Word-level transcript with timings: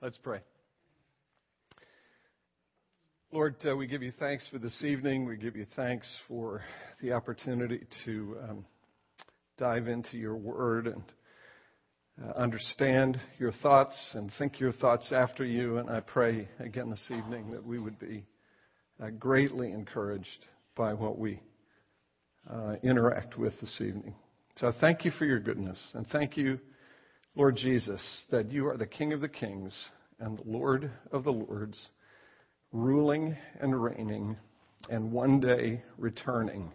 Let's 0.00 0.16
pray. 0.16 0.38
Lord, 3.32 3.56
uh, 3.68 3.74
we 3.74 3.88
give 3.88 4.00
you 4.00 4.12
thanks 4.16 4.46
for 4.46 4.60
this 4.60 4.84
evening. 4.84 5.26
We 5.26 5.36
give 5.36 5.56
you 5.56 5.66
thanks 5.74 6.08
for 6.28 6.62
the 7.02 7.14
opportunity 7.14 7.80
to 8.04 8.36
um, 8.48 8.64
dive 9.56 9.88
into 9.88 10.16
your 10.16 10.36
word 10.36 10.86
and 10.86 11.02
uh, 12.24 12.30
understand 12.38 13.20
your 13.40 13.50
thoughts 13.50 13.98
and 14.14 14.30
think 14.38 14.60
your 14.60 14.70
thoughts 14.70 15.10
after 15.10 15.44
you. 15.44 15.78
And 15.78 15.90
I 15.90 15.98
pray 15.98 16.48
again 16.60 16.90
this 16.90 17.10
evening 17.10 17.50
that 17.50 17.66
we 17.66 17.80
would 17.80 17.98
be 17.98 18.24
uh, 19.02 19.10
greatly 19.18 19.72
encouraged 19.72 20.46
by 20.76 20.94
what 20.94 21.18
we 21.18 21.40
uh, 22.48 22.76
interact 22.84 23.36
with 23.36 23.58
this 23.60 23.80
evening. 23.80 24.14
So 24.60 24.72
thank 24.80 25.04
you 25.04 25.10
for 25.10 25.24
your 25.24 25.40
goodness 25.40 25.80
and 25.92 26.06
thank 26.06 26.36
you 26.36 26.60
Lord 27.38 27.54
Jesus, 27.54 28.02
that 28.32 28.50
you 28.50 28.66
are 28.66 28.76
the 28.76 28.84
King 28.84 29.12
of 29.12 29.20
the 29.20 29.28
kings 29.28 29.72
and 30.18 30.36
the 30.36 30.42
Lord 30.44 30.90
of 31.12 31.22
the 31.22 31.30
lords, 31.30 31.80
ruling 32.72 33.36
and 33.60 33.80
reigning, 33.80 34.36
and 34.90 35.12
one 35.12 35.38
day 35.38 35.84
returning 35.98 36.72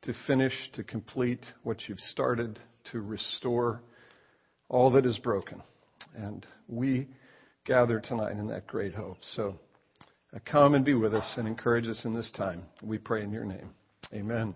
to 0.00 0.14
finish, 0.26 0.54
to 0.72 0.82
complete 0.82 1.44
what 1.62 1.76
you've 1.86 2.00
started, 2.00 2.58
to 2.90 3.02
restore 3.02 3.82
all 4.70 4.90
that 4.92 5.04
is 5.04 5.18
broken. 5.18 5.62
And 6.16 6.46
we 6.68 7.06
gather 7.66 8.00
tonight 8.00 8.32
in 8.38 8.46
that 8.46 8.66
great 8.66 8.94
hope. 8.94 9.18
So 9.36 9.58
uh, 10.34 10.38
come 10.50 10.72
and 10.72 10.86
be 10.86 10.94
with 10.94 11.12
us 11.12 11.34
and 11.36 11.46
encourage 11.46 11.86
us 11.86 12.00
in 12.06 12.14
this 12.14 12.30
time. 12.34 12.62
We 12.82 12.96
pray 12.96 13.24
in 13.24 13.30
your 13.30 13.44
name. 13.44 13.68
Amen. 14.14 14.54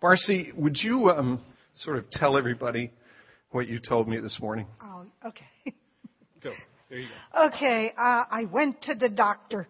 Marcy, 0.00 0.52
would 0.54 0.76
you 0.80 1.10
um, 1.10 1.42
sort 1.74 1.96
of 1.96 2.08
tell 2.12 2.38
everybody 2.38 2.92
what 3.50 3.68
you 3.68 3.78
told 3.78 4.08
me 4.08 4.20
this 4.20 4.38
morning? 4.40 4.66
Oh, 4.82 5.04
okay. 5.26 5.46
Go. 6.42 6.52
There 6.90 6.98
you 6.98 7.08
go. 7.34 7.46
Okay, 7.48 7.92
uh, 7.98 8.24
I 8.30 8.44
went 8.50 8.82
to 8.82 8.94
the 8.94 9.08
doctor. 9.08 9.68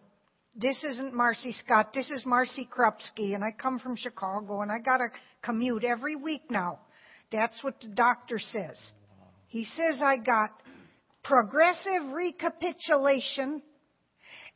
This 0.54 0.82
isn't 0.84 1.14
Marcy 1.14 1.52
Scott. 1.52 1.92
This 1.92 2.10
is 2.10 2.24
Marcy 2.26 2.68
Krupski, 2.70 3.34
and 3.34 3.42
I 3.42 3.50
come 3.50 3.78
from 3.78 3.96
Chicago, 3.96 4.60
and 4.60 4.70
I 4.70 4.78
got 4.78 4.98
to 4.98 5.08
commute 5.42 5.84
every 5.84 6.14
week 6.14 6.42
now. 6.50 6.80
That's 7.32 7.62
what 7.62 7.80
the 7.80 7.88
doctor 7.88 8.38
says. 8.38 8.76
He 9.48 9.64
says 9.64 10.00
I 10.02 10.18
got 10.18 10.50
progressive 11.24 12.12
recapitulation, 12.12 13.62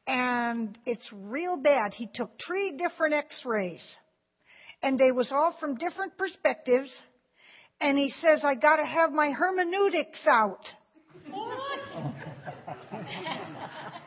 and 0.06 0.78
it's 0.86 1.08
real 1.12 1.60
bad. 1.60 1.94
He 1.94 2.08
took 2.14 2.30
three 2.46 2.76
different 2.76 3.14
X-rays, 3.14 3.96
and 4.82 4.98
they 4.98 5.10
was 5.10 5.32
all 5.32 5.56
from 5.58 5.76
different 5.76 6.16
perspectives 6.16 6.92
and 7.80 7.98
he 7.98 8.12
says, 8.20 8.42
I 8.44 8.54
got 8.54 8.76
to 8.76 8.86
have 8.86 9.12
my 9.12 9.30
hermeneutics 9.30 10.20
out. 10.26 10.66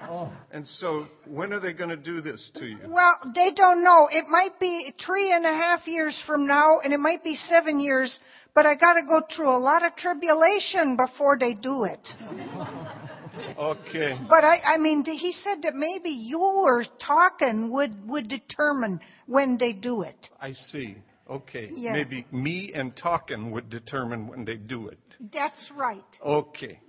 Oh. 0.08 0.32
And 0.52 0.66
so, 0.66 1.08
when 1.28 1.52
are 1.52 1.60
they 1.60 1.74
going 1.74 1.90
to 1.90 1.98
do 1.98 2.22
this 2.22 2.52
to 2.56 2.66
you? 2.66 2.78
Well, 2.88 3.34
they 3.34 3.52
don't 3.54 3.84
know. 3.84 4.08
It 4.10 4.26
might 4.30 4.58
be 4.60 4.94
three 5.06 5.34
and 5.34 5.46
a 5.46 5.50
half 5.50 5.86
years 5.86 6.18
from 6.26 6.48
now, 6.48 6.80
and 6.82 6.94
it 6.94 7.00
might 7.00 7.24
be 7.24 7.36
seven 7.36 7.80
years, 7.80 8.18
but 8.54 8.66
I 8.66 8.76
got 8.76 8.94
to 8.94 9.02
go 9.02 9.22
through 9.36 9.50
a 9.50 9.58
lot 9.58 9.86
of 9.86 9.96
tribulation 9.98 10.96
before 10.96 11.38
they 11.38 11.56
do 11.56 11.84
it. 11.84 12.08
okay. 13.60 14.18
But 14.30 14.46
I, 14.46 14.76
I 14.76 14.78
mean, 14.78 15.04
he 15.04 15.34
said 15.44 15.64
that 15.64 15.76
maybe 15.76 16.10
your 16.10 16.86
talking 17.06 17.72
would 17.74 18.08
would 18.08 18.30
determine 18.30 19.02
when 19.26 19.58
they 19.60 19.74
do 19.74 20.04
it. 20.04 20.30
I 20.40 20.54
see. 20.54 20.96
Okay. 21.30 21.72
Yeah. 21.76 21.94
Maybe 21.94 22.26
me 22.32 22.72
and 22.76 22.96
talking 22.96 23.52
would 23.52 23.70
determine 23.70 24.28
when 24.28 24.46
they 24.46 24.56
do 24.56 24.90
it. 24.90 25.00
That's 25.34 25.72
right. 25.76 26.04
Okay. 26.24 26.80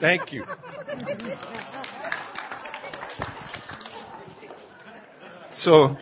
Thank 0.00 0.32
you. 0.32 0.44
so, 5.54 5.96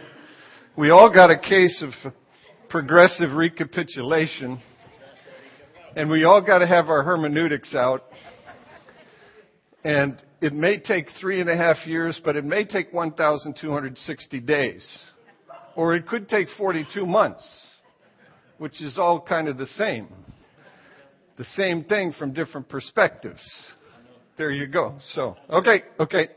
we 0.77 0.89
all 0.89 1.13
got 1.13 1.31
a 1.31 1.39
case 1.39 1.83
of 1.83 2.13
progressive 2.71 3.33
recapitulation, 3.33 4.59
and 5.95 6.09
we 6.09 6.25
all 6.25 6.41
got 6.41 6.59
to 6.59 6.67
have 6.67 6.89
our 6.89 7.03
hermeneutics 7.03 7.75
out. 7.75 8.05
And 9.85 10.17
it 10.41 10.55
may 10.55 10.79
take 10.79 11.09
three 11.21 11.43
and 11.43 11.51
a 11.51 11.57
half 11.57 11.87
years, 11.87 12.19
but 12.25 12.37
it 12.37 12.45
may 12.45 12.65
take 12.65 12.91
1,260 12.93 14.41
days. 14.41 14.99
Or 15.77 15.95
it 15.95 16.07
could 16.07 16.29
take 16.29 16.47
42 16.57 17.05
months 17.05 17.72
which 18.63 18.81
is 18.81 18.97
all 18.97 19.21
kind 19.21 19.49
of 19.49 19.59
the 19.59 19.67
same. 19.67 20.07
The 21.37 21.45
same 21.57 21.83
thing 21.83 22.13
from 22.17 22.33
different 22.33 22.69
perspectives. 22.69 23.41
There 24.39 24.53
you 24.53 24.69
go. 24.69 24.99
So, 25.15 25.37
okay, 25.51 25.83
okay. 25.99 26.29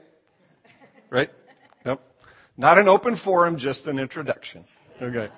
Right? 1.12 1.30
Nope. 1.86 2.02
Not 2.58 2.80
an 2.80 2.88
open 2.88 3.20
forum, 3.24 3.60
just 3.60 3.86
an 3.86 4.00
introduction. 4.00 4.66
Okay. 5.00 5.32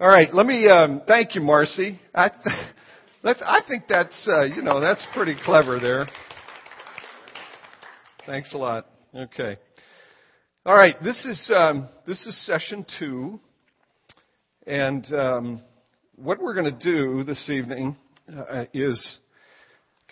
All 0.00 0.08
right, 0.08 0.34
let 0.34 0.44
me 0.44 0.68
um, 0.68 1.02
thank 1.06 1.36
you, 1.36 1.40
Marcy. 1.40 2.00
I, 2.12 2.30
th- 2.30 3.36
I 3.40 3.60
think 3.68 3.84
that's 3.88 4.28
uh, 4.28 4.42
you 4.42 4.62
know 4.62 4.80
that's 4.80 5.06
pretty 5.14 5.36
clever 5.44 5.78
there. 5.78 6.08
Thanks 8.26 8.54
a 8.54 8.58
lot. 8.58 8.88
Okay. 9.14 9.54
All 10.66 10.74
right, 10.74 11.00
this 11.00 11.24
is 11.24 11.52
um, 11.54 11.88
this 12.08 12.26
is 12.26 12.44
session 12.44 12.84
two 12.98 13.38
and 14.68 15.10
um, 15.14 15.62
what 16.16 16.42
we're 16.42 16.52
going 16.52 16.78
to 16.78 16.78
do 16.78 17.24
this 17.24 17.48
evening 17.48 17.96
uh, 18.30 18.66
is 18.74 19.18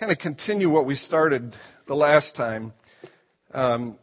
kind 0.01 0.11
of 0.11 0.17
continue 0.17 0.71
what 0.71 0.87
we 0.87 0.95
started 0.95 1.55
the 1.87 1.95
last 1.95 2.35
time. 2.35 2.73
Um, 3.53 3.99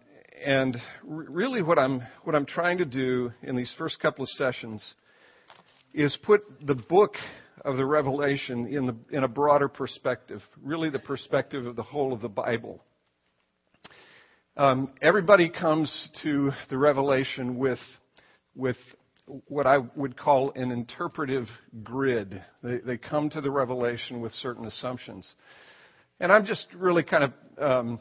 and 0.46 0.78
really, 1.04 1.64
what 1.64 1.80
I'm 1.80 2.04
what 2.24 2.36
I'm 2.36 2.46
trying 2.46 2.78
to 2.78 2.86
do 2.86 3.32
in 3.42 3.56
these 3.56 3.74
first 3.80 4.00
couple 4.00 4.24
of 4.24 4.30
sessions 4.30 4.94
is 5.92 6.16
put 6.22 6.42
the 6.64 6.76
book 6.76 7.16
of 7.66 7.78
the 7.78 7.86
Revelation 7.86 8.68
in 8.68 8.86
the 8.86 8.96
in 9.10 9.24
a 9.24 9.28
broader 9.28 9.68
perspective, 9.68 10.42
really 10.62 10.92
the 10.92 11.00
perspective 11.00 11.66
of 11.66 11.76
the 11.76 11.84
whole 11.84 12.14
of 12.14 12.22
the 12.22 12.30
Bible. 12.30 12.80
Um, 14.56 14.92
everybody 15.02 15.50
comes 15.50 16.12
to 16.22 16.52
the 16.70 16.78
Revelation 16.78 17.58
with 17.58 17.80
with 18.56 18.78
what 19.26 19.66
I 19.66 19.78
would 19.96 20.18
call 20.18 20.52
an 20.56 20.72
interpretive 20.72 21.48
grid. 21.84 22.44
They, 22.62 22.78
they 22.78 22.98
come 22.98 23.30
to 23.32 23.42
the 23.42 23.52
revelation 23.52 24.22
with 24.22 24.32
certain 24.34 24.66
assumptions. 24.66 25.32
And 26.20 26.32
I'm 26.32 26.46
just 26.46 26.68
really 26.76 27.04
kind 27.04 27.24
of 27.24 27.34
um, 27.58 28.00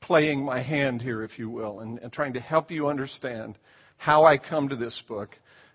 playing 0.00 0.44
my 0.44 0.62
hand 0.62 1.02
here, 1.02 1.22
if 1.22 1.38
you 1.38 1.50
will, 1.50 1.80
and, 1.80 1.98
and, 1.98 2.12
trying 2.12 2.34
to 2.34 2.40
help 2.40 2.70
you 2.70 2.88
understand 2.88 3.58
how 3.96 4.24
I 4.24 4.38
come 4.38 4.68
to 4.68 4.76
this 4.76 5.02
book. 5.08 5.30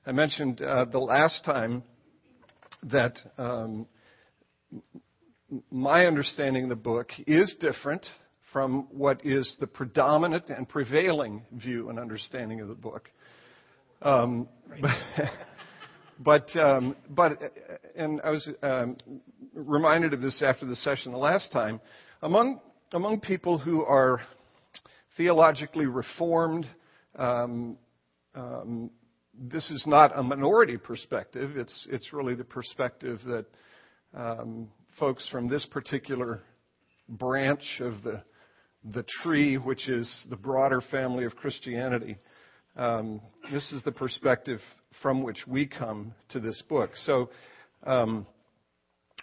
I 0.05 0.11
mentioned 0.11 0.61
uh, 0.61 0.85
the 0.85 0.99
last 0.99 1.43
time 1.43 1.83
that 2.83 3.19
um, 3.37 3.87
my 5.69 6.05
understanding 6.05 6.63
of 6.63 6.69
the 6.69 6.75
book 6.75 7.09
is 7.27 7.55
different 7.59 8.05
from 8.53 8.87
what 8.91 9.25
is 9.25 9.55
the 9.59 9.67
predominant 9.67 10.49
and 10.49 10.67
prevailing 10.67 11.43
view 11.53 11.89
and 11.89 11.99
understanding 11.99 12.61
of 12.61 12.67
the 12.67 12.75
book. 12.75 13.09
Um, 14.01 14.47
but, 16.19 16.55
um, 16.55 16.95
but, 17.09 17.39
and 17.95 18.21
I 18.23 18.29
was 18.31 18.49
um, 18.63 18.97
reminded 19.53 20.13
of 20.13 20.21
this 20.21 20.41
after 20.41 20.65
the 20.65 20.75
session 20.75 21.11
the 21.11 21.17
last 21.17 21.51
time. 21.51 21.79
Among, 22.21 22.61
among 22.93 23.19
people 23.19 23.57
who 23.57 23.83
are 23.83 24.21
theologically 25.17 25.85
reformed, 25.85 26.67
um, 27.17 27.77
um, 28.35 28.89
this 29.33 29.69
is 29.71 29.85
not 29.87 30.17
a 30.17 30.23
minority 30.23 30.77
perspective. 30.77 31.57
It's, 31.57 31.87
it's 31.91 32.13
really 32.13 32.35
the 32.35 32.43
perspective 32.43 33.19
that 33.25 33.45
um, 34.13 34.67
folks 34.99 35.27
from 35.29 35.47
this 35.47 35.65
particular 35.65 36.41
branch 37.07 37.63
of 37.79 38.01
the, 38.03 38.21
the 38.93 39.05
tree, 39.21 39.57
which 39.57 39.89
is 39.89 40.25
the 40.29 40.35
broader 40.35 40.81
family 40.91 41.25
of 41.25 41.35
Christianity, 41.35 42.17
um, 42.77 43.21
this 43.51 43.71
is 43.71 43.83
the 43.83 43.91
perspective 43.91 44.59
from 45.01 45.23
which 45.23 45.45
we 45.47 45.65
come 45.65 46.13
to 46.29 46.39
this 46.39 46.61
book. 46.69 46.91
So, 47.05 47.29
um, 47.85 48.25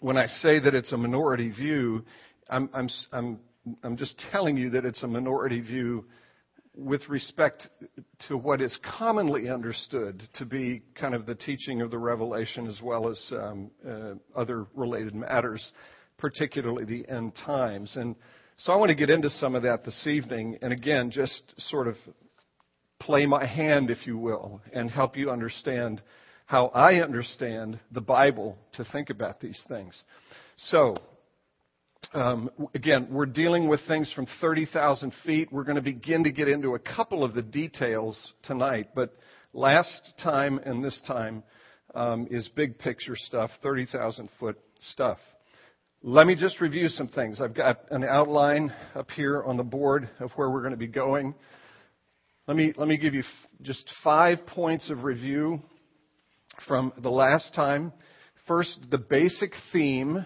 when 0.01 0.17
I 0.17 0.27
say 0.27 0.61
that 0.61 0.75
it's 0.75 0.93
a 0.93 0.97
minority 0.97 1.51
view, 1.51 2.05
I'm, 2.49 2.71
I'm, 2.73 2.89
I'm, 3.13 3.39
I'm 3.83 3.97
just 3.97 4.23
telling 4.31 4.57
you 4.57 4.71
that 4.71 4.85
it's 4.85 5.03
a 5.03 5.09
minority 5.09 5.61
view 5.61 6.05
with 6.75 7.09
respect 7.09 7.69
to 8.29 8.37
what 8.37 8.61
is 8.61 8.79
commonly 8.99 9.49
understood 9.49 10.23
to 10.35 10.45
be 10.45 10.83
kind 10.95 11.15
of 11.15 11.27
the 11.27 11.35
teaching 11.35 11.83
of 11.83 11.91
the 11.91 11.99
revelation 11.99 12.69
as 12.69 12.81
well 12.81 13.09
as 13.09 13.33
um, 13.33 13.71
uh, 13.87 14.13
other 14.37 14.67
related 14.75 15.15
matters, 15.15 15.73
particularly 16.19 16.85
the 16.85 17.09
end 17.13 17.33
times. 17.45 17.97
And 17.97 18.15
so 18.59 18.73
I 18.73 18.77
want 18.77 18.91
to 18.91 18.95
get 18.95 19.11
into 19.11 19.29
some 19.31 19.57
of 19.57 19.63
that 19.65 19.85
this 19.85 20.07
evening, 20.07 20.59
and 20.63 20.73
again, 20.73 21.11
just 21.11 21.43
sort 21.69 21.89
of 21.89 21.97
play 23.09 23.25
my 23.25 23.47
hand, 23.47 23.89
if 23.91 24.07
you 24.07 24.19
will, 24.19 24.61
and 24.71 24.91
help 24.91 25.17
you 25.17 25.31
understand 25.31 26.03
how 26.45 26.67
I 26.75 26.97
understand 26.97 27.81
the 27.91 28.03
Bible 28.03 28.59
to 28.75 28.85
think 28.85 29.09
about 29.09 29.41
these 29.41 29.59
things. 29.67 30.05
So, 30.59 30.95
um, 32.13 32.51
again, 32.75 33.09
we're 33.11 33.25
dealing 33.25 33.67
with 33.67 33.81
things 33.89 34.13
from 34.15 34.27
30,000 34.43 35.15
feet. 35.25 35.51
We're 35.51 35.65
going 35.65 35.77
to 35.77 35.83
begin 35.83 36.25
to 36.25 36.31
get 36.31 36.49
into 36.49 36.75
a 36.75 36.79
couple 36.79 37.25
of 37.25 37.33
the 37.33 37.41
details 37.41 38.35
tonight, 38.43 38.89
but 38.95 39.17
last 39.55 40.13
time 40.23 40.61
and 40.67 40.85
this 40.85 41.01
time 41.07 41.43
um, 41.95 42.29
is 42.31 42.47
big 42.55 42.79
picture 42.79 43.17
stuff, 43.17 43.49
30,000 43.63 44.29
foot 44.39 44.59
stuff. 44.81 45.17
Let 46.03 46.27
me 46.27 46.35
just 46.35 46.61
review 46.61 46.89
some 46.89 47.09
things. 47.09 47.41
I've 47.41 47.55
got 47.55 47.91
an 47.91 48.05
outline 48.05 48.71
up 48.95 49.11
here 49.13 49.43
on 49.43 49.57
the 49.57 49.65
board 49.65 50.11
of 50.21 50.31
where 50.33 50.51
we're 50.51 50.61
going 50.61 50.73
to 50.73 50.77
be 50.77 50.87
going. 50.89 51.35
Let 52.49 52.57
me, 52.57 52.73
let 52.79 52.89
me 52.89 52.97
give 52.97 53.13
you 53.13 53.23
just 53.61 53.87
five 54.03 54.47
points 54.47 54.89
of 54.89 55.05
review 55.05 55.61
from 56.67 56.95
the 56.97 57.11
last 57.11 57.55
time. 57.55 57.93
First, 58.47 58.87
the 58.91 58.97
basic 58.97 59.53
theme 59.71 60.25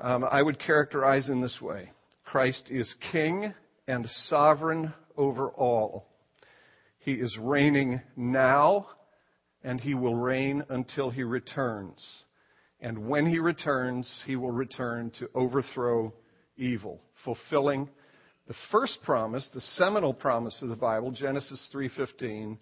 um, 0.00 0.24
I 0.24 0.40
would 0.40 0.58
characterize 0.58 1.28
in 1.28 1.42
this 1.42 1.60
way 1.60 1.90
Christ 2.24 2.70
is 2.70 2.94
king 3.12 3.52
and 3.86 4.08
sovereign 4.28 4.94
over 5.18 5.50
all. 5.50 6.08
He 7.00 7.12
is 7.12 7.36
reigning 7.38 8.00
now, 8.16 8.86
and 9.62 9.78
he 9.78 9.92
will 9.92 10.16
reign 10.16 10.64
until 10.70 11.10
he 11.10 11.24
returns. 11.24 12.02
And 12.80 13.06
when 13.06 13.26
he 13.26 13.38
returns, 13.38 14.10
he 14.24 14.36
will 14.36 14.50
return 14.50 15.10
to 15.18 15.28
overthrow 15.34 16.14
evil, 16.56 17.02
fulfilling 17.22 17.90
the 18.52 18.58
first 18.70 18.98
promise, 19.02 19.48
the 19.54 19.62
seminal 19.62 20.12
promise 20.12 20.60
of 20.60 20.68
the 20.68 20.76
Bible, 20.76 21.10
Genesis 21.10 21.70
3:15, 21.72 22.58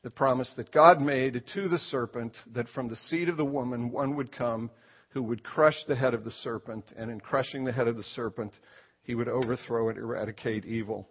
the 0.00 0.08
promise 0.08 0.50
that 0.54 0.72
God 0.72 1.02
made 1.02 1.46
to 1.52 1.68
the 1.68 1.76
serpent 1.76 2.34
that 2.54 2.66
from 2.70 2.86
the 2.86 2.96
seed 2.96 3.28
of 3.28 3.36
the 3.36 3.44
woman 3.44 3.90
one 3.90 4.16
would 4.16 4.32
come 4.32 4.70
who 5.10 5.22
would 5.22 5.44
crush 5.44 5.76
the 5.84 5.96
head 5.96 6.14
of 6.14 6.24
the 6.24 6.30
serpent, 6.30 6.90
and 6.96 7.10
in 7.10 7.20
crushing 7.20 7.62
the 7.62 7.72
head 7.72 7.86
of 7.86 7.98
the 7.98 8.02
serpent, 8.02 8.58
he 9.02 9.14
would 9.14 9.28
overthrow 9.28 9.90
and 9.90 9.98
eradicate 9.98 10.64
evil. 10.64 11.06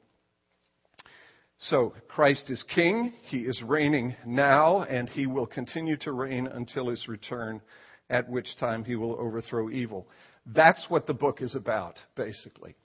So, 1.60 1.94
Christ 2.08 2.50
is 2.50 2.64
king. 2.64 3.14
He 3.22 3.42
is 3.42 3.62
reigning 3.62 4.16
now, 4.26 4.82
and 4.82 5.08
he 5.10 5.28
will 5.28 5.46
continue 5.46 5.96
to 5.98 6.12
reign 6.12 6.48
until 6.48 6.90
his 6.90 7.08
return, 7.08 7.62
at 8.10 8.28
which 8.28 8.58
time 8.58 8.84
he 8.84 8.96
will 8.96 9.14
overthrow 9.14 9.70
evil. 9.70 10.10
That's 10.48 10.90
what 10.90 11.06
the 11.06 11.14
book 11.14 11.40
is 11.44 11.54
about, 11.54 12.00
basically. 12.16 12.76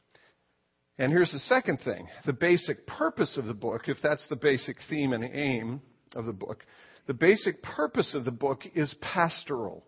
And 0.98 1.12
here's 1.12 1.32
the 1.32 1.38
second 1.40 1.78
thing 1.84 2.08
the 2.26 2.32
basic 2.32 2.86
purpose 2.86 3.36
of 3.36 3.46
the 3.46 3.54
book, 3.54 3.82
if 3.88 3.98
that's 4.02 4.26
the 4.28 4.36
basic 4.36 4.76
theme 4.90 5.12
and 5.12 5.24
aim 5.24 5.80
of 6.14 6.26
the 6.26 6.32
book, 6.32 6.64
the 7.06 7.14
basic 7.14 7.62
purpose 7.62 8.14
of 8.14 8.24
the 8.24 8.32
book 8.32 8.62
is 8.74 8.94
pastoral. 9.00 9.84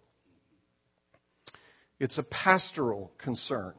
It's 1.98 2.16
a 2.16 2.22
pastoral 2.22 3.12
concern 3.18 3.74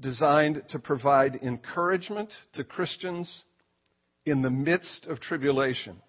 designed 0.00 0.62
to 0.70 0.78
provide 0.78 1.36
encouragement 1.36 2.32
to 2.54 2.64
Christians 2.64 3.44
in 4.24 4.42
the 4.42 4.50
midst 4.50 5.06
of 5.06 5.20
tribulation, 5.20 6.00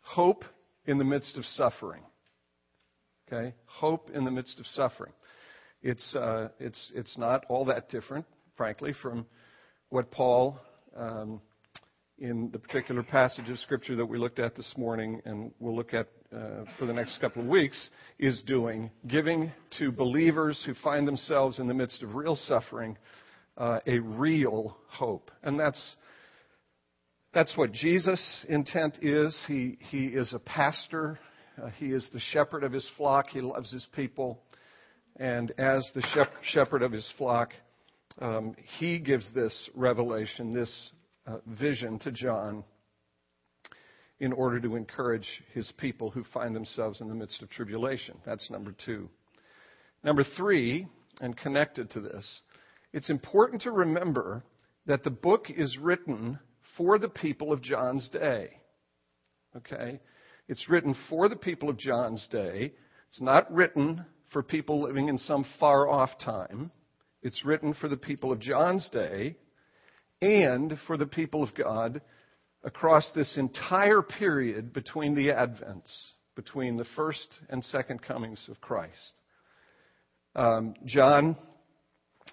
hope 0.00 0.44
in 0.86 0.98
the 0.98 1.04
midst 1.04 1.36
of 1.36 1.44
suffering. 1.44 2.02
Okay? 3.28 3.54
Hope 3.66 4.10
in 4.12 4.24
the 4.24 4.30
midst 4.30 4.58
of 4.58 4.66
suffering. 4.66 5.12
It's, 5.82 6.14
uh, 6.14 6.48
it's, 6.58 6.92
it's 6.94 7.16
not 7.18 7.44
all 7.48 7.66
that 7.66 7.88
different, 7.90 8.26
frankly, 8.56 8.92
from 9.02 9.26
what 9.90 10.10
Paul 10.10 10.58
um, 10.96 11.40
in 12.18 12.50
the 12.52 12.58
particular 12.58 13.02
passage 13.02 13.48
of 13.48 13.58
Scripture 13.58 13.96
that 13.96 14.06
we 14.06 14.18
looked 14.18 14.38
at 14.38 14.54
this 14.54 14.72
morning 14.76 15.20
and 15.24 15.50
we'll 15.58 15.74
look 15.74 15.92
at 15.92 16.08
uh, 16.34 16.64
for 16.78 16.86
the 16.86 16.92
next 16.92 17.20
couple 17.20 17.42
of 17.42 17.48
weeks 17.48 17.90
is 18.18 18.42
doing, 18.46 18.90
giving 19.06 19.52
to 19.78 19.90
believers 19.90 20.62
who 20.66 20.74
find 20.82 21.06
themselves 21.06 21.58
in 21.58 21.68
the 21.68 21.74
midst 21.74 22.02
of 22.02 22.14
real 22.14 22.36
suffering 22.36 22.96
uh, 23.56 23.78
a 23.86 23.98
real 23.98 24.76
hope. 24.88 25.30
And 25.42 25.58
that's, 25.58 25.96
that's 27.32 27.56
what 27.56 27.72
Jesus' 27.72 28.44
intent 28.48 28.98
is. 29.02 29.36
He, 29.46 29.78
he 29.90 30.06
is 30.06 30.32
a 30.32 30.38
pastor, 30.40 31.18
uh, 31.62 31.68
he 31.78 31.86
is 31.86 32.08
the 32.12 32.20
shepherd 32.32 32.64
of 32.64 32.72
his 32.72 32.88
flock, 32.96 33.28
he 33.28 33.40
loves 33.40 33.70
his 33.72 33.86
people. 33.94 34.40
And 35.16 35.52
as 35.58 35.88
the 35.94 36.26
shepherd 36.52 36.82
of 36.82 36.90
his 36.90 37.08
flock, 37.16 37.50
um, 38.20 38.54
he 38.78 38.98
gives 38.98 39.28
this 39.34 39.70
revelation, 39.74 40.52
this 40.52 40.92
uh, 41.26 41.38
vision 41.46 41.98
to 42.00 42.12
John 42.12 42.64
in 44.20 44.32
order 44.32 44.60
to 44.60 44.76
encourage 44.76 45.26
his 45.52 45.70
people 45.78 46.10
who 46.10 46.24
find 46.32 46.54
themselves 46.54 47.00
in 47.00 47.08
the 47.08 47.14
midst 47.14 47.42
of 47.42 47.50
tribulation. 47.50 48.16
That's 48.24 48.50
number 48.50 48.74
two. 48.84 49.08
Number 50.04 50.24
three, 50.36 50.86
and 51.20 51.36
connected 51.36 51.90
to 51.90 52.00
this, 52.00 52.42
it's 52.92 53.10
important 53.10 53.62
to 53.62 53.72
remember 53.72 54.44
that 54.86 55.02
the 55.02 55.10
book 55.10 55.46
is 55.50 55.76
written 55.78 56.38
for 56.76 56.98
the 56.98 57.08
people 57.08 57.52
of 57.52 57.62
John's 57.62 58.08
day. 58.10 58.50
Okay? 59.56 60.00
It's 60.48 60.68
written 60.68 60.94
for 61.08 61.28
the 61.28 61.36
people 61.36 61.68
of 61.68 61.78
John's 61.78 62.26
day. 62.30 62.72
It's 63.08 63.20
not 63.20 63.52
written 63.52 64.04
for 64.32 64.42
people 64.42 64.82
living 64.82 65.08
in 65.08 65.18
some 65.18 65.44
far 65.58 65.88
off 65.88 66.10
time. 66.24 66.70
It's 67.24 67.42
written 67.42 67.72
for 67.72 67.88
the 67.88 67.96
people 67.96 68.30
of 68.32 68.38
John's 68.38 68.86
day 68.90 69.36
and 70.20 70.78
for 70.86 70.98
the 70.98 71.06
people 71.06 71.42
of 71.42 71.54
God 71.54 72.02
across 72.62 73.10
this 73.14 73.38
entire 73.38 74.02
period 74.02 74.74
between 74.74 75.14
the 75.14 75.28
Advents, 75.28 75.90
between 76.36 76.76
the 76.76 76.84
first 76.94 77.26
and 77.48 77.64
second 77.64 78.02
comings 78.02 78.46
of 78.50 78.60
Christ. 78.60 78.92
Um, 80.36 80.74
John 80.84 81.38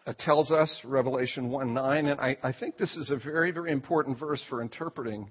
uh, 0.06 0.12
tells 0.20 0.52
us, 0.52 0.78
Revelation 0.84 1.50
1 1.50 1.74
9, 1.74 2.08
and 2.08 2.20
I, 2.20 2.36
I, 2.44 2.52
think 2.52 2.78
this 2.78 2.94
is 2.98 3.12
a 3.12 3.18
very, 3.18 3.52
very 3.52 3.72
important 3.72 4.20
verse 4.20 4.44
for 4.50 4.62
interpreting 4.62 5.30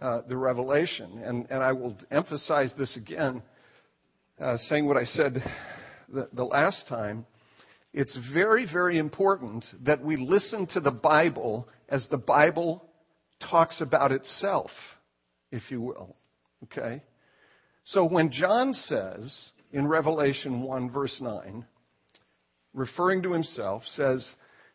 uh, 0.00 0.22
the 0.28 0.36
Revelation. 0.36 1.22
And, 1.24 1.46
and, 1.50 1.62
I 1.62 1.72
will 1.72 1.96
emphasize 2.10 2.72
this 2.76 2.96
again, 2.96 3.42
uh, 4.40 4.56
saying 4.68 4.86
what 4.86 4.96
I 4.96 5.04
said 5.04 5.40
the, 6.08 6.28
the 6.32 6.44
last 6.44 6.88
time. 6.88 7.26
It's 7.96 8.16
very, 8.30 8.66
very 8.70 8.98
important 8.98 9.64
that 9.84 10.04
we 10.04 10.16
listen 10.16 10.66
to 10.74 10.80
the 10.80 10.90
Bible 10.90 11.66
as 11.88 12.06
the 12.10 12.18
Bible 12.18 12.84
talks 13.40 13.80
about 13.80 14.12
itself, 14.12 14.70
if 15.50 15.62
you 15.70 15.80
will. 15.80 16.14
Okay? 16.64 17.02
So 17.84 18.04
when 18.04 18.30
John 18.30 18.74
says 18.74 19.50
in 19.72 19.88
Revelation 19.88 20.60
1, 20.60 20.90
verse 20.90 21.16
9, 21.22 21.64
referring 22.74 23.22
to 23.22 23.32
himself, 23.32 23.82
says 23.94 24.30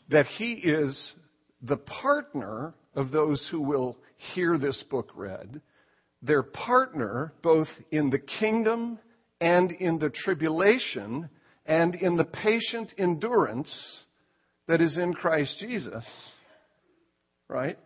that 0.09 0.25
he 0.25 0.53
is 0.53 1.13
the 1.61 1.77
partner 1.77 2.73
of 2.95 3.11
those 3.11 3.47
who 3.51 3.61
will 3.61 3.99
hear 4.33 4.57
this 4.57 4.83
book 4.89 5.11
read, 5.13 5.61
their 6.23 6.41
partner 6.41 7.33
both 7.43 7.67
in 7.91 8.09
the 8.09 8.17
kingdom 8.17 8.97
and 9.39 9.71
in 9.73 9.99
the 9.99 10.09
tribulation 10.09 11.29
and 11.65 11.95
in 11.95 12.17
the 12.17 12.25
patient 12.25 12.93
endurance 12.97 13.71
that 14.67 14.81
is 14.81 14.97
in 14.97 15.13
Christ 15.13 15.57
Jesus. 15.59 16.05
Right? 17.47 17.77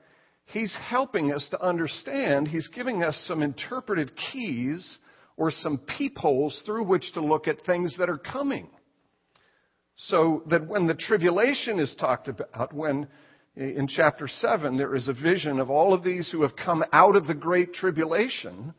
He's 0.46 0.76
helping 0.80 1.34
us 1.34 1.48
to 1.52 1.62
understand. 1.62 2.48
He's 2.48 2.68
giving 2.68 3.04
us 3.04 3.18
some 3.28 3.42
interpretive 3.42 4.10
keys 4.32 4.98
or 5.38 5.52
some 5.52 5.80
peepholes 5.80 6.62
through 6.66 6.86
which 6.86 7.12
to 7.14 7.22
look 7.22 7.48
at 7.48 7.66
things 7.66 7.96
that 7.98 8.10
are 8.10 8.18
coming. 8.18 8.70
So 9.98 10.44
that 10.50 10.68
when 10.68 10.88
the 10.88 10.94
tribulation 10.94 11.80
is 11.80 11.96
talked 12.00 12.28
about, 12.28 12.74
when 12.74 13.08
in 13.56 13.88
chapter 13.88 14.28
7 14.28 14.78
there 14.78 14.96
is 14.96 15.08
a 15.08 15.14
vision 15.14 15.60
of 15.60 15.70
all 15.70 15.94
of 15.94 16.04
these 16.04 16.30
who 16.30 16.42
have 16.42 16.56
come 16.56 16.84
out 16.92 17.16
of 17.16 17.28
the 17.28 17.34
great 17.34 17.74
tribulation, 17.74 18.74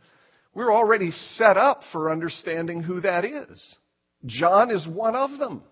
we're 0.55 0.73
already 0.73 1.11
set 1.35 1.57
up 1.57 1.81
for 1.93 2.11
understanding 2.11 2.83
who 2.83 3.01
that 3.01 3.25
is. 3.25 3.77
John 4.25 4.71
is 4.71 4.87
one 4.87 5.15
of 5.15 5.39
them. 5.39 5.63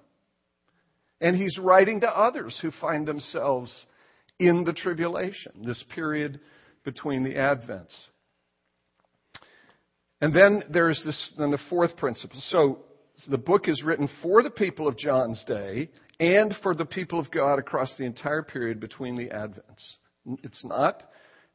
And 1.20 1.36
he's 1.36 1.58
writing 1.58 2.00
to 2.00 2.08
others 2.08 2.58
who 2.60 2.70
find 2.70 3.06
themselves 3.06 3.72
in 4.38 4.64
the 4.64 4.72
tribulation, 4.72 5.62
this 5.64 5.82
period 5.94 6.40
between 6.84 7.24
the 7.24 7.34
advents. 7.34 7.94
And 10.20 10.34
then 10.34 10.64
there's 10.70 11.02
this, 11.04 11.30
then 11.38 11.50
the 11.50 11.58
fourth 11.70 11.96
principle. 11.96 12.40
So, 12.40 12.80
the 13.28 13.38
book 13.38 13.68
is 13.68 13.82
written 13.84 14.08
for 14.22 14.42
the 14.42 14.50
people 14.50 14.88
of 14.88 14.98
John's 14.98 15.42
day 15.44 15.88
and 16.18 16.54
for 16.62 16.74
the 16.74 16.84
people 16.84 17.20
of 17.20 17.30
God 17.30 17.60
across 17.60 17.96
the 17.96 18.04
entire 18.04 18.42
period 18.42 18.80
between 18.80 19.14
the 19.14 19.26
advents. 19.26 19.96
It's 20.42 20.64
not 20.64 21.02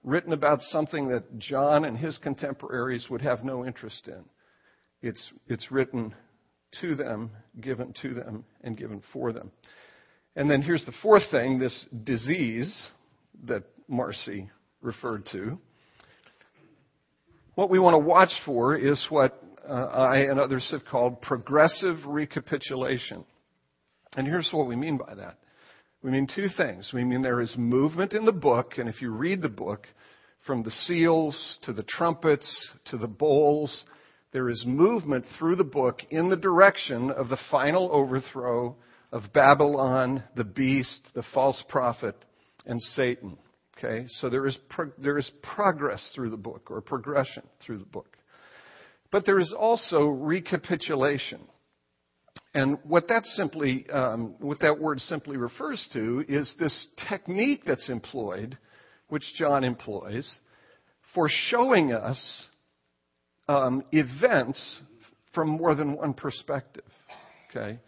written 0.04 0.32
about 0.32 0.62
something 0.62 1.10
that 1.10 1.38
John 1.38 1.84
and 1.84 1.98
his 1.98 2.18
contemporaries 2.18 3.08
would 3.10 3.22
have 3.22 3.44
no 3.44 3.66
interest 3.66 4.08
in. 4.08 4.24
It's, 5.02 5.32
it's 5.48 5.72
written 5.72 6.16
to 6.82 6.96
them, 6.96 7.32
given 7.60 7.94
to 8.02 8.14
them, 8.14 8.46
and 8.62 8.78
given 8.78 9.02
for 9.14 9.34
them. 9.34 9.52
And 10.36 10.50
then 10.50 10.62
here's 10.62 10.86
the 10.86 10.94
fourth 11.02 11.24
thing 11.32 11.60
this 11.60 11.86
disease 12.04 12.74
that 13.46 13.64
Marcy 13.88 14.50
referred 14.82 15.26
to. 15.32 15.60
What 17.56 17.70
we 17.70 17.80
want 17.80 17.96
to 17.96 18.00
watch 18.00 18.32
for 18.46 18.76
is 18.76 19.06
what 19.10 19.42
uh, 19.68 19.74
I 19.74 20.20
and 20.20 20.40
others 20.40 20.70
have 20.72 20.86
called 20.86 21.22
progressive 21.22 21.98
recapitulation. 22.06 23.26
And 24.16 24.26
here's 24.26 24.50
what 24.52 24.68
we 24.68 24.76
mean 24.76 24.98
by 24.98 25.16
that. 25.16 25.38
We 26.02 26.12
mean 26.12 26.28
two 26.34 26.48
things. 26.56 26.92
We 26.94 27.04
mean 27.04 27.22
there 27.22 27.42
is 27.42 27.54
movement 27.58 28.14
in 28.14 28.26
the 28.26 28.32
book, 28.32 28.78
and 28.78 28.88
if 28.88 29.02
you 29.02 29.12
read 29.12 29.42
the 29.42 29.50
book, 29.50 29.88
from 30.46 30.64
the 30.64 30.72
seals 30.72 31.60
to 31.64 31.74
the 31.74 31.84
trumpets 31.84 32.70
to 32.86 32.98
the 32.98 33.08
bowls, 33.08 33.84
there 34.32 34.50
is 34.50 34.64
movement 34.66 35.26
through 35.38 35.56
the 35.56 35.64
book 35.64 36.02
in 36.12 36.30
the 36.30 36.36
direction 36.36 37.10
of 37.10 37.30
the 37.30 37.40
final 37.50 37.90
overthrow 37.92 38.76
of 39.12 39.34
Babylon, 39.34 40.24
the 40.36 40.44
beast, 40.44 41.10
the 41.16 41.24
false 41.34 41.64
prophet, 41.68 42.16
and 42.66 42.82
Satan. 42.82 43.38
Okay? 43.78 44.06
So 44.10 44.30
there 44.30 44.46
is, 44.46 44.58
there 44.98 45.18
is 45.18 45.32
progress 45.42 46.12
through 46.14 46.30
the 46.30 46.38
book, 46.38 46.70
or 46.70 46.82
progression 46.82 47.44
through 47.66 47.80
the 47.80 47.86
book. 47.86 48.18
But 49.12 49.26
there 49.26 49.40
is 49.40 49.54
also 49.58 50.04
recapitulation. 50.04 51.42
And 52.54 52.78
what 52.84 53.08
that 53.08 53.26
simply, 53.26 53.88
um, 53.90 54.36
what 54.40 54.60
that 54.60 54.80
word 54.80 55.00
simply 55.02 55.38
refers 55.38 55.88
to 55.94 56.24
is 56.28 56.56
this 56.60 56.88
technique 57.08 57.64
that's 57.66 57.90
employed, 57.90 58.58
which 59.08 59.24
John 59.36 59.64
employs, 59.64 60.40
for 61.16 61.28
showing 61.30 61.94
us 61.94 62.48
um, 63.50 63.84
events 63.92 64.80
from 65.34 65.50
more 65.50 65.74
than 65.74 65.98
one 65.98 66.14
perspective. 66.14 66.86
Okay? 67.50 67.80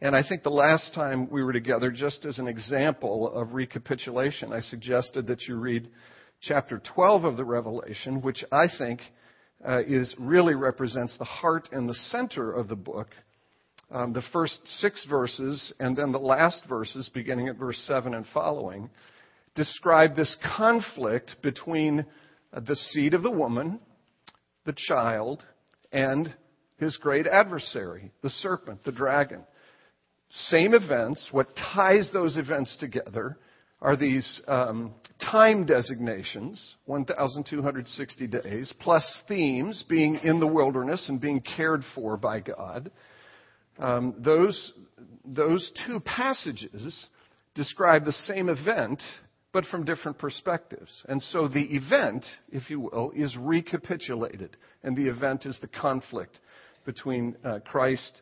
And 0.00 0.14
I 0.14 0.22
think 0.22 0.42
the 0.42 0.50
last 0.50 0.94
time 0.94 1.28
we 1.30 1.42
were 1.42 1.52
together, 1.52 1.90
just 1.90 2.26
as 2.26 2.38
an 2.38 2.46
example 2.46 3.32
of 3.32 3.54
recapitulation, 3.54 4.52
I 4.52 4.60
suggested 4.60 5.26
that 5.26 5.48
you 5.48 5.56
read 5.56 5.88
chapter 6.40 6.80
12 6.94 7.24
of 7.24 7.36
the 7.38 7.44
Revelation, 7.44 8.20
which 8.20 8.44
I 8.52 8.66
think 8.76 9.00
uh, 9.66 9.80
is 9.84 10.14
really 10.18 10.54
represents 10.54 11.16
the 11.16 11.24
heart 11.24 11.70
and 11.72 11.88
the 11.88 11.94
center 11.94 12.52
of 12.52 12.68
the 12.68 12.76
book. 12.76 13.08
Um, 13.90 14.12
the 14.12 14.22
first 14.30 14.60
six 14.64 15.06
verses 15.08 15.72
and 15.80 15.96
then 15.96 16.12
the 16.12 16.18
last 16.18 16.62
verses, 16.68 17.10
beginning 17.14 17.48
at 17.48 17.56
verse 17.56 17.82
7 17.86 18.12
and 18.12 18.26
following, 18.34 18.90
describe 19.54 20.14
this 20.14 20.36
conflict 20.56 21.36
between 21.42 22.04
uh, 22.52 22.60
the 22.60 22.76
seed 22.76 23.14
of 23.14 23.22
the 23.22 23.30
woman, 23.30 23.80
the 24.68 24.74
child, 24.76 25.42
and 25.92 26.36
his 26.76 26.98
great 26.98 27.26
adversary, 27.26 28.12
the 28.22 28.28
serpent, 28.28 28.84
the 28.84 28.92
dragon. 28.92 29.40
Same 30.28 30.74
events. 30.74 31.26
What 31.32 31.56
ties 31.56 32.10
those 32.12 32.36
events 32.36 32.76
together 32.78 33.38
are 33.80 33.96
these 33.96 34.42
um, 34.46 34.92
time 35.22 35.64
designations, 35.64 36.62
1,260 36.84 38.26
days, 38.26 38.70
plus 38.78 39.22
themes, 39.26 39.82
being 39.88 40.16
in 40.16 40.38
the 40.38 40.46
wilderness 40.46 41.08
and 41.08 41.18
being 41.18 41.40
cared 41.40 41.82
for 41.94 42.18
by 42.18 42.40
God. 42.40 42.90
Um, 43.78 44.16
those, 44.18 44.74
those 45.24 45.72
two 45.86 45.98
passages 46.00 47.08
describe 47.54 48.04
the 48.04 48.12
same 48.12 48.50
event, 48.50 49.02
but 49.52 49.64
from 49.66 49.84
different 49.84 50.18
perspectives. 50.18 50.90
And 51.08 51.22
so 51.22 51.48
the 51.48 51.64
event, 51.74 52.24
if 52.50 52.70
you 52.70 52.80
will, 52.80 53.12
is 53.14 53.36
recapitulated, 53.38 54.56
and 54.82 54.96
the 54.96 55.08
event 55.08 55.46
is 55.46 55.58
the 55.60 55.68
conflict 55.68 56.38
between 56.84 57.36
uh, 57.44 57.60
Christ, 57.64 58.20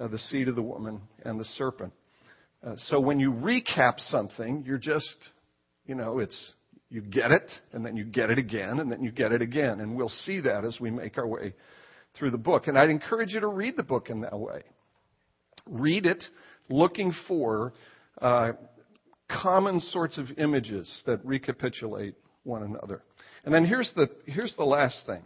uh, 0.00 0.08
the 0.08 0.18
seed 0.18 0.48
of 0.48 0.56
the 0.56 0.62
woman, 0.62 1.00
and 1.24 1.38
the 1.38 1.44
serpent. 1.44 1.92
Uh, 2.66 2.74
so 2.76 3.00
when 3.00 3.18
you 3.18 3.32
recap 3.32 3.98
something, 3.98 4.64
you're 4.66 4.78
just, 4.78 5.16
you 5.86 5.94
know, 5.94 6.20
it's 6.20 6.52
you 6.88 7.00
get 7.00 7.30
it, 7.30 7.50
and 7.72 7.84
then 7.84 7.96
you 7.96 8.04
get 8.04 8.30
it 8.30 8.38
again, 8.38 8.78
and 8.78 8.92
then 8.92 9.02
you 9.02 9.10
get 9.10 9.32
it 9.32 9.40
again, 9.40 9.80
and 9.80 9.96
we'll 9.96 10.10
see 10.10 10.40
that 10.40 10.64
as 10.64 10.78
we 10.78 10.90
make 10.90 11.16
our 11.16 11.26
way 11.26 11.54
through 12.18 12.30
the 12.30 12.38
book. 12.38 12.66
And 12.66 12.78
I'd 12.78 12.90
encourage 12.90 13.32
you 13.32 13.40
to 13.40 13.46
read 13.46 13.76
the 13.76 13.82
book 13.82 14.10
in 14.10 14.20
that 14.20 14.38
way. 14.38 14.62
Read 15.66 16.04
it 16.04 16.22
looking 16.68 17.14
for 17.26 17.72
uh, 18.20 18.52
common 19.30 19.80
sorts 19.80 20.18
of 20.18 20.26
images 20.38 21.02
that 21.06 21.24
recapitulate 21.24 22.14
one 22.44 22.62
another. 22.62 23.02
And 23.44 23.52
then 23.54 23.64
here's 23.64 23.92
the 23.96 24.08
here's 24.26 24.54
the 24.56 24.64
last 24.64 25.06
thing. 25.06 25.22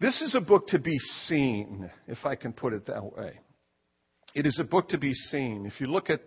This 0.00 0.22
is 0.22 0.34
a 0.34 0.40
book 0.40 0.68
to 0.68 0.78
be 0.78 0.96
seen, 1.26 1.90
if 2.06 2.24
I 2.24 2.36
can 2.36 2.52
put 2.52 2.72
it 2.72 2.86
that 2.86 3.04
way. 3.04 3.40
It 4.34 4.46
is 4.46 4.58
a 4.60 4.64
book 4.64 4.90
to 4.90 4.98
be 4.98 5.12
seen. 5.12 5.66
If 5.66 5.80
you 5.80 5.86
look 5.86 6.08
at 6.08 6.20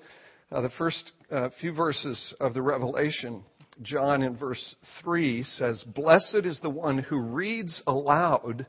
uh, 0.51 0.61
the 0.61 0.71
first 0.77 1.11
uh, 1.31 1.49
few 1.61 1.71
verses 1.73 2.33
of 2.41 2.53
the 2.53 2.61
Revelation, 2.61 3.43
John 3.81 4.23
in 4.23 4.35
verse 4.35 4.75
3 5.01 5.43
says, 5.43 5.83
Blessed 5.83 6.41
is 6.43 6.59
the 6.61 6.69
one 6.69 6.97
who 6.97 7.19
reads 7.19 7.81
aloud 7.87 8.65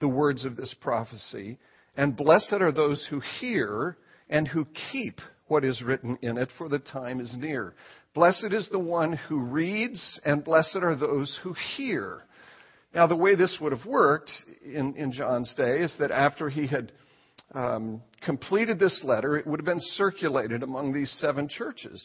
the 0.00 0.08
words 0.08 0.44
of 0.44 0.56
this 0.56 0.74
prophecy, 0.80 1.58
and 1.96 2.16
blessed 2.16 2.54
are 2.60 2.72
those 2.72 3.04
who 3.10 3.20
hear 3.40 3.96
and 4.28 4.46
who 4.46 4.66
keep 4.92 5.20
what 5.48 5.64
is 5.64 5.82
written 5.82 6.18
in 6.22 6.38
it, 6.38 6.50
for 6.58 6.68
the 6.68 6.78
time 6.78 7.20
is 7.20 7.34
near. 7.38 7.74
Blessed 8.14 8.52
is 8.52 8.68
the 8.70 8.78
one 8.78 9.12
who 9.12 9.38
reads, 9.40 10.20
and 10.24 10.44
blessed 10.44 10.78
are 10.82 10.96
those 10.96 11.38
who 11.42 11.54
hear. 11.76 12.22
Now, 12.94 13.06
the 13.06 13.16
way 13.16 13.34
this 13.34 13.58
would 13.60 13.72
have 13.72 13.86
worked 13.86 14.30
in, 14.64 14.96
in 14.96 15.12
John's 15.12 15.52
day 15.54 15.82
is 15.82 15.94
that 15.98 16.10
after 16.10 16.48
he 16.48 16.66
had 16.66 16.92
um, 17.54 18.02
completed 18.24 18.78
this 18.78 19.02
letter, 19.04 19.36
it 19.36 19.46
would 19.46 19.60
have 19.60 19.66
been 19.66 19.80
circulated 19.80 20.62
among 20.62 20.92
these 20.92 21.10
seven 21.20 21.48
churches. 21.48 22.02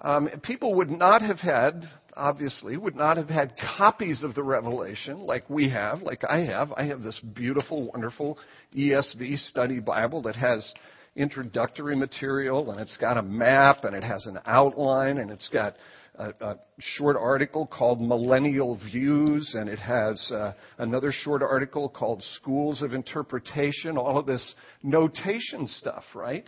Um, 0.00 0.28
people 0.42 0.74
would 0.76 0.90
not 0.90 1.22
have 1.22 1.40
had, 1.40 1.82
obviously, 2.16 2.76
would 2.76 2.94
not 2.94 3.16
have 3.16 3.28
had 3.28 3.54
copies 3.76 4.22
of 4.22 4.34
the 4.34 4.42
Revelation 4.42 5.20
like 5.20 5.50
we 5.50 5.68
have, 5.70 6.02
like 6.02 6.22
I 6.24 6.44
have. 6.44 6.72
I 6.72 6.84
have 6.84 7.02
this 7.02 7.18
beautiful, 7.34 7.90
wonderful 7.90 8.38
ESV 8.76 9.38
study 9.48 9.80
Bible 9.80 10.22
that 10.22 10.36
has 10.36 10.72
introductory 11.18 11.96
material 11.96 12.70
and 12.70 12.80
it's 12.80 12.96
got 12.96 13.18
a 13.18 13.22
map 13.22 13.84
and 13.84 13.94
it 13.94 14.02
has 14.04 14.24
an 14.26 14.38
outline 14.46 15.18
and 15.18 15.30
it's 15.30 15.48
got 15.48 15.74
a, 16.18 16.32
a 16.40 16.56
short 16.78 17.16
article 17.16 17.66
called 17.66 18.00
Millennial 18.00 18.76
Views, 18.76 19.54
and 19.56 19.68
it 19.68 19.78
has 19.78 20.32
uh, 20.32 20.52
another 20.78 21.12
short 21.12 21.42
article 21.42 21.88
called 21.88 22.22
Schools 22.36 22.82
of 22.82 22.92
Interpretation, 22.92 23.96
all 23.96 24.18
of 24.18 24.26
this 24.26 24.54
notation 24.82 25.66
stuff, 25.66 26.04
right? 26.14 26.46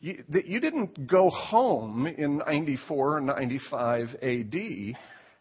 You, 0.00 0.24
you 0.44 0.60
didn't 0.60 1.08
go 1.08 1.30
home 1.30 2.06
in 2.06 2.38
94 2.38 3.16
or 3.16 3.20
95 3.20 4.08
AD 4.22 4.54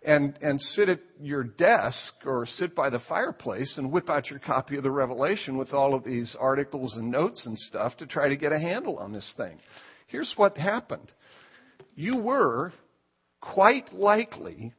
and, 0.06 0.38
and 0.42 0.62
sit 0.62 0.90
at 0.90 1.00
your 1.20 1.44
desk 1.44 2.14
or 2.26 2.46
sit 2.46 2.76
by 2.76 2.90
the 2.90 3.02
fireplace 3.10 3.74
and 3.78 3.92
whip 3.92 4.10
out 4.10 4.30
your 4.30 4.40
copy 4.40 4.78
of 4.78 4.84
the 4.84 4.92
Revelation 4.92 5.58
with 5.58 5.74
all 5.74 5.96
of 5.96 6.04
these 6.04 6.36
articles 6.40 6.96
and 6.96 7.12
notes 7.12 7.46
and 7.46 7.58
stuff 7.58 7.98
to 7.98 8.06
try 8.06 8.30
to 8.30 8.36
get 8.36 8.52
a 8.52 8.60
handle 8.60 8.98
on 8.98 9.12
this 9.12 9.34
thing. 9.38 9.60
Here's 10.08 10.34
what 10.38 10.58
happened. 10.58 11.12
You 11.96 12.18
were 12.18 12.74
quite 13.42 13.92
likely 13.94 14.74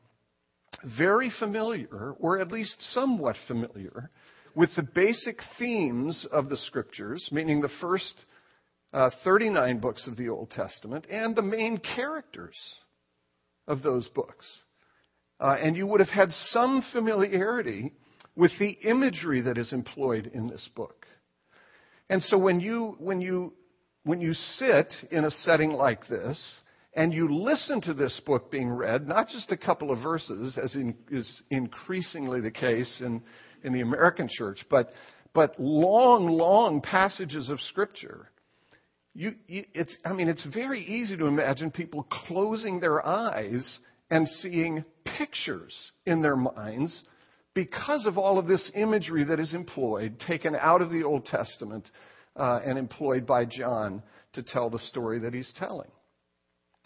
very 0.97 1.31
familiar, 1.39 2.15
or 2.21 2.41
at 2.41 2.53
least 2.53 2.81
somewhat 2.93 3.37
familiar, 3.47 4.11
with 4.55 4.71
the 4.77 4.83
basic 4.83 5.41
themes 5.59 6.27
of 6.33 6.49
the 6.49 6.57
Scriptures, 6.57 7.29
meaning 7.33 7.61
the 7.61 7.69
first 7.81 8.25
uh, 8.93 9.11
39 9.25 9.81
books 9.81 10.07
of 10.07 10.17
the 10.17 10.29
Old 10.29 10.51
Testament, 10.51 11.07
and 11.11 11.35
the 11.35 11.43
main 11.43 11.79
characters 11.79 12.57
of 13.67 13.83
those 13.83 14.09
books. 14.09 14.47
Uh, 15.41 15.57
and 15.63 15.77
you 15.77 15.87
would 15.87 16.01
have 16.01 16.09
had 16.09 16.33
some 16.51 16.83
familiarity 16.93 17.93
with 18.35 18.53
the 18.59 18.71
imagery 18.71 19.41
that 19.43 19.59
is 19.59 19.73
employed 19.73 20.31
in 20.33 20.47
this 20.47 20.69
book. 20.75 21.07
And 22.11 22.23
so 22.23 22.39
when 22.39 22.61
you, 22.61 22.97
when 22.99 23.21
you, 23.21 23.53
when 24.05 24.21
you 24.21 24.33
sit 24.33 24.93
in 25.11 25.25
a 25.25 25.31
setting 25.31 25.73
like 25.73 26.07
this, 26.09 26.61
and 26.95 27.13
you 27.13 27.33
listen 27.33 27.81
to 27.83 27.95
this 27.95 28.21
book 28.27 28.51
being 28.51 28.71
read, 28.71 29.07
not 29.07 29.29
just 29.29 29.53
a 29.53 29.57
couple 29.57 29.91
of 29.93 30.01
verses, 30.01 30.59
as 30.63 30.75
in, 30.75 30.97
is 31.11 31.43
increasingly 31.51 32.41
the 32.41 32.51
case 32.51 33.01
in, 33.01 33.23
in 33.63 33.73
the 33.73 33.83
American 33.83 34.29
church, 34.29 34.65
but, 34.71 34.93
but 35.35 35.55
long, 35.61 36.29
long 36.29 36.81
passages 36.81 37.51
of 37.51 37.61
Scripture. 37.61 38.31
You, 39.15 39.35
you, 39.47 39.65
it's, 39.75 39.97
I 40.05 40.13
mean, 40.13 40.29
it's 40.29 40.47
very 40.53 40.81
easy 40.81 41.17
to 41.17 41.27
imagine 41.27 41.71
people 41.71 42.05
closing 42.27 42.81
their 42.81 43.05
eyes 43.07 43.79
and 44.11 44.27
seeing 44.29 44.85
pictures 45.19 45.75
in 46.07 46.23
their 46.23 46.37
minds 46.37 47.03
because 47.55 48.07
of 48.07 48.17
all 48.17 48.39
of 48.39 48.47
this 48.47 48.71
imagery 48.75 49.25
that 49.25 49.41
is 49.41 49.53
employed, 49.53 50.19
taken 50.21 50.55
out 50.55 50.81
of 50.81 50.91
the 50.91 51.03
Old 51.03 51.27
Testament 51.27 51.91
uh, 52.37 52.61
and 52.65 52.79
employed 52.79 53.27
by 53.27 53.45
John 53.45 54.03
to 54.35 54.43
tell 54.43 54.71
the 54.71 54.79
story 54.79 55.19
that 55.21 55.35
he's 55.35 55.53
telling. 55.59 55.91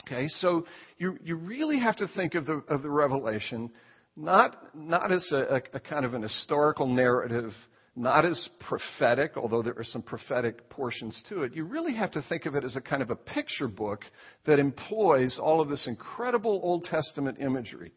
Okay, 0.06 0.26
so 0.28 0.66
you, 0.98 1.18
you 1.22 1.36
really 1.36 1.78
have 1.78 1.96
to 1.96 2.08
think 2.08 2.34
of 2.34 2.46
the, 2.46 2.62
of 2.68 2.82
the 2.82 2.90
Revelation 2.90 3.70
not, 4.16 4.56
not 4.74 5.10
as 5.10 5.26
a, 5.32 5.62
a, 5.72 5.80
kind 5.80 6.04
of 6.04 6.14
an 6.14 6.22
historical 6.22 6.86
narrative, 6.86 7.52
not 7.96 8.24
as 8.24 8.48
prophetic, 8.60 9.36
although 9.36 9.62
there 9.62 9.78
are 9.78 9.84
some 9.84 10.02
prophetic 10.02 10.68
portions 10.68 11.22
to 11.28 11.42
it. 11.42 11.54
You 11.54 11.64
really 11.64 11.94
have 11.94 12.10
to 12.12 12.22
think 12.28 12.46
of 12.46 12.54
it 12.54 12.64
as 12.64 12.76
a 12.76 12.80
kind 12.80 13.02
of 13.02 13.10
a 13.10 13.16
picture 13.16 13.68
book 13.68 14.02
that 14.44 14.58
employs 14.58 15.38
all 15.40 15.60
of 15.60 15.68
this 15.68 15.86
incredible 15.86 16.60
Old 16.62 16.84
Testament 16.84 17.38
imagery. 17.40 17.92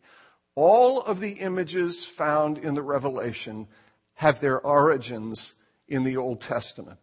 All 0.56 1.02
of 1.02 1.20
the 1.20 1.32
images 1.32 2.08
found 2.18 2.58
in 2.58 2.74
the 2.74 2.82
Revelation 2.82 3.68
have 4.14 4.40
their 4.42 4.60
origins 4.60 5.54
in 5.88 6.04
the 6.04 6.18
Old 6.18 6.42
Testament. 6.42 7.00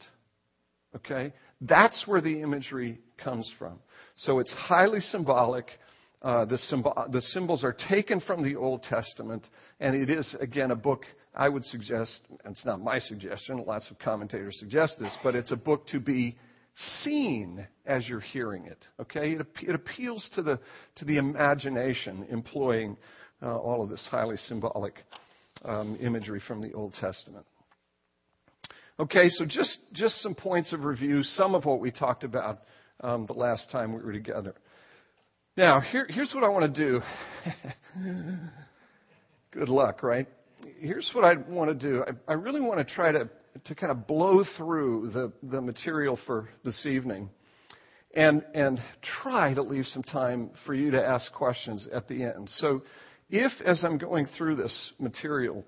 Okay? 0.97 1.33
That's 1.61 2.05
where 2.07 2.21
the 2.21 2.41
imagery 2.41 2.99
comes 3.23 3.51
from. 3.59 3.79
So 4.17 4.39
it's 4.39 4.53
highly 4.53 5.01
symbolic. 5.01 5.67
Uh, 6.23 6.45
the, 6.47 6.59
the 7.11 7.21
symbols 7.21 7.65
are 7.65 7.77
taken 7.89 8.21
from 8.21 8.43
the 8.43 8.57
Old 8.57 8.83
Testament, 8.85 9.45
and 9.81 9.95
it 9.95 10.09
is, 10.11 10.35
again, 10.41 10.71
a 10.71 10.77
book 10.77 11.05
I 11.35 11.49
would 11.49 11.65
suggest, 11.65 12.21
and 12.45 12.55
it's 12.55 12.65
not 12.65 12.81
my 12.81 12.99
suggestion, 12.99 13.65
lots 13.67 13.91
of 13.91 13.99
commentators 13.99 14.57
suggest 14.59 14.99
this, 14.99 15.15
but 15.23 15.35
it's 15.35 15.53
a 15.53 15.57
book 15.57 15.87
to 15.89 16.01
be 16.01 16.37
seen 17.03 17.67
as 17.87 18.09
you're 18.09 18.21
hearing 18.21 18.67
it. 18.67 18.79
Okay? 19.01 19.33
It, 19.33 19.47
it 19.63 19.75
appeals 19.75 20.29
to 20.35 20.43
the, 20.43 20.61
to 20.97 21.05
the 21.05 21.17
imagination, 21.17 22.27
employing 22.31 22.97
uh, 23.43 23.57
all 23.57 23.83
of 23.83 23.91
this 23.91 24.07
highly 24.11 24.37
symbolic 24.37 24.95
um, 25.65 25.97
imagery 26.01 26.41
from 26.47 26.61
the 26.61 26.73
Old 26.73 26.95
Testament. 26.95 27.45
Okay, 29.01 29.29
so 29.29 29.45
just, 29.45 29.79
just 29.93 30.21
some 30.23 30.35
points 30.35 30.73
of 30.73 30.85
review, 30.85 31.23
some 31.23 31.55
of 31.55 31.65
what 31.65 31.81
we 31.81 31.91
talked 31.91 32.25
about 32.25 32.61
um, 33.01 33.27
the 33.27 33.33
last 33.33 33.71
time 33.71 33.93
we 33.93 34.03
were 34.03 34.13
together. 34.13 34.55
Now, 35.57 35.81
here, 35.81 36.07
here's 36.09 36.33
what 36.35 36.45
I 36.45 36.49
want 36.49 36.75
to 36.75 36.81
do. 36.85 37.01
Good 39.53 39.69
luck, 39.69 40.03
right? 40.03 40.27
Here's 40.79 41.11
what 41.15 41.25
I 41.25 41.35
want 41.35 41.69
to 41.69 41.75
do. 41.75 42.05
I, 42.07 42.33
I 42.33 42.35
really 42.35 42.61
want 42.61 42.87
to 42.87 42.95
try 42.95 43.13
to, 43.13 43.29
to 43.65 43.75
kind 43.75 43.91
of 43.91 44.07
blow 44.07 44.45
through 44.57 45.11
the, 45.13 45.33
the 45.43 45.61
material 45.61 46.19
for 46.27 46.49
this 46.65 46.87
evening 46.87 47.29
and, 48.15 48.45
and 48.55 48.81
try 49.23 49.53
to 49.55 49.63
leave 49.63 49.87
some 49.87 50.03
time 50.03 50.51
for 50.65 50.75
you 50.75 50.91
to 50.93 51.05
ask 51.05 51.33
questions 51.33 51.89
at 51.93 52.09
the 52.09 52.23
end. 52.23 52.49
So, 52.57 52.83
if 53.33 53.53
as 53.65 53.83
I'm 53.83 53.99
going 53.99 54.27
through 54.37 54.57
this 54.57 54.93
material, 55.01 55.65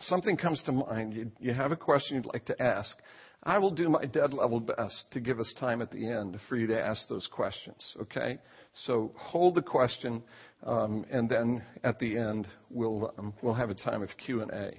something 0.00 0.36
comes 0.36 0.62
to 0.64 0.72
mind, 0.72 1.14
you, 1.14 1.32
you 1.40 1.54
have 1.54 1.72
a 1.72 1.76
question 1.76 2.16
you'd 2.16 2.26
like 2.26 2.44
to 2.46 2.62
ask, 2.62 2.94
I 3.42 3.58
will 3.58 3.70
do 3.70 3.88
my 3.88 4.04
dead 4.04 4.34
level 4.34 4.60
best 4.60 5.06
to 5.12 5.20
give 5.20 5.40
us 5.40 5.52
time 5.58 5.80
at 5.80 5.90
the 5.90 6.10
end 6.10 6.38
for 6.48 6.56
you 6.56 6.66
to 6.68 6.80
ask 6.80 7.08
those 7.08 7.26
questions, 7.26 7.82
okay? 8.02 8.38
So 8.84 9.12
hold 9.16 9.54
the 9.54 9.62
question, 9.62 10.22
um, 10.62 11.06
and 11.10 11.28
then 11.28 11.62
at 11.82 11.98
the 11.98 12.18
end 12.18 12.46
we'll, 12.70 13.12
um, 13.18 13.32
we'll 13.42 13.54
have 13.54 13.70
a 13.70 13.74
time 13.74 14.02
of 14.02 14.10
Q&A. 14.24 14.78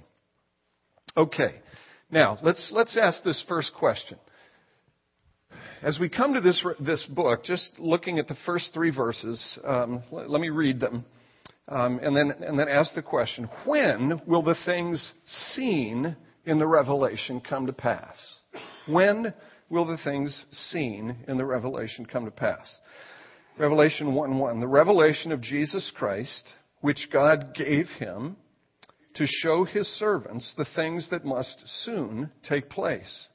Okay, 1.18 1.56
now 2.10 2.38
let's, 2.42 2.70
let's 2.72 2.96
ask 2.96 3.22
this 3.24 3.44
first 3.48 3.72
question. 3.74 4.18
As 5.82 5.98
we 5.98 6.08
come 6.08 6.34
to 6.34 6.40
this, 6.40 6.64
this 6.80 7.04
book, 7.06 7.44
just 7.44 7.70
looking 7.78 8.18
at 8.18 8.28
the 8.28 8.36
first 8.46 8.72
three 8.72 8.90
verses, 8.90 9.58
um, 9.64 10.02
let, 10.12 10.30
let 10.30 10.40
me 10.40 10.50
read 10.50 10.78
them. 10.78 11.04
Um, 11.68 11.98
and, 12.00 12.16
then, 12.16 12.30
and 12.42 12.58
then 12.58 12.68
ask 12.68 12.94
the 12.94 13.02
question 13.02 13.48
when 13.64 14.20
will 14.26 14.42
the 14.42 14.56
things 14.64 15.12
seen 15.54 16.16
in 16.44 16.58
the 16.58 16.66
revelation 16.66 17.40
come 17.40 17.66
to 17.66 17.72
pass? 17.72 18.16
When 18.86 19.34
will 19.68 19.84
the 19.84 19.98
things 20.04 20.44
seen 20.70 21.16
in 21.26 21.36
the 21.36 21.44
revelation 21.44 22.06
come 22.06 22.24
to 22.24 22.30
pass? 22.30 22.78
Revelation 23.58 24.14
1 24.14 24.38
1. 24.38 24.60
The 24.60 24.68
revelation 24.68 25.32
of 25.32 25.40
Jesus 25.40 25.90
Christ, 25.96 26.52
which 26.82 27.08
God 27.12 27.54
gave 27.54 27.86
him 27.98 28.36
to 29.14 29.26
show 29.26 29.64
his 29.64 29.88
servants 29.98 30.54
the 30.56 30.66
things 30.76 31.08
that 31.10 31.24
must 31.24 31.62
soon 31.84 32.30
take 32.48 32.68
place. 32.68 33.26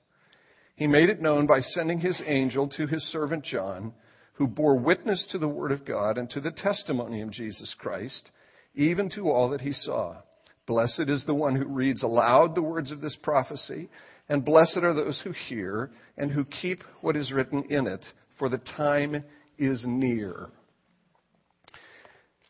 He 0.76 0.88
made 0.88 1.10
it 1.10 1.22
known 1.22 1.48
by 1.48 1.60
sending 1.60 2.00
his 2.00 2.22
angel 2.26 2.70
to 2.70 2.88
his 2.88 3.04
servant 3.12 3.44
John 3.44 3.94
who 4.42 4.48
bore 4.48 4.76
witness 4.76 5.28
to 5.30 5.38
the 5.38 5.48
Word 5.48 5.72
of 5.72 5.86
God 5.86 6.18
and 6.18 6.28
to 6.32 6.42
the 6.42 6.50
testimony 6.50 7.22
of 7.22 7.30
Jesus 7.30 7.76
Christ, 7.78 8.32
even 8.74 9.08
to 9.12 9.30
all 9.30 9.50
that 9.50 9.62
he 9.62 9.72
saw. 9.72 10.16
Blessed 10.66 11.04
is 11.10 11.24
the 11.28 11.36
one 11.36 11.56
who 11.56 11.66
reads 11.66 12.02
aloud 12.02 12.56
the 12.56 12.62
words 12.64 12.92
of 12.92 13.02
this 13.02 13.16
prophecy, 13.22 13.88
and 14.30 14.44
blessed 14.44 14.80
are 14.82 14.96
those 14.96 15.22
who 15.24 15.32
hear 15.48 15.92
and 16.18 16.32
who 16.32 16.44
keep 16.44 16.82
what 17.02 17.16
is 17.16 17.32
written 17.32 17.66
in 17.66 17.86
it, 17.86 18.04
for 18.40 18.50
the 18.50 18.58
time 18.58 19.24
is 19.60 19.84
near. 19.86 20.50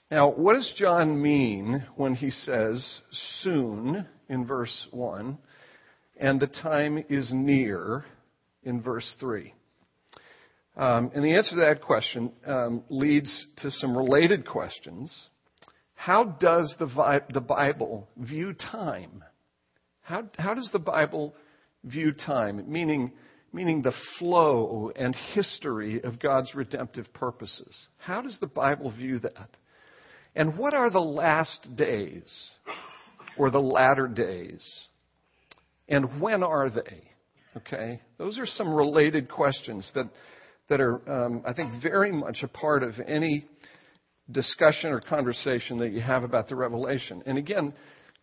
Now, 0.10 0.32
what 0.32 0.54
does 0.54 0.74
John 0.78 1.22
mean 1.22 1.86
when 1.98 2.16
he 2.16 2.32
says 2.32 3.02
soon 3.42 4.08
in 4.30 4.48
verse 4.48 4.88
1 4.92 5.38
and 6.18 6.40
the 6.40 6.48
time 6.48 7.04
is 7.10 7.34
near 7.34 8.06
in 8.64 8.82
verse 8.82 9.14
3? 9.20 9.54
Um, 10.78 11.12
and 11.14 11.24
the 11.24 11.36
answer 11.36 11.52
to 11.52 11.62
that 11.62 11.82
question 11.82 12.32
um, 12.46 12.84
leads 12.90 13.48
to 13.58 13.70
some 13.72 13.98
related 13.98 14.48
questions. 14.48 15.14
How 15.96 16.24
does 16.24 16.74
the, 16.80 16.88
vi- 16.88 17.22
the 17.34 17.42
Bible 17.42 18.08
view 18.18 18.54
time? 18.54 19.24
How, 20.02 20.24
how 20.38 20.54
does 20.54 20.70
the 20.72 20.80
Bible 20.80 21.36
view 21.84 22.14
time? 22.14 22.72
Meaning, 22.72 23.12
meaning 23.54 23.82
the 23.82 23.94
flow 24.18 24.92
and 24.96 25.16
history 25.34 26.02
of 26.04 26.20
God's 26.20 26.56
redemptive 26.56 27.14
purposes. 27.14 27.88
How 27.98 28.22
does 28.22 28.38
the 28.40 28.48
Bible 28.48 28.92
view 28.92 29.20
that? 29.20 29.50
And 30.36 30.58
what 30.58 30.74
are 30.74 30.90
the 30.90 31.00
last 31.00 31.76
days 31.76 32.50
or 33.38 33.52
the 33.52 33.60
latter 33.60 34.08
days? 34.08 34.66
And 35.90 36.22
when 36.22 36.42
are 36.42 36.70
they? 36.70 37.04
Okay? 37.58 38.02
Those 38.18 38.40
are 38.40 38.46
some 38.46 38.74
related 38.74 39.30
questions 39.30 39.92
that 39.94 40.10
that 40.72 40.80
are, 40.80 41.26
um, 41.26 41.44
I 41.46 41.52
think, 41.52 41.84
very 41.84 42.14
much 42.14 42.44
a 42.44 42.48
part 42.48 42.82
of 42.82 42.94
any 43.06 43.46
discussion 44.32 44.94
or 44.94 45.02
conversation 45.02 45.80
that 45.80 45.92
you 45.92 46.00
have 46.00 46.24
about 46.24 46.48
the 46.48 46.56
revelation. 46.56 47.22
And 47.26 47.38
again, 47.38 47.74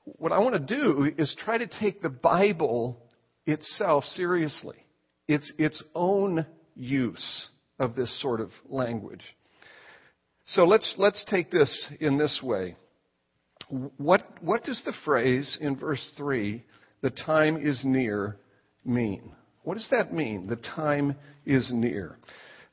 what 0.04 0.32
I 0.32 0.38
want 0.38 0.54
to 0.54 0.74
do 0.76 1.12
is 1.18 1.36
try 1.44 1.58
to 1.58 1.66
take 1.66 2.00
the 2.00 2.08
Bible 2.08 3.02
itself 3.46 4.04
seriously, 4.14 4.76
its, 5.28 5.52
its 5.58 5.82
own 5.94 6.46
use 6.74 7.48
of 7.78 7.94
this 7.94 8.18
sort 8.22 8.40
of 8.40 8.48
language. 8.66 9.22
So 10.46 10.64
let's, 10.64 10.94
let's 10.96 11.22
take 11.28 11.50
this 11.50 11.88
in 12.00 12.16
this 12.16 12.40
way. 12.42 12.76
What, 13.98 14.22
what 14.40 14.64
does 14.64 14.82
the 14.86 14.94
phrase 15.04 15.58
in 15.60 15.76
verse 15.76 16.14
3, 16.16 16.64
the 17.02 17.10
time 17.10 17.58
is 17.58 17.82
near, 17.84 18.38
mean? 18.86 19.32
What 19.68 19.76
does 19.76 19.88
that 19.90 20.14
mean? 20.14 20.46
The 20.46 20.56
time 20.56 21.14
is 21.44 21.70
near. 21.74 22.16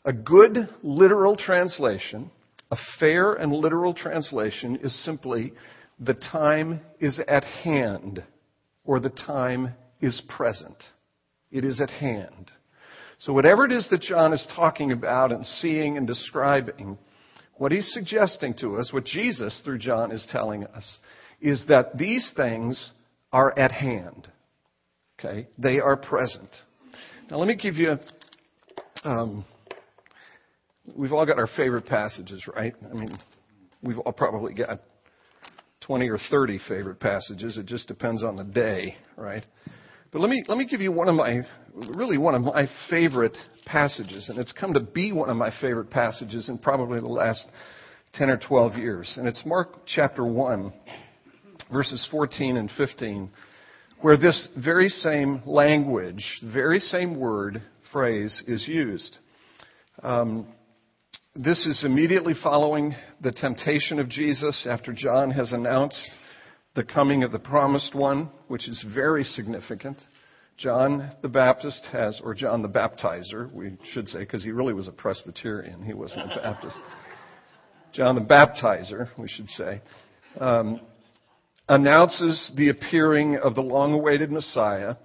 A 0.05 0.13
good 0.13 0.69
literal 0.81 1.36
translation, 1.36 2.31
a 2.71 2.77
fair 3.01 3.34
and 3.34 3.51
literal 3.51 3.93
translation, 3.93 4.77
is 4.77 5.03
simply 5.03 5.51
the 5.99 6.13
time 6.13 6.79
is 7.01 7.19
at 7.27 7.43
hand 7.43 8.23
or 8.86 9.01
the 9.01 9.10
time 9.10 9.73
is 9.99 10.21
present. 10.29 10.77
It 11.51 11.65
is 11.65 11.81
at 11.81 11.89
hand. 11.89 12.49
So, 13.19 13.34
whatever 13.34 13.65
it 13.65 13.73
is 13.73 13.89
that 13.89 13.99
John 13.99 14.31
is 14.31 14.47
talking 14.55 14.93
about 14.93 15.34
and 15.34 15.45
seeing 15.45 15.97
and 15.97 16.08
describing, 16.08 16.97
what 17.55 17.73
he's 17.73 17.91
suggesting 17.91 18.53
to 18.62 18.77
us, 18.77 18.93
what 18.93 19.03
Jesus 19.03 19.62
through 19.65 19.79
John 19.79 20.13
is 20.13 20.25
telling 20.31 20.63
us, 20.63 20.97
is 21.41 21.65
that 21.67 21.97
these 21.97 22.31
things 22.38 22.91
are 23.34 23.53
at 23.60 23.73
hand. 23.73 24.29
Okay? 25.19 25.49
They 25.58 25.81
are 25.81 25.97
present. 25.97 26.51
Now, 27.29 27.38
let 27.38 27.47
me 27.47 27.55
give 27.55 27.75
you. 27.75 27.97
Um, 29.03 29.45
we've 30.95 31.11
all 31.11 31.25
got 31.25 31.39
our 31.39 31.47
favorite 31.57 31.88
passages, 31.88 32.43
right? 32.55 32.75
I 32.88 32.93
mean, 32.93 33.17
we've 33.81 33.97
all 33.97 34.11
probably 34.11 34.53
got 34.53 34.81
20 35.81 36.07
or 36.09 36.19
30 36.29 36.59
favorite 36.67 36.99
passages. 36.99 37.57
It 37.57 37.65
just 37.65 37.88
depends 37.88 38.23
on 38.23 38.35
the 38.35 38.43
day, 38.43 38.95
right? 39.17 39.43
But 40.11 40.21
let 40.21 40.29
me, 40.29 40.43
let 40.47 40.59
me 40.59 40.65
give 40.65 40.81
you 40.81 40.91
one 40.91 41.07
of 41.07 41.15
my, 41.15 41.41
really 41.73 42.19
one 42.19 42.35
of 42.35 42.43
my 42.43 42.69
favorite 42.91 43.35
passages, 43.65 44.29
and 44.29 44.38
it's 44.38 44.51
come 44.51 44.73
to 44.73 44.79
be 44.79 45.11
one 45.11 45.31
of 45.31 45.35
my 45.35 45.51
favorite 45.59 45.89
passages 45.89 46.47
in 46.47 46.59
probably 46.59 46.99
the 46.99 47.07
last 47.07 47.43
10 48.13 48.29
or 48.29 48.38
12 48.38 48.75
years. 48.75 49.15
And 49.17 49.27
it's 49.27 49.43
Mark 49.47 49.88
chapter 49.88 50.23
1, 50.23 50.71
verses 51.71 52.07
14 52.11 52.57
and 52.57 52.69
15 52.77 53.31
where 54.01 54.17
this 54.17 54.47
very 54.58 54.89
same 54.89 55.41
language, 55.45 56.23
very 56.43 56.79
same 56.79 57.19
word, 57.19 57.62
phrase 57.91 58.43
is 58.47 58.67
used. 58.67 59.17
Um, 60.03 60.47
this 61.36 61.65
is 61.65 61.84
immediately 61.84 62.34
following 62.41 62.95
the 63.21 63.31
temptation 63.31 63.99
of 63.99 64.10
Jesus 64.10 64.67
after 64.69 64.93
John 64.93 65.31
has 65.31 65.51
announced 65.51 66.10
the 66.75 66.84
coming 66.84 67.23
of 67.23 67.31
the 67.31 67.39
promised 67.39 67.95
one, 67.95 68.29
which 68.47 68.67
is 68.67 68.84
very 68.93 69.23
significant. 69.23 70.01
John 70.58 71.12
the 71.21 71.27
Baptist 71.27 71.86
has, 71.91 72.21
or 72.23 72.34
John 72.34 72.62
the 72.62 72.69
Baptizer, 72.69 73.51
we 73.51 73.77
should 73.91 74.08
say, 74.08 74.19
because 74.19 74.43
he 74.43 74.51
really 74.51 74.73
was 74.73 74.88
a 74.88 74.91
Presbyterian. 74.91 75.84
He 75.84 75.93
wasn't 75.93 76.31
a 76.31 76.36
Baptist. 76.41 76.77
John 77.93 78.15
the 78.15 78.21
Baptizer, 78.21 79.10
we 79.17 79.27
should 79.27 79.49
say. 79.49 79.81
Um, 80.39 80.81
announces 81.67 82.51
the 82.56 82.69
appearing 82.69 83.38
of 83.38 83.56
the 83.56 83.62
long 83.62 83.93
awaited 83.93 84.32
Messiah. 84.32 84.95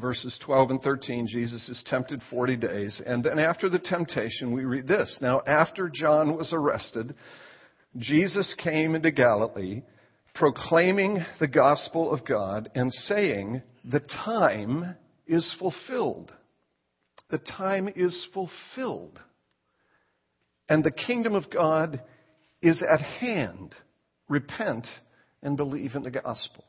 Verses 0.00 0.38
12 0.44 0.70
and 0.70 0.82
13, 0.82 1.26
Jesus 1.28 1.68
is 1.68 1.82
tempted 1.86 2.20
40 2.30 2.56
days. 2.56 3.00
And 3.04 3.22
then 3.22 3.38
after 3.38 3.68
the 3.68 3.78
temptation, 3.78 4.52
we 4.52 4.64
read 4.64 4.88
this. 4.88 5.18
Now, 5.20 5.42
after 5.46 5.88
John 5.88 6.36
was 6.36 6.52
arrested, 6.52 7.14
Jesus 7.96 8.54
came 8.58 8.94
into 8.94 9.10
Galilee, 9.12 9.82
proclaiming 10.34 11.24
the 11.38 11.46
gospel 11.46 12.12
of 12.12 12.26
God 12.26 12.70
and 12.74 12.92
saying, 12.92 13.62
The 13.84 14.00
time 14.00 14.96
is 15.26 15.54
fulfilled. 15.58 16.32
the 17.30 17.38
time 17.38 17.88
is 17.94 18.26
fulfilled. 18.34 19.18
And 20.68 20.82
the 20.82 20.90
kingdom 20.90 21.34
of 21.34 21.50
God 21.50 22.02
is 22.62 22.82
at 22.82 23.00
hand. 23.00 23.74
Repent 24.28 24.86
and 25.44 25.56
believe 25.56 25.94
in 25.94 26.02
the 26.02 26.10
gospel. 26.10 26.64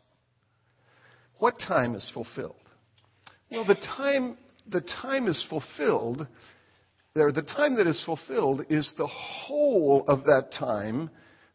What 1.40 1.60
time 1.60 1.96
is 1.96 2.10
fulfilled? 2.14 2.56
Well, 3.50 3.66
the 3.66 3.76
time, 3.76 4.38
the 4.70 4.82
time 4.82 5.28
is 5.28 5.44
fulfilled, 5.50 6.28
there, 7.14 7.32
the 7.32 7.42
time 7.42 7.78
that 7.78 7.88
is 7.88 8.04
fulfilled 8.06 8.66
is 8.70 8.94
the 8.98 9.08
whole 9.08 10.04
of 10.08 10.26
that 10.26 10.52
time 10.52 11.10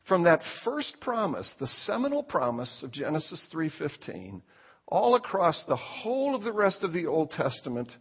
from 0.09 0.25
that 0.25 0.41
first 0.65 0.97
promise, 1.01 1.55
the 1.61 1.67
seminal 1.67 2.23
promise 2.23 2.83
of 2.83 2.91
Genesis 2.91 3.47
3:15, 3.53 4.41
all 4.89 5.15
across 5.15 5.63
the 5.65 5.77
whole 5.77 6.35
of 6.35 6.43
the 6.43 6.53
rest 6.53 6.83
of 6.83 6.93
the 6.93 7.07
Old 7.07 7.31
Testament 7.31 7.95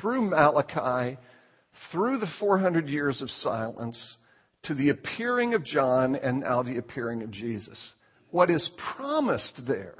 through 0.00 0.20
Malachi, 0.20 1.18
through 1.90 2.18
the 2.18 2.30
400 2.38 2.88
years 2.88 3.22
of 3.22 3.30
silence, 3.30 4.16
to 4.62 4.74
the 4.74 4.90
appearing 4.90 5.54
of 5.54 5.64
John 5.64 6.14
and 6.14 6.40
now 6.40 6.62
the 6.62 6.76
appearing 6.76 7.22
of 7.22 7.30
Jesus. 7.30 7.94
What 8.30 8.50
is 8.50 8.70
promised 8.96 9.62
there, 9.66 9.96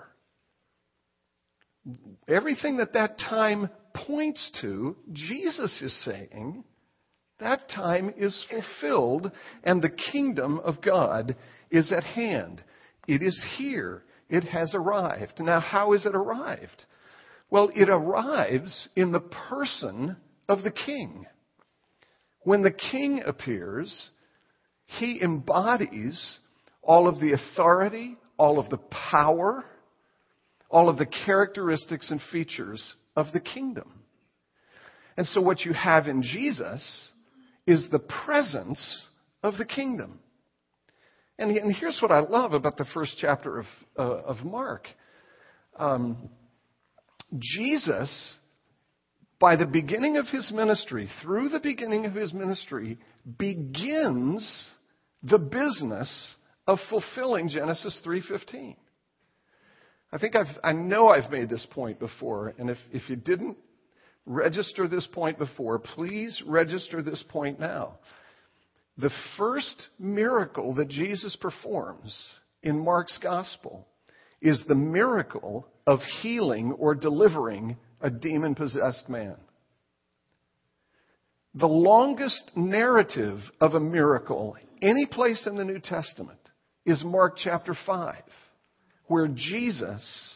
everything 2.28 2.76
that 2.76 2.92
that 2.92 3.18
time 3.18 3.68
points 3.94 4.50
to, 4.60 4.96
Jesus 5.12 5.80
is 5.82 6.04
saying, 6.04 6.64
that 7.40 7.68
time 7.70 8.12
is 8.16 8.46
fulfilled 8.50 9.32
and 9.64 9.80
the 9.80 9.88
kingdom 10.12 10.60
of 10.60 10.82
God 10.82 11.36
is 11.70 11.90
at 11.90 12.04
hand. 12.04 12.62
It 13.08 13.22
is 13.22 13.42
here. 13.56 14.04
It 14.28 14.44
has 14.44 14.74
arrived. 14.74 15.40
Now, 15.40 15.58
how 15.58 15.94
is 15.94 16.06
it 16.06 16.14
arrived? 16.14 16.84
Well, 17.50 17.70
it 17.74 17.88
arrives 17.88 18.88
in 18.94 19.10
the 19.10 19.20
person 19.20 20.16
of 20.48 20.62
the 20.62 20.70
king. 20.70 21.26
When 22.42 22.62
the 22.62 22.70
king 22.70 23.22
appears, 23.26 24.10
he 24.84 25.20
embodies 25.20 26.38
all 26.90 27.07
of 27.07 27.20
the 27.20 27.35
authority, 27.35 28.16
all 28.37 28.59
of 28.59 28.68
the 28.68 28.81
power, 29.12 29.64
all 30.68 30.88
of 30.88 30.98
the 30.98 31.07
characteristics 31.07 32.11
and 32.11 32.20
features 32.33 32.94
of 33.14 33.26
the 33.33 33.38
kingdom. 33.38 33.88
And 35.16 35.24
so, 35.24 35.40
what 35.40 35.61
you 35.61 35.72
have 35.72 36.09
in 36.09 36.20
Jesus 36.20 36.83
is 37.64 37.87
the 37.92 38.00
presence 38.00 39.05
of 39.44 39.57
the 39.57 39.64
kingdom. 39.64 40.18
And, 41.38 41.57
and 41.57 41.72
here's 41.72 42.00
what 42.03 42.11
I 42.11 42.18
love 42.18 42.55
about 42.55 42.76
the 42.76 42.87
first 42.92 43.14
chapter 43.20 43.61
of, 43.61 43.66
uh, 43.96 44.03
of 44.03 44.44
Mark 44.44 44.88
um, 45.79 46.29
Jesus, 47.38 48.35
by 49.38 49.55
the 49.55 49.64
beginning 49.64 50.16
of 50.16 50.26
his 50.26 50.50
ministry, 50.53 51.09
through 51.22 51.50
the 51.50 51.61
beginning 51.61 52.05
of 52.07 52.14
his 52.14 52.33
ministry, 52.33 52.98
begins 53.38 54.66
the 55.22 55.38
business 55.38 56.35
of 56.66 56.78
fulfilling 56.88 57.48
Genesis 57.48 58.00
3:15. 58.04 58.76
I 60.12 60.18
think 60.18 60.34
I've, 60.34 60.58
I 60.64 60.72
know 60.72 61.08
I've 61.08 61.30
made 61.30 61.48
this 61.48 61.66
point 61.70 61.98
before, 61.98 62.52
and 62.58 62.68
if, 62.68 62.78
if 62.92 63.08
you 63.08 63.16
didn't 63.16 63.56
register 64.26 64.88
this 64.88 65.06
point 65.12 65.38
before, 65.38 65.78
please 65.78 66.42
register 66.46 67.02
this 67.02 67.22
point 67.28 67.60
now. 67.60 67.98
The 68.98 69.10
first 69.38 69.88
miracle 69.98 70.74
that 70.74 70.88
Jesus 70.88 71.36
performs 71.36 72.14
in 72.62 72.84
Mark's 72.84 73.18
gospel 73.18 73.86
is 74.42 74.62
the 74.66 74.74
miracle 74.74 75.66
of 75.86 76.00
healing 76.22 76.72
or 76.72 76.94
delivering 76.94 77.76
a 78.00 78.10
demon 78.10 78.54
possessed 78.54 79.08
man. 79.08 79.36
The 81.54 81.68
longest 81.68 82.52
narrative 82.56 83.38
of 83.60 83.74
a 83.74 83.80
miracle 83.80 84.56
any 84.82 85.06
place 85.06 85.46
in 85.46 85.56
the 85.56 85.64
New 85.64 85.78
Testament 85.78 86.39
is 86.90 87.05
Mark 87.05 87.37
chapter 87.37 87.74
5, 87.87 88.16
where 89.07 89.29
Jesus 89.29 90.35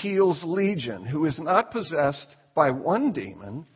heals 0.00 0.42
Legion, 0.44 1.04
who 1.04 1.26
is 1.26 1.38
not 1.40 1.72
possessed 1.72 2.36
by 2.54 2.70
one 2.70 3.12
demon, 3.12 3.66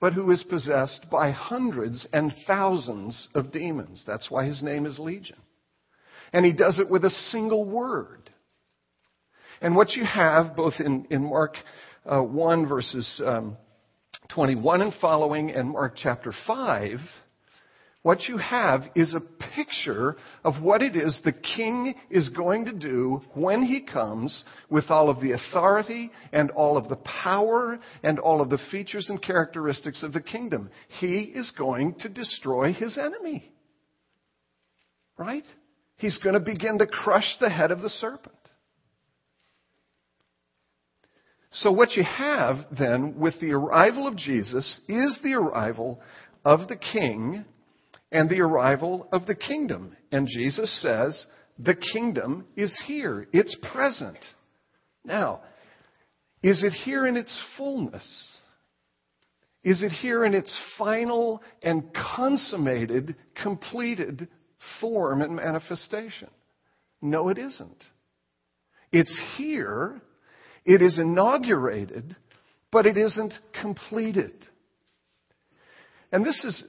but 0.00 0.12
who 0.12 0.30
is 0.30 0.42
possessed 0.42 1.06
by 1.10 1.30
hundreds 1.30 2.06
and 2.12 2.34
thousands 2.46 3.28
of 3.34 3.50
demons. 3.50 4.04
That's 4.06 4.30
why 4.30 4.44
his 4.44 4.62
name 4.62 4.86
is 4.86 4.98
Legion. 4.98 5.38
And 6.32 6.44
he 6.44 6.52
does 6.52 6.78
it 6.78 6.90
with 6.90 7.04
a 7.04 7.10
single 7.10 7.64
word. 7.64 8.30
And 9.60 9.74
what 9.74 9.92
you 9.92 10.04
have, 10.04 10.54
both 10.54 10.74
in, 10.80 11.06
in 11.10 11.24
Mark 11.24 11.54
uh, 12.04 12.20
1, 12.20 12.68
verses 12.68 13.22
um, 13.24 13.56
21 14.34 14.82
and 14.82 14.92
following, 15.00 15.50
and 15.50 15.70
Mark 15.70 15.94
chapter 15.96 16.32
5, 16.46 16.98
what 18.06 18.28
you 18.28 18.36
have 18.36 18.84
is 18.94 19.14
a 19.14 19.44
picture 19.56 20.14
of 20.44 20.62
what 20.62 20.80
it 20.80 20.94
is 20.94 21.20
the 21.24 21.32
king 21.32 21.92
is 22.08 22.28
going 22.28 22.66
to 22.66 22.72
do 22.72 23.20
when 23.34 23.64
he 23.64 23.80
comes 23.80 24.44
with 24.70 24.84
all 24.90 25.10
of 25.10 25.20
the 25.20 25.32
authority 25.32 26.12
and 26.32 26.52
all 26.52 26.76
of 26.76 26.88
the 26.88 27.00
power 27.24 27.80
and 28.04 28.20
all 28.20 28.40
of 28.40 28.48
the 28.48 28.60
features 28.70 29.10
and 29.10 29.20
characteristics 29.20 30.04
of 30.04 30.12
the 30.12 30.20
kingdom. 30.20 30.70
He 31.00 31.22
is 31.22 31.50
going 31.58 31.96
to 31.96 32.08
destroy 32.08 32.72
his 32.72 32.96
enemy. 32.96 33.50
Right? 35.18 35.46
He's 35.96 36.18
going 36.18 36.34
to 36.34 36.40
begin 36.40 36.78
to 36.78 36.86
crush 36.86 37.36
the 37.40 37.50
head 37.50 37.72
of 37.72 37.82
the 37.82 37.90
serpent. 37.90 38.36
So, 41.50 41.72
what 41.72 41.96
you 41.96 42.04
have 42.04 42.58
then 42.70 43.18
with 43.18 43.40
the 43.40 43.50
arrival 43.50 44.06
of 44.06 44.16
Jesus 44.16 44.80
is 44.86 45.18
the 45.24 45.34
arrival 45.34 46.00
of 46.44 46.68
the 46.68 46.76
king 46.76 47.44
and 48.12 48.28
the 48.28 48.40
arrival 48.40 49.08
of 49.12 49.26
the 49.26 49.34
kingdom. 49.34 49.96
And 50.12 50.28
Jesus 50.28 50.80
says, 50.82 51.26
the 51.58 51.74
kingdom 51.74 52.46
is 52.56 52.78
here. 52.86 53.28
It's 53.32 53.56
present. 53.72 54.18
Now, 55.04 55.40
is 56.42 56.62
it 56.62 56.72
here 56.72 57.06
in 57.06 57.16
its 57.16 57.38
fullness? 57.56 58.06
Is 59.64 59.82
it 59.82 59.90
here 59.90 60.24
in 60.24 60.34
its 60.34 60.54
final 60.78 61.42
and 61.62 61.90
consummated, 62.14 63.16
completed 63.42 64.28
form 64.80 65.22
and 65.22 65.34
manifestation? 65.34 66.28
No, 67.02 67.28
it 67.30 67.38
isn't. 67.38 67.84
It's 68.92 69.20
here, 69.36 70.00
it 70.64 70.82
is 70.82 70.98
inaugurated, 70.98 72.14
but 72.70 72.86
it 72.86 72.96
isn't 72.96 73.34
completed. 73.60 74.46
And 76.12 76.24
this 76.24 76.42
is, 76.44 76.64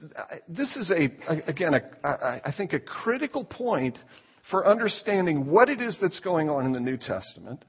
this 0.48 0.76
is 0.76 0.90
a, 0.90 1.08
again, 1.48 1.74
a, 1.74 2.08
I 2.44 2.52
think 2.56 2.72
a 2.72 2.80
critical 2.80 3.44
point 3.44 3.98
for 4.50 4.66
understanding 4.66 5.46
what 5.46 5.68
it 5.68 5.80
is 5.80 5.96
that's 6.00 6.20
going 6.20 6.48
on 6.48 6.64
in 6.64 6.72
the 6.72 6.80
New 6.80 6.96
Testament, 6.96 7.64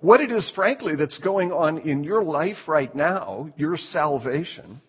what 0.00 0.20
it 0.20 0.30
is, 0.30 0.50
frankly, 0.54 0.94
that's 0.96 1.18
going 1.18 1.52
on 1.52 1.78
in 1.78 2.04
your 2.04 2.22
life 2.22 2.56
right 2.68 2.94
now, 2.94 3.50
your 3.56 3.76
salvation, 3.76 4.80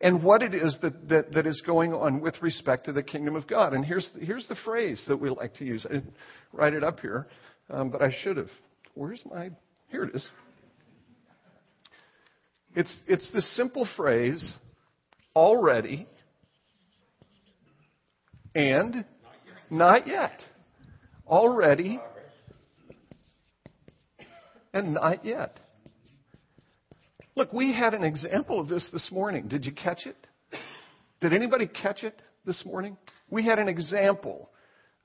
and 0.00 0.22
what 0.22 0.42
it 0.42 0.54
is 0.54 0.76
that, 0.82 1.08
that, 1.08 1.32
that 1.32 1.46
is 1.46 1.62
going 1.64 1.92
on 1.92 2.20
with 2.20 2.40
respect 2.42 2.86
to 2.86 2.92
the 2.92 3.02
kingdom 3.02 3.36
of 3.36 3.46
God. 3.46 3.72
And 3.72 3.84
here's, 3.84 4.08
here's 4.20 4.46
the 4.48 4.56
phrase 4.64 5.04
that 5.08 5.16
we 5.16 5.30
like 5.30 5.54
to 5.54 5.64
use. 5.64 5.86
I 5.88 5.94
didn't 5.94 6.14
write 6.52 6.74
it 6.74 6.82
up 6.82 7.00
here, 7.00 7.28
um, 7.70 7.90
but 7.90 8.02
I 8.02 8.10
should 8.22 8.36
have. 8.36 8.50
Where's 8.94 9.22
my, 9.24 9.50
here 9.88 10.04
it 10.04 10.14
is. 10.14 10.26
It's, 12.74 13.00
it's 13.06 13.30
the 13.32 13.42
simple 13.42 13.86
phrase, 13.96 14.54
already 15.34 16.06
and 18.54 19.04
not 19.70 20.06
yet. 20.06 20.40
Already 21.26 22.00
and 24.74 24.94
not 24.94 25.24
yet. 25.24 25.58
Look, 27.34 27.52
we 27.52 27.72
had 27.72 27.94
an 27.94 28.04
example 28.04 28.60
of 28.60 28.68
this 28.68 28.88
this 28.92 29.10
morning. 29.10 29.48
Did 29.48 29.64
you 29.64 29.72
catch 29.72 30.06
it? 30.06 30.26
Did 31.20 31.32
anybody 31.32 31.66
catch 31.66 32.02
it 32.02 32.20
this 32.44 32.64
morning? 32.66 32.96
We 33.30 33.44
had 33.44 33.58
an 33.58 33.68
example 33.68 34.50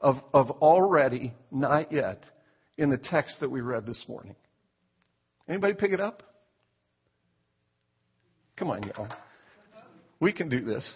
of, 0.02 0.16
of 0.34 0.52
already, 0.52 1.34
not 1.52 1.92
yet, 1.92 2.24
in 2.78 2.90
the 2.90 2.98
text 2.98 3.40
that 3.40 3.50
we 3.50 3.62
read 3.62 3.86
this 3.86 4.04
morning. 4.08 4.36
Anybody 5.48 5.74
pick 5.74 5.92
it 5.92 6.02
up? 6.02 6.24
Come 8.58 8.70
on, 8.72 8.84
y'all. 8.84 9.08
We 10.20 10.34
can 10.34 10.50
do 10.50 10.64
this. 10.64 10.90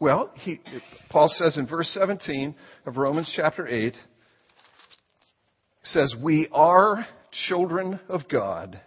Well, 0.00 0.32
he, 0.34 0.60
Paul 1.08 1.28
says 1.28 1.56
in 1.56 1.66
verse 1.66 1.88
17 1.98 2.54
of 2.84 2.96
Romans 2.96 3.32
chapter 3.34 3.66
8, 3.66 3.94
says, 5.84 6.14
We 6.20 6.48
are 6.52 7.06
children 7.48 8.00
of 8.08 8.28
God. 8.28 8.80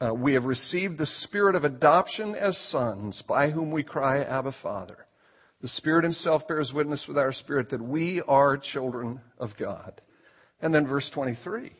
Uh, 0.00 0.14
we 0.14 0.34
have 0.34 0.44
received 0.44 0.98
the 0.98 1.06
spirit 1.06 1.54
of 1.54 1.64
adoption 1.64 2.34
as 2.34 2.56
sons, 2.70 3.22
by 3.26 3.50
whom 3.50 3.70
we 3.70 3.82
cry, 3.82 4.22
Abba, 4.22 4.54
Father. 4.62 5.06
The 5.62 5.68
Spirit 5.68 6.04
Himself 6.04 6.46
bears 6.46 6.70
witness 6.74 7.04
with 7.08 7.16
our 7.16 7.32
spirit 7.32 7.70
that 7.70 7.82
we 7.82 8.22
are 8.28 8.58
children 8.58 9.20
of 9.38 9.50
God. 9.58 10.00
And 10.60 10.74
then 10.74 10.86
verse 10.86 11.10
23 11.12 11.72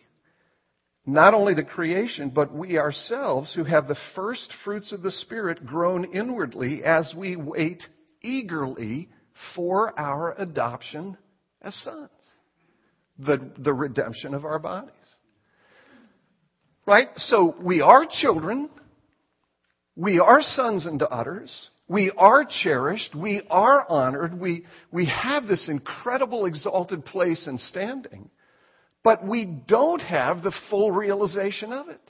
not 1.06 1.34
only 1.34 1.54
the 1.54 1.62
creation, 1.62 2.30
but 2.30 2.52
we 2.52 2.78
ourselves 2.78 3.54
who 3.54 3.62
have 3.62 3.86
the 3.86 3.96
first 4.16 4.52
fruits 4.64 4.92
of 4.92 5.02
the 5.02 5.12
Spirit 5.12 5.64
groan 5.64 6.04
inwardly 6.12 6.82
as 6.84 7.14
we 7.16 7.36
wait 7.36 7.84
eagerly 8.22 9.08
for 9.54 9.98
our 9.98 10.34
adoption 10.36 11.16
as 11.62 11.74
sons, 11.76 12.10
the, 13.20 13.52
the 13.58 13.72
redemption 13.72 14.34
of 14.34 14.44
our 14.44 14.58
bodies. 14.58 14.90
Right? 16.86 17.08
So 17.16 17.54
we 17.62 17.80
are 17.80 18.04
children. 18.08 18.68
We 19.94 20.18
are 20.18 20.40
sons 20.42 20.86
and 20.86 20.98
daughters. 20.98 21.70
We 21.88 22.10
are 22.16 22.44
cherished. 22.44 23.14
We 23.14 23.42
are 23.48 23.86
honored. 23.88 24.38
We, 24.40 24.66
we 24.90 25.06
have 25.06 25.46
this 25.46 25.68
incredible 25.68 26.46
exalted 26.46 27.04
place 27.04 27.46
and 27.46 27.60
standing. 27.60 28.28
But 29.06 29.24
we 29.24 29.44
don't 29.44 30.00
have 30.00 30.42
the 30.42 30.52
full 30.68 30.90
realization 30.90 31.72
of 31.72 31.88
it. 31.88 32.00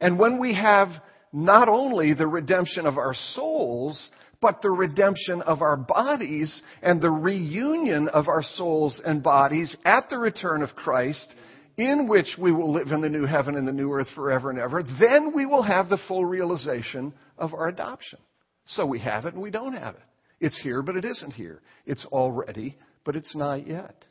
And 0.00 0.16
when 0.16 0.38
we 0.38 0.54
have 0.54 0.90
not 1.32 1.68
only 1.68 2.14
the 2.14 2.28
redemption 2.28 2.86
of 2.86 2.98
our 2.98 3.14
souls, 3.34 4.10
but 4.40 4.62
the 4.62 4.70
redemption 4.70 5.42
of 5.42 5.62
our 5.62 5.76
bodies 5.76 6.62
and 6.84 7.02
the 7.02 7.10
reunion 7.10 8.06
of 8.10 8.28
our 8.28 8.44
souls 8.44 9.00
and 9.04 9.24
bodies 9.24 9.76
at 9.84 10.08
the 10.08 10.18
return 10.18 10.62
of 10.62 10.76
Christ, 10.76 11.34
in 11.76 12.06
which 12.06 12.36
we 12.38 12.52
will 12.52 12.72
live 12.72 12.92
in 12.92 13.00
the 13.00 13.08
new 13.08 13.26
heaven 13.26 13.56
and 13.56 13.66
the 13.66 13.72
new 13.72 13.90
earth 13.90 14.10
forever 14.14 14.50
and 14.50 14.60
ever, 14.60 14.84
then 15.00 15.32
we 15.34 15.46
will 15.46 15.64
have 15.64 15.88
the 15.88 15.98
full 16.06 16.24
realization 16.24 17.12
of 17.38 17.54
our 17.54 17.66
adoption. 17.66 18.20
So 18.66 18.86
we 18.86 19.00
have 19.00 19.24
it 19.24 19.34
and 19.34 19.42
we 19.42 19.50
don't 19.50 19.74
have 19.74 19.96
it. 19.96 20.02
It's 20.38 20.60
here, 20.62 20.82
but 20.82 20.94
it 20.94 21.04
isn't 21.04 21.32
here. 21.32 21.60
It's 21.86 22.04
already, 22.04 22.76
but 23.04 23.16
it's 23.16 23.34
not 23.34 23.66
yet. 23.66 24.04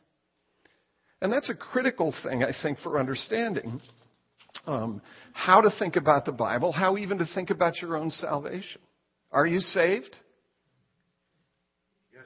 And 1.22 1.32
that's 1.32 1.48
a 1.48 1.54
critical 1.54 2.14
thing, 2.22 2.44
I 2.44 2.52
think, 2.62 2.78
for 2.80 2.98
understanding 2.98 3.80
um, 4.66 5.00
how 5.32 5.60
to 5.60 5.70
think 5.78 5.96
about 5.96 6.24
the 6.24 6.32
Bible, 6.32 6.72
how 6.72 6.96
even 6.96 7.18
to 7.18 7.26
think 7.34 7.50
about 7.50 7.80
your 7.80 7.96
own 7.96 8.10
salvation. 8.10 8.80
Are 9.32 9.46
you 9.46 9.60
saved? 9.60 10.14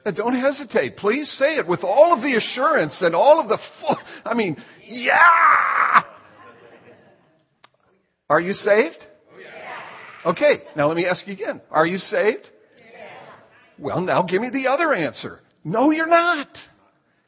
Yes. 0.05 0.15
Don't 0.15 0.39
hesitate. 0.39 0.97
Please 0.97 1.29
say 1.37 1.57
it 1.57 1.67
with 1.67 1.83
all 1.83 2.13
of 2.13 2.21
the 2.21 2.35
assurance 2.35 3.01
and 3.01 3.15
all 3.15 3.39
of 3.39 3.47
the 3.47 3.57
full, 3.79 3.97
I 4.25 4.33
mean, 4.33 4.57
yeah! 4.85 6.03
Are 8.29 8.41
you 8.41 8.53
saved? 8.53 8.97
Okay, 10.25 10.61
now 10.75 10.87
let 10.87 10.95
me 10.95 11.05
ask 11.05 11.25
you 11.25 11.33
again. 11.33 11.61
Are 11.71 11.85
you 11.85 11.97
saved? 11.97 12.47
Well, 13.79 14.01
now 14.01 14.21
give 14.21 14.41
me 14.41 14.49
the 14.51 14.67
other 14.67 14.93
answer. 14.93 15.39
No, 15.63 15.89
you're 15.89 16.07
not. 16.07 16.47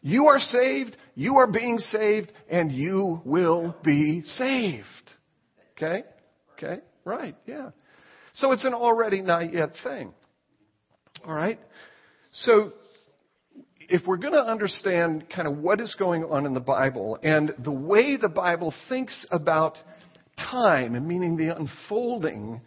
You 0.01 0.27
are 0.27 0.37
saved, 0.39 0.95
you 1.15 1.37
are 1.37 1.47
being 1.47 1.77
saved, 1.77 2.31
and 2.49 2.71
you 2.71 3.21
will 3.25 3.75
be 3.83 4.23
saved. 4.23 4.85
Okay? 5.77 6.03
Okay? 6.57 6.81
Right, 7.05 7.35
yeah. 7.45 7.69
So 8.33 8.51
it's 8.51 8.65
an 8.65 8.73
already 8.73 9.21
not 9.21 9.53
yet 9.53 9.73
thing. 9.83 10.13
All 11.25 11.33
right? 11.33 11.59
So 12.31 12.73
if 13.79 14.01
we're 14.07 14.17
going 14.17 14.33
to 14.33 14.39
understand 14.39 15.25
kind 15.33 15.47
of 15.47 15.57
what 15.57 15.79
is 15.79 15.95
going 15.99 16.23
on 16.23 16.45
in 16.45 16.53
the 16.53 16.59
Bible 16.59 17.17
and 17.21 17.53
the 17.59 17.71
way 17.71 18.17
the 18.17 18.29
Bible 18.29 18.73
thinks 18.89 19.25
about 19.31 19.77
time, 20.37 21.07
meaning 21.07 21.37
the 21.37 21.55
unfolding 21.55 22.61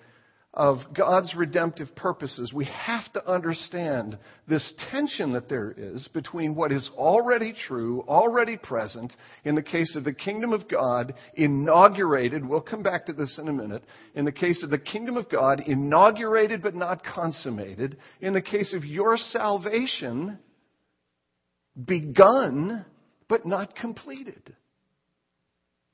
of 0.56 0.78
God's 0.96 1.34
redemptive 1.36 1.94
purposes, 1.94 2.50
we 2.50 2.64
have 2.64 3.12
to 3.12 3.30
understand 3.30 4.16
this 4.48 4.72
tension 4.90 5.34
that 5.34 5.50
there 5.50 5.74
is 5.76 6.08
between 6.14 6.54
what 6.54 6.72
is 6.72 6.88
already 6.96 7.52
true, 7.52 8.02
already 8.08 8.56
present, 8.56 9.12
in 9.44 9.54
the 9.54 9.62
case 9.62 9.94
of 9.96 10.04
the 10.04 10.14
kingdom 10.14 10.54
of 10.54 10.66
God, 10.66 11.12
inaugurated, 11.34 12.48
we'll 12.48 12.62
come 12.62 12.82
back 12.82 13.04
to 13.06 13.12
this 13.12 13.38
in 13.38 13.48
a 13.48 13.52
minute, 13.52 13.84
in 14.14 14.24
the 14.24 14.32
case 14.32 14.62
of 14.62 14.70
the 14.70 14.78
kingdom 14.78 15.18
of 15.18 15.28
God, 15.28 15.62
inaugurated 15.66 16.62
but 16.62 16.74
not 16.74 17.04
consummated, 17.04 17.98
in 18.22 18.32
the 18.32 18.40
case 18.40 18.72
of 18.72 18.82
your 18.82 19.18
salvation, 19.18 20.38
begun 21.84 22.86
but 23.28 23.44
not 23.44 23.76
completed. 23.76 24.56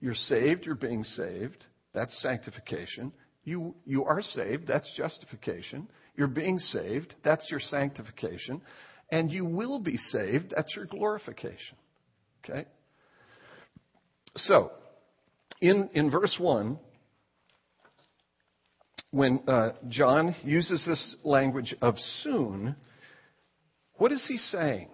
You're 0.00 0.14
saved, 0.14 0.66
you're 0.66 0.76
being 0.76 1.02
saved. 1.02 1.64
That's 1.94 2.22
sanctification. 2.22 3.12
You, 3.44 3.74
you 3.84 4.04
are 4.04 4.22
saved. 4.22 4.66
That's 4.66 4.90
justification. 4.96 5.88
You're 6.16 6.28
being 6.28 6.58
saved. 6.58 7.14
That's 7.24 7.50
your 7.50 7.60
sanctification. 7.60 8.62
And 9.10 9.30
you 9.30 9.44
will 9.44 9.80
be 9.80 9.96
saved. 9.96 10.52
That's 10.56 10.74
your 10.76 10.86
glorification. 10.86 11.76
Okay? 12.44 12.66
So, 14.36 14.70
in, 15.60 15.90
in 15.92 16.10
verse 16.10 16.36
1, 16.38 16.78
when 19.10 19.40
uh, 19.46 19.70
John 19.88 20.34
uses 20.42 20.84
this 20.86 21.16
language 21.22 21.74
of 21.82 21.98
soon, 22.22 22.76
what 23.94 24.10
is 24.10 24.24
he 24.26 24.38
saying? 24.38 24.88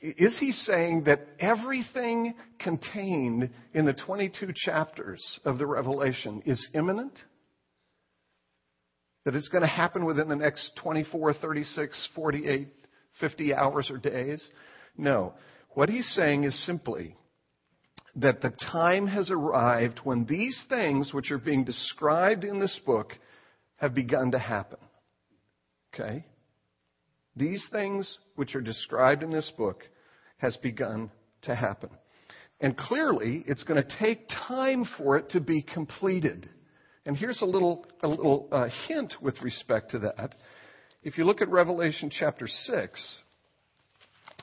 Is 0.00 0.38
he 0.38 0.52
saying 0.52 1.04
that 1.04 1.26
everything 1.38 2.34
contained 2.58 3.50
in 3.74 3.84
the 3.84 3.92
22 3.92 4.52
chapters 4.54 5.22
of 5.44 5.58
the 5.58 5.66
Revelation 5.66 6.42
is 6.46 6.68
imminent? 6.74 7.12
That 9.24 9.34
it's 9.34 9.48
going 9.48 9.62
to 9.62 9.68
happen 9.68 10.04
within 10.04 10.28
the 10.28 10.36
next 10.36 10.72
24, 10.82 11.34
36, 11.34 12.08
48, 12.14 12.68
50 13.20 13.54
hours 13.54 13.90
or 13.90 13.98
days? 13.98 14.42
No. 14.96 15.34
What 15.70 15.88
he's 15.88 16.08
saying 16.14 16.44
is 16.44 16.66
simply 16.66 17.16
that 18.16 18.40
the 18.40 18.50
time 18.72 19.06
has 19.06 19.30
arrived 19.30 20.00
when 20.04 20.24
these 20.24 20.64
things 20.68 21.14
which 21.14 21.30
are 21.30 21.38
being 21.38 21.64
described 21.64 22.44
in 22.44 22.58
this 22.58 22.78
book 22.84 23.12
have 23.76 23.94
begun 23.94 24.32
to 24.32 24.38
happen. 24.38 24.78
Okay? 25.94 26.24
These 27.36 27.68
things 27.70 28.18
which 28.36 28.54
are 28.54 28.60
described 28.60 29.22
in 29.22 29.30
this 29.30 29.50
book 29.56 29.84
has 30.38 30.56
begun 30.56 31.10
to 31.42 31.54
happen. 31.54 31.90
And 32.60 32.76
clearly, 32.76 33.44
it's 33.46 33.62
going 33.62 33.82
to 33.82 33.96
take 33.98 34.28
time 34.28 34.84
for 34.98 35.16
it 35.16 35.30
to 35.30 35.40
be 35.40 35.62
completed. 35.62 36.48
And 37.06 37.16
here's 37.16 37.40
a 37.40 37.46
little, 37.46 37.86
a 38.02 38.08
little 38.08 38.46
uh, 38.52 38.68
hint 38.86 39.14
with 39.22 39.40
respect 39.40 39.92
to 39.92 40.00
that. 40.00 40.34
If 41.02 41.16
you 41.16 41.24
look 41.24 41.40
at 41.40 41.48
Revelation 41.48 42.10
chapter 42.10 42.46
6, 42.46 43.18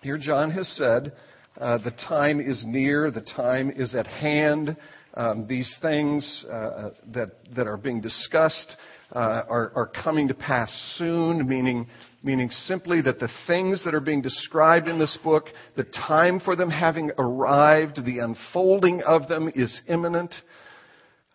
here 0.02 0.18
John 0.18 0.50
has 0.52 0.68
said, 0.70 1.14
uh, 1.60 1.78
the 1.78 1.92
time 2.08 2.42
is 2.42 2.64
near, 2.66 3.12
the 3.12 3.22
time 3.22 3.72
is 3.76 3.94
at 3.94 4.08
hand. 4.08 4.76
Um, 5.14 5.46
these 5.48 5.78
things 5.84 6.46
uh, 6.52 6.90
that, 7.14 7.30
that 7.56 7.68
are 7.68 7.78
being 7.78 8.02
discussed 8.02 8.76
uh, 9.16 9.44
are, 9.48 9.72
are 9.76 9.92
coming 10.04 10.28
to 10.28 10.34
pass 10.34 10.72
soon, 10.98 11.48
meaning, 11.48 11.88
meaning 12.24 12.50
simply 12.50 13.02
that 13.02 13.20
the 13.20 13.30
things 13.46 13.84
that 13.86 13.94
are 13.94 14.00
being 14.00 14.22
described 14.24 14.88
in 14.88 14.98
this 14.98 15.18
book, 15.24 15.46
the 15.76 15.84
time 15.84 16.40
for 16.40 16.56
them 16.56 16.72
having 16.72 17.12
arrived, 17.20 18.04
the 18.04 18.18
unfolding 18.18 19.04
of 19.04 19.28
them 19.28 19.52
is 19.56 19.82
imminent. 19.88 20.34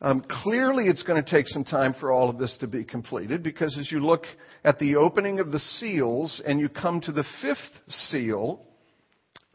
Um, 0.03 0.25
clearly, 0.43 0.87
it's 0.87 1.05
going 1.05 1.23
to 1.23 1.31
take 1.31 1.47
some 1.47 1.63
time 1.63 1.95
for 2.01 2.11
all 2.11 2.29
of 2.29 2.37
this 2.37 2.57
to 2.59 2.67
be 2.67 2.83
completed 2.83 3.45
because 3.45 3.79
as 3.79 3.93
you 3.93 4.05
look 4.05 4.25
at 4.65 4.81
the 4.81 4.97
opening 4.97 5.39
of 5.39 5.53
the 5.53 5.61
seals 5.61 6.43
and 6.45 6.59
you 6.59 6.69
come 6.69 7.01
to 7.03 7.13
the 7.13 7.25
fifth 7.41 7.59
seal, 7.89 8.67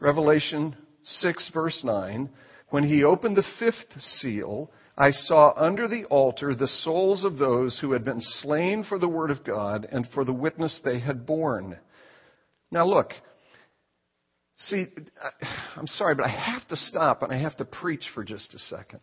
Revelation 0.00 0.74
6, 1.04 1.50
verse 1.52 1.82
9, 1.84 2.30
when 2.70 2.82
he 2.82 3.04
opened 3.04 3.36
the 3.36 3.44
fifth 3.58 4.00
seal, 4.00 4.70
I 4.96 5.10
saw 5.10 5.52
under 5.54 5.86
the 5.86 6.06
altar 6.06 6.54
the 6.54 6.66
souls 6.66 7.26
of 7.26 7.36
those 7.36 7.78
who 7.78 7.92
had 7.92 8.06
been 8.06 8.22
slain 8.40 8.84
for 8.88 8.98
the 8.98 9.06
word 9.06 9.30
of 9.30 9.44
God 9.44 9.86
and 9.92 10.08
for 10.14 10.24
the 10.24 10.32
witness 10.32 10.80
they 10.82 10.98
had 10.98 11.26
borne. 11.26 11.76
Now, 12.72 12.86
look. 12.86 13.12
See, 14.56 14.86
I'm 15.76 15.86
sorry, 15.86 16.14
but 16.14 16.24
I 16.24 16.30
have 16.30 16.66
to 16.68 16.76
stop 16.76 17.22
and 17.22 17.32
I 17.32 17.36
have 17.36 17.56
to 17.58 17.66
preach 17.66 18.06
for 18.14 18.24
just 18.24 18.54
a 18.54 18.58
second. 18.58 19.00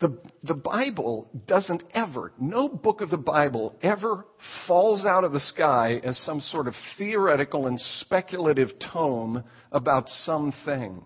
The, 0.00 0.18
the 0.42 0.54
Bible 0.54 1.30
doesn't 1.46 1.82
ever, 1.94 2.32
no 2.38 2.68
book 2.68 3.00
of 3.00 3.10
the 3.10 3.16
Bible 3.16 3.76
ever 3.80 4.26
falls 4.66 5.06
out 5.06 5.22
of 5.24 5.32
the 5.32 5.40
sky 5.40 6.00
as 6.02 6.18
some 6.18 6.40
sort 6.40 6.66
of 6.66 6.74
theoretical 6.98 7.68
and 7.68 7.80
speculative 7.80 8.70
tome 8.92 9.44
about 9.70 10.08
something. 10.08 11.04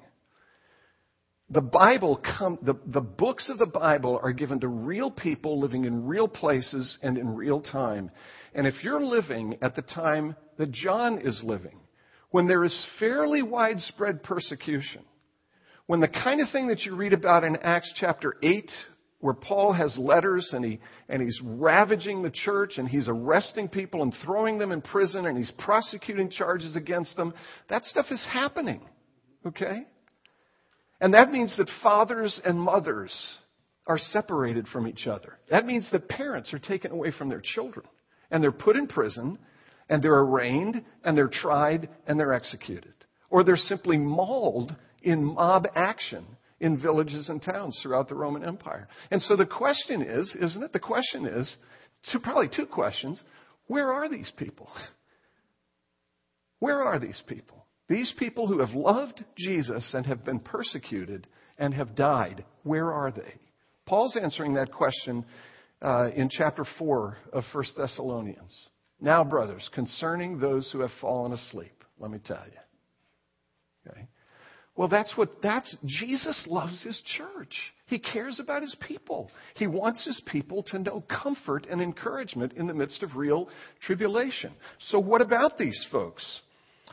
The 1.50 1.60
Bible, 1.60 2.16
come, 2.38 2.58
the, 2.62 2.74
the 2.86 3.00
books 3.00 3.50
of 3.50 3.58
the 3.58 3.66
Bible 3.66 4.20
are 4.22 4.32
given 4.32 4.60
to 4.60 4.68
real 4.68 5.10
people 5.10 5.60
living 5.60 5.84
in 5.84 6.06
real 6.06 6.28
places 6.28 6.98
and 7.02 7.16
in 7.16 7.34
real 7.34 7.60
time. 7.60 8.10
And 8.54 8.66
if 8.66 8.82
you're 8.82 9.02
living 9.02 9.56
at 9.62 9.74
the 9.76 9.82
time 9.82 10.34
that 10.56 10.72
John 10.72 11.18
is 11.18 11.40
living, 11.42 11.78
when 12.30 12.46
there 12.46 12.64
is 12.64 12.86
fairly 12.98 13.42
widespread 13.42 14.22
persecution, 14.22 15.04
when 15.88 16.00
the 16.00 16.08
kind 16.08 16.42
of 16.42 16.50
thing 16.50 16.68
that 16.68 16.82
you 16.82 16.94
read 16.94 17.14
about 17.14 17.44
in 17.44 17.56
Acts 17.56 17.92
chapter 17.96 18.34
8, 18.42 18.70
where 19.20 19.32
Paul 19.32 19.72
has 19.72 19.96
letters 19.98 20.50
and, 20.52 20.62
he, 20.62 20.80
and 21.08 21.22
he's 21.22 21.40
ravaging 21.42 22.22
the 22.22 22.30
church 22.30 22.74
and 22.76 22.86
he's 22.86 23.08
arresting 23.08 23.68
people 23.68 24.02
and 24.02 24.14
throwing 24.22 24.58
them 24.58 24.70
in 24.70 24.82
prison 24.82 25.24
and 25.24 25.36
he's 25.36 25.50
prosecuting 25.58 26.28
charges 26.30 26.76
against 26.76 27.16
them, 27.16 27.32
that 27.70 27.86
stuff 27.86 28.04
is 28.10 28.24
happening. 28.30 28.82
Okay? 29.46 29.86
And 31.00 31.14
that 31.14 31.32
means 31.32 31.56
that 31.56 31.70
fathers 31.82 32.38
and 32.44 32.60
mothers 32.60 33.38
are 33.86 33.98
separated 33.98 34.68
from 34.68 34.86
each 34.86 35.06
other. 35.06 35.38
That 35.50 35.64
means 35.64 35.90
that 35.90 36.06
parents 36.06 36.52
are 36.52 36.58
taken 36.58 36.92
away 36.92 37.12
from 37.16 37.30
their 37.30 37.42
children 37.42 37.86
and 38.30 38.42
they're 38.42 38.52
put 38.52 38.76
in 38.76 38.88
prison 38.88 39.38
and 39.88 40.02
they're 40.02 40.20
arraigned 40.20 40.84
and 41.02 41.16
they're 41.16 41.28
tried 41.28 41.88
and 42.06 42.20
they're 42.20 42.34
executed. 42.34 42.92
Or 43.30 43.42
they're 43.42 43.56
simply 43.56 43.96
mauled 43.96 44.76
in 45.02 45.24
mob 45.24 45.66
action 45.74 46.24
in 46.60 46.80
villages 46.80 47.28
and 47.28 47.42
towns 47.42 47.78
throughout 47.82 48.08
the 48.08 48.14
Roman 48.14 48.44
Empire. 48.44 48.88
And 49.10 49.22
so 49.22 49.36
the 49.36 49.46
question 49.46 50.02
is, 50.02 50.36
isn't 50.40 50.62
it? 50.62 50.72
The 50.72 50.80
question 50.80 51.26
is, 51.26 51.56
two, 52.12 52.18
probably 52.18 52.48
two 52.48 52.66
questions. 52.66 53.22
Where 53.66 53.92
are 53.92 54.08
these 54.08 54.32
people? 54.36 54.68
Where 56.58 56.82
are 56.82 56.98
these 56.98 57.22
people? 57.26 57.66
These 57.88 58.12
people 58.18 58.46
who 58.46 58.58
have 58.58 58.74
loved 58.74 59.24
Jesus 59.36 59.94
and 59.94 60.04
have 60.06 60.24
been 60.24 60.40
persecuted 60.40 61.26
and 61.56 61.72
have 61.74 61.94
died, 61.94 62.44
where 62.62 62.92
are 62.92 63.10
they? 63.10 63.34
Paul's 63.86 64.18
answering 64.20 64.54
that 64.54 64.72
question 64.72 65.24
uh, 65.80 66.10
in 66.14 66.28
chapter 66.28 66.66
4 66.78 67.16
of 67.32 67.44
1 67.52 67.64
Thessalonians. 67.76 68.54
Now, 69.00 69.24
brothers, 69.24 69.68
concerning 69.72 70.38
those 70.38 70.68
who 70.72 70.80
have 70.80 70.90
fallen 71.00 71.32
asleep, 71.32 71.84
let 71.98 72.10
me 72.10 72.18
tell 72.22 72.44
you. 72.44 73.90
Okay? 73.90 74.08
Well, 74.78 74.86
that's 74.86 75.16
what 75.16 75.42
that's 75.42 75.76
Jesus 75.84 76.46
loves 76.48 76.84
his 76.84 77.02
church. 77.04 77.52
He 77.86 77.98
cares 77.98 78.38
about 78.38 78.62
his 78.62 78.76
people. 78.86 79.28
He 79.56 79.66
wants 79.66 80.04
his 80.04 80.22
people 80.24 80.62
to 80.68 80.78
know 80.78 81.02
comfort 81.10 81.66
and 81.68 81.82
encouragement 81.82 82.52
in 82.52 82.68
the 82.68 82.74
midst 82.74 83.02
of 83.02 83.16
real 83.16 83.48
tribulation. 83.80 84.52
So 84.78 85.00
what 85.00 85.20
about 85.20 85.58
these 85.58 85.84
folks 85.90 86.42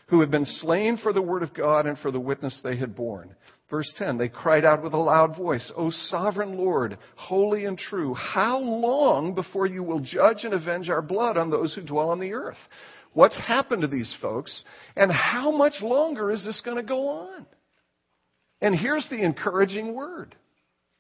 who 0.08 0.22
have 0.22 0.32
been 0.32 0.46
slain 0.46 0.98
for 0.98 1.14
the 1.14 1.22
word 1.22 1.44
of 1.44 1.54
God 1.54 1.86
and 1.86 1.96
for 2.00 2.10
the 2.10 2.20
witness 2.20 2.60
they 2.64 2.76
had 2.76 2.96
borne? 2.96 3.36
Verse 3.70 3.94
10, 3.98 4.18
they 4.18 4.30
cried 4.30 4.66
out 4.66 4.82
with 4.82 4.94
a 4.94 4.98
loud 4.98 5.38
voice, 5.38 5.72
O 5.78 5.92
sovereign 5.92 6.58
Lord, 6.58 6.98
holy 7.16 7.66
and 7.66 7.78
true, 7.78 8.16
how 8.16 8.58
long 8.58 9.36
before 9.36 9.68
you 9.68 9.84
will 9.84 10.00
judge 10.00 10.44
and 10.44 10.56
avenge 10.56 10.90
our 10.90 11.04
blood 11.04 11.38
on 11.38 11.52
those 11.52 11.76
who 11.76 11.82
dwell 11.82 12.10
on 12.10 12.20
the 12.20 12.34
earth? 12.34 12.58
What's 13.14 13.40
happened 13.40 13.84
to 13.84 13.88
these 13.88 14.14
folks? 14.24 14.64
And 14.96 15.12
how 15.12 15.52
much 15.52 15.84
longer 15.84 16.32
is 16.32 16.44
this 16.44 16.62
going 16.66 16.78
to 16.78 16.84
go 16.84 17.10
on? 17.10 17.46
And 18.62 18.78
here's 18.78 19.08
the 19.10 19.22
encouraging 19.24 19.94
word, 19.94 20.36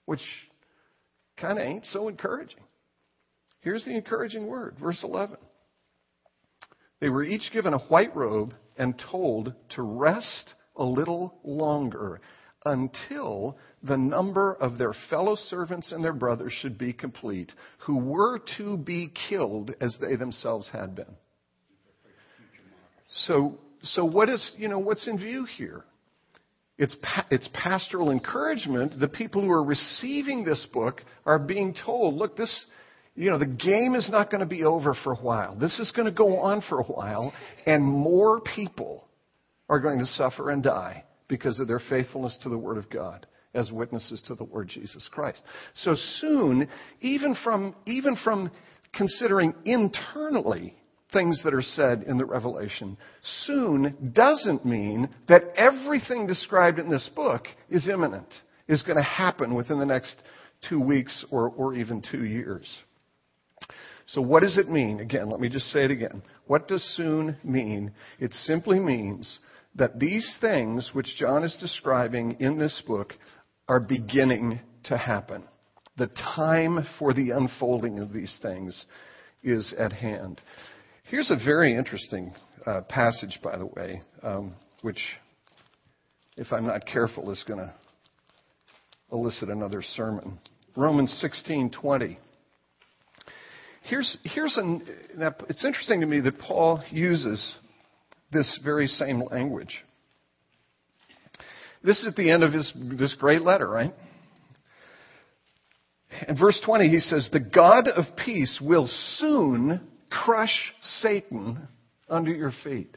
which 0.05 0.21
kind 1.37 1.57
of 1.57 1.65
ain't 1.65 1.85
so 1.85 2.07
encouraging. 2.07 2.63
Here's 3.61 3.85
the 3.85 3.95
encouraging 3.95 4.47
word, 4.47 4.77
verse 4.79 5.01
11. 5.03 5.37
They 6.99 7.09
were 7.09 7.23
each 7.23 7.51
given 7.51 7.73
a 7.73 7.79
white 7.79 8.15
robe 8.15 8.53
and 8.77 9.01
told 9.11 9.53
to 9.69 9.81
rest 9.81 10.53
a 10.75 10.83
little 10.83 11.39
longer 11.43 12.21
until 12.65 13.57
the 13.83 13.97
number 13.97 14.53
of 14.53 14.77
their 14.77 14.93
fellow 15.09 15.35
servants 15.35 15.91
and 15.91 16.03
their 16.03 16.13
brothers 16.13 16.51
should 16.53 16.77
be 16.77 16.93
complete, 16.93 17.51
who 17.79 17.97
were 17.97 18.39
to 18.57 18.77
be 18.77 19.11
killed 19.29 19.73
as 19.79 19.97
they 20.01 20.15
themselves 20.15 20.69
had 20.69 20.95
been. 20.95 21.15
So, 23.25 23.59
so 23.83 24.03
what 24.03 24.29
is, 24.29 24.55
you 24.57 24.67
know, 24.67 24.79
what's 24.79 25.07
in 25.07 25.17
view 25.17 25.45
here? 25.57 25.83
It's, 26.77 26.95
it's 27.31 27.49
pastoral 27.53 28.11
encouragement. 28.11 28.99
The 28.99 29.07
people 29.07 29.41
who 29.41 29.51
are 29.51 29.63
receiving 29.63 30.43
this 30.43 30.65
book 30.73 31.01
are 31.25 31.39
being 31.39 31.73
told, 31.85 32.15
look, 32.15 32.35
this, 32.35 32.65
you 33.15 33.29
know, 33.29 33.38
the 33.38 33.45
game 33.45 33.95
is 33.95 34.09
not 34.11 34.29
going 34.29 34.41
to 34.41 34.45
be 34.45 34.63
over 34.63 34.93
for 35.03 35.13
a 35.13 35.17
while. 35.17 35.55
This 35.55 35.79
is 35.79 35.91
going 35.95 36.07
to 36.07 36.11
go 36.11 36.39
on 36.39 36.61
for 36.67 36.79
a 36.79 36.83
while, 36.83 37.33
and 37.65 37.83
more 37.83 38.41
people 38.41 39.07
are 39.69 39.79
going 39.79 39.99
to 39.99 40.05
suffer 40.05 40.51
and 40.51 40.61
die 40.61 41.05
because 41.27 41.59
of 41.59 41.67
their 41.67 41.81
faithfulness 41.89 42.38
to 42.43 42.49
the 42.49 42.57
Word 42.57 42.77
of 42.77 42.89
God 42.89 43.25
as 43.53 43.71
witnesses 43.71 44.21
to 44.27 44.35
the 44.35 44.43
Lord 44.43 44.67
Jesus 44.67 45.07
Christ. 45.11 45.41
So 45.75 45.95
soon, 46.19 46.67
even 46.99 47.35
from, 47.41 47.73
even 47.85 48.17
from 48.21 48.51
considering 48.93 49.53
internally 49.63 50.75
things 51.13 51.41
that 51.43 51.53
are 51.53 51.61
said 51.61 52.03
in 52.07 52.17
the 52.17 52.25
Revelation, 52.25 52.97
soon 53.45 54.11
doesn't 54.13 54.65
mean 54.65 55.09
that 55.27 55.43
everything 55.55 56.27
described 56.27 56.79
in 56.79 56.89
this 56.89 57.09
book 57.15 57.47
is 57.69 57.87
imminent, 57.87 58.27
is 58.67 58.83
going 58.83 58.97
to 58.97 59.03
happen 59.03 59.55
within 59.55 59.79
the 59.79 59.85
next 59.85 60.17
two 60.69 60.79
weeks 60.79 61.25
or, 61.31 61.49
or 61.49 61.73
even 61.73 62.01
two 62.01 62.25
years. 62.25 62.67
So, 64.07 64.21
what 64.21 64.43
does 64.43 64.57
it 64.57 64.69
mean? 64.69 64.99
Again, 64.99 65.29
let 65.29 65.39
me 65.39 65.49
just 65.49 65.67
say 65.67 65.85
it 65.85 65.91
again. 65.91 66.21
What 66.45 66.67
does 66.67 66.83
soon 66.95 67.37
mean? 67.43 67.91
It 68.19 68.33
simply 68.33 68.79
means 68.79 69.39
that 69.75 69.99
these 69.99 70.37
things 70.39 70.91
which 70.93 71.15
John 71.17 71.43
is 71.43 71.57
describing 71.59 72.37
in 72.39 72.59
this 72.59 72.81
book 72.85 73.13
are 73.67 73.79
beginning 73.79 74.59
to 74.85 74.97
happen. 74.97 75.43
The 75.97 76.07
time 76.07 76.85
for 76.99 77.13
the 77.13 77.31
unfolding 77.31 77.99
of 77.99 78.13
these 78.13 78.37
things 78.41 78.85
is 79.43 79.73
at 79.77 79.93
hand. 79.93 80.41
Here's 81.07 81.29
a 81.29 81.35
very 81.35 81.77
interesting 81.77 82.33
uh, 82.65 82.81
passage, 82.81 83.37
by 83.43 83.59
the 83.59 83.67
way, 83.67 84.01
um, 84.23 84.55
which, 84.81 84.97
if 86.35 86.51
I'm 86.51 86.65
not 86.65 86.87
careful, 86.87 87.29
is 87.29 87.43
going 87.47 87.59
to 87.59 87.71
elicit 89.11 89.49
another 89.49 89.83
sermon. 89.83 90.39
Romans 90.75 91.23
16:20. 91.23 92.17
Here's, 93.83 94.17
here's 94.23 94.57
an, 94.57 94.81
it's 95.47 95.63
interesting 95.63 96.01
to 96.01 96.07
me 96.07 96.21
that 96.21 96.39
Paul 96.39 96.83
uses 96.89 97.53
this 98.31 98.59
very 98.63 98.87
same 98.87 99.21
language. 99.29 99.85
This 101.83 101.99
is 101.99 102.07
at 102.07 102.15
the 102.15 102.31
end 102.31 102.41
of 102.41 102.51
his, 102.51 102.73
this 102.97 103.13
great 103.13 103.43
letter, 103.43 103.69
right? 103.69 103.93
In 106.27 106.35
verse 106.35 106.59
20, 106.65 106.89
he 106.89 106.99
says, 106.99 107.29
The 107.31 107.39
God 107.39 107.89
of 107.89 108.05
peace 108.17 108.59
will 108.59 108.87
soon 108.87 109.91
crush 110.23 110.73
Satan 111.01 111.67
under 112.10 112.32
your 112.34 112.51
feet. 112.63 112.95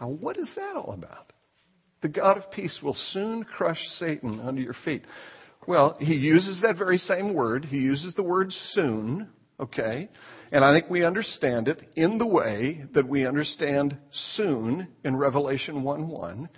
Now, 0.00 0.08
what 0.08 0.36
is 0.38 0.50
that 0.56 0.76
all 0.76 0.92
about? 0.92 1.32
The 2.00 2.08
God 2.08 2.36
of 2.36 2.50
peace 2.52 2.78
will 2.82 2.96
soon 3.12 3.44
crush 3.44 3.80
Satan 3.98 4.40
under 4.40 4.60
your 4.60 4.76
feet. 4.84 5.02
Well, 5.66 5.96
he 5.98 6.14
uses 6.14 6.62
that 6.62 6.78
very 6.78 6.98
same 6.98 7.34
word. 7.34 7.64
He 7.64 7.78
uses 7.78 8.14
the 8.14 8.22
word 8.22 8.52
soon, 8.72 9.28
okay? 9.58 10.08
And 10.52 10.64
I 10.64 10.72
think 10.72 10.88
we 10.88 11.04
understand 11.04 11.68
it 11.68 11.82
in 11.96 12.18
the 12.18 12.26
way 12.26 12.84
that 12.94 13.08
we 13.08 13.26
understand 13.26 13.98
soon 14.12 14.88
in 15.04 15.16
Revelation 15.16 15.82
1 15.82 16.08
1. 16.08 16.48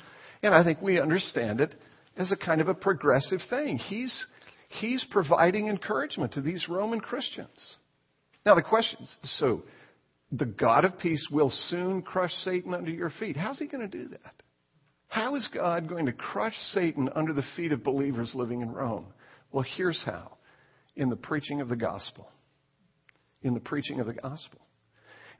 And 0.42 0.55
I 0.55 0.62
think 0.62 0.81
we 0.81 1.01
understand 1.01 1.61
it 1.61 1.75
as 2.16 2.31
a 2.31 2.37
kind 2.37 2.61
of 2.61 2.68
a 2.68 2.75
progressive 2.75 3.40
thing. 3.49 3.79
He's, 3.79 4.27
he's 4.68 5.05
providing 5.11 5.68
encouragement 5.68 6.35
to 6.35 6.42
these 6.42 6.68
Roman 6.68 7.01
Christians. 7.01 7.77
Now, 8.44 8.55
the 8.55 8.62
question 8.62 9.03
is 9.03 9.16
so 9.38 9.62
the 10.33 10.46
God 10.46 10.85
of 10.85 10.98
peace 10.98 11.26
will 11.31 11.50
soon 11.50 12.03
crush 12.03 12.33
Satan 12.44 12.74
under 12.74 12.90
your 12.90 13.11
feet. 13.11 13.37
How's 13.37 13.59
he 13.59 13.66
going 13.66 13.88
to 13.88 13.98
do 13.98 14.09
that? 14.09 14.42
How 15.09 15.35
is 15.35 15.48
God 15.53 15.88
going 15.88 16.07
to 16.07 16.12
crush 16.12 16.57
Satan 16.72 17.09
under 17.14 17.33
the 17.33 17.44
feet 17.57 17.72
of 17.72 17.83
believers 17.83 18.33
living 18.35 18.61
in 18.61 18.70
Rome? 18.70 19.07
Well, 19.50 19.64
here's 19.76 20.03
how 20.05 20.38
in 20.94 21.11
the 21.11 21.16
preaching 21.16 21.61
of 21.61 21.68
the 21.68 21.76
gospel 21.76 22.29
in 23.42 23.55
the 23.55 23.61
preaching 23.61 24.00
of 24.00 24.07
the 24.07 24.14
gospel. 24.14 24.61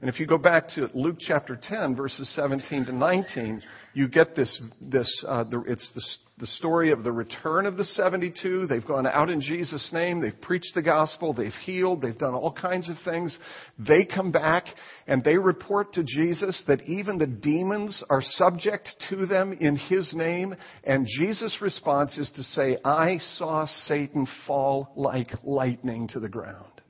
And 0.01 0.09
if 0.09 0.19
you 0.19 0.25
go 0.25 0.39
back 0.39 0.67
to 0.69 0.89
Luke 0.95 1.17
chapter 1.19 1.55
10, 1.61 1.95
verses 1.95 2.27
17 2.35 2.85
to 2.85 2.91
19, 2.91 3.61
you 3.93 4.07
get 4.07 4.35
this, 4.35 4.59
this 4.81 5.25
uh, 5.27 5.43
the, 5.43 5.61
it's 5.67 5.91
the, 5.93 6.01
the 6.39 6.47
story 6.47 6.91
of 6.91 7.03
the 7.03 7.11
return 7.11 7.67
of 7.67 7.77
the 7.77 7.83
72. 7.83 8.65
They've 8.65 8.85
gone 8.85 9.05
out 9.05 9.29
in 9.29 9.41
Jesus' 9.41 9.91
name. 9.93 10.19
They've 10.19 10.41
preached 10.41 10.73
the 10.73 10.81
gospel. 10.81 11.33
They've 11.33 11.53
healed. 11.65 12.01
They've 12.01 12.17
done 12.17 12.33
all 12.33 12.51
kinds 12.51 12.89
of 12.89 12.95
things. 13.05 13.37
They 13.77 14.03
come 14.03 14.31
back 14.31 14.65
and 15.05 15.23
they 15.23 15.37
report 15.37 15.93
to 15.93 16.03
Jesus 16.03 16.63
that 16.67 16.81
even 16.87 17.19
the 17.19 17.27
demons 17.27 18.03
are 18.09 18.23
subject 18.23 18.89
to 19.11 19.27
them 19.27 19.53
in 19.53 19.75
His 19.75 20.15
name. 20.15 20.55
And 20.83 21.05
Jesus' 21.19 21.59
response 21.61 22.17
is 22.17 22.31
to 22.37 22.43
say, 22.43 22.77
I 22.83 23.19
saw 23.35 23.67
Satan 23.85 24.25
fall 24.47 24.93
like 24.95 25.29
lightning 25.43 26.07
to 26.07 26.19
the 26.19 26.29
ground. 26.29 26.80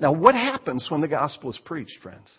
Now, 0.00 0.12
what 0.12 0.34
happens 0.34 0.86
when 0.90 1.00
the 1.00 1.08
gospel 1.08 1.50
is 1.50 1.58
preached, 1.64 1.98
friends? 2.02 2.30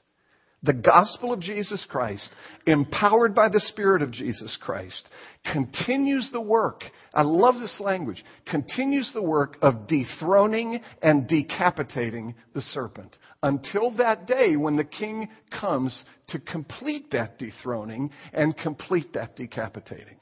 The 0.64 0.74
gospel 0.74 1.34
of 1.34 1.39
Jesus 1.39 1.86
Christ, 1.89 2.30
empowered 2.68 3.34
by 3.34 3.49
the 3.49 3.59
Spirit 3.59 4.03
of 4.03 4.12
Jesus 4.12 4.55
Christ, 4.62 5.07
continues 5.51 6.30
the 6.32 6.41
work. 6.41 6.84
I 7.16 7.24
love 7.24 7.55
this 7.59 7.80
language. 7.80 8.24
Continues 8.45 9.12
the 9.12 9.24
work 9.24 9.57
of 9.64 9.88
dethroning 9.88 10.82
and 11.01 11.28
decapitating 11.28 12.36
the 12.53 12.62
serpent 12.62 13.18
until 13.41 13.89
that 13.97 14.28
day 14.28 14.55
when 14.55 14.76
the 14.76 14.84
king 14.84 15.30
comes 15.49 16.03
to 16.28 16.39
complete 16.39 17.09
that 17.12 17.39
dethroning 17.39 18.12
and 18.32 18.55
complete 18.55 19.14
that 19.14 19.36
decapitating. 19.36 20.20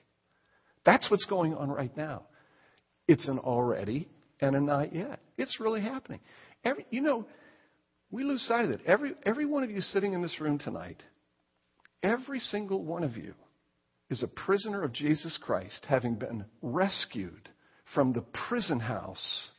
That's 0.85 1.11
what's 1.11 1.25
going 1.25 1.53
on 1.53 1.69
right 1.69 1.95
now. 1.97 2.23
It's 3.09 3.27
an 3.27 3.39
already 3.39 4.07
and 4.39 4.55
a 4.55 4.61
not 4.61 4.95
yet. 4.95 5.19
It's 5.37 5.59
really 5.59 5.81
happening. 5.81 6.21
Every, 6.63 6.85
you 6.89 7.01
know, 7.01 7.25
we 8.11 8.23
lose 8.23 8.41
sight 8.47 8.65
of 8.65 8.71
it. 8.71 8.81
Every, 8.85 9.13
every 9.25 9.45
one 9.45 9.63
of 9.63 9.71
you 9.71 9.81
sitting 9.81 10.13
in 10.13 10.21
this 10.21 10.39
room 10.39 10.57
tonight, 10.57 11.01
every 12.03 12.39
single 12.39 12.83
one 12.83 13.03
of 13.03 13.17
you 13.17 13.33
is 14.09 14.23
a 14.23 14.27
prisoner 14.27 14.83
of 14.83 14.91
Jesus 14.91 15.37
Christ, 15.41 15.85
having 15.87 16.15
been 16.15 16.45
rescued 16.61 17.49
from 17.93 18.13
the 18.13 18.25
prison 18.47 18.79
house 18.79 19.49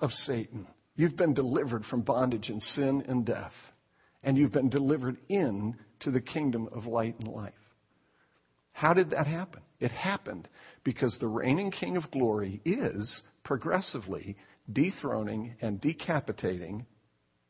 of 0.00 0.10
Satan. 0.10 0.66
You've 0.96 1.16
been 1.16 1.34
delivered 1.34 1.84
from 1.84 2.02
bondage 2.02 2.48
and 2.48 2.60
sin 2.60 3.04
and 3.08 3.24
death, 3.24 3.52
and 4.22 4.36
you've 4.36 4.52
been 4.52 4.68
delivered 4.68 5.18
in 5.28 5.76
to 6.00 6.10
the 6.10 6.20
kingdom 6.20 6.68
of 6.72 6.86
light 6.86 7.14
and 7.20 7.28
life. 7.28 7.54
How 8.72 8.92
did 8.92 9.10
that 9.10 9.26
happen? 9.26 9.62
It 9.78 9.92
happened 9.92 10.48
because 10.82 11.16
the 11.18 11.28
reigning 11.28 11.70
king 11.70 11.96
of 11.96 12.10
glory 12.10 12.60
is 12.64 13.22
progressively 13.44 14.36
dethroning 14.72 15.54
and 15.60 15.80
decapitating 15.80 16.86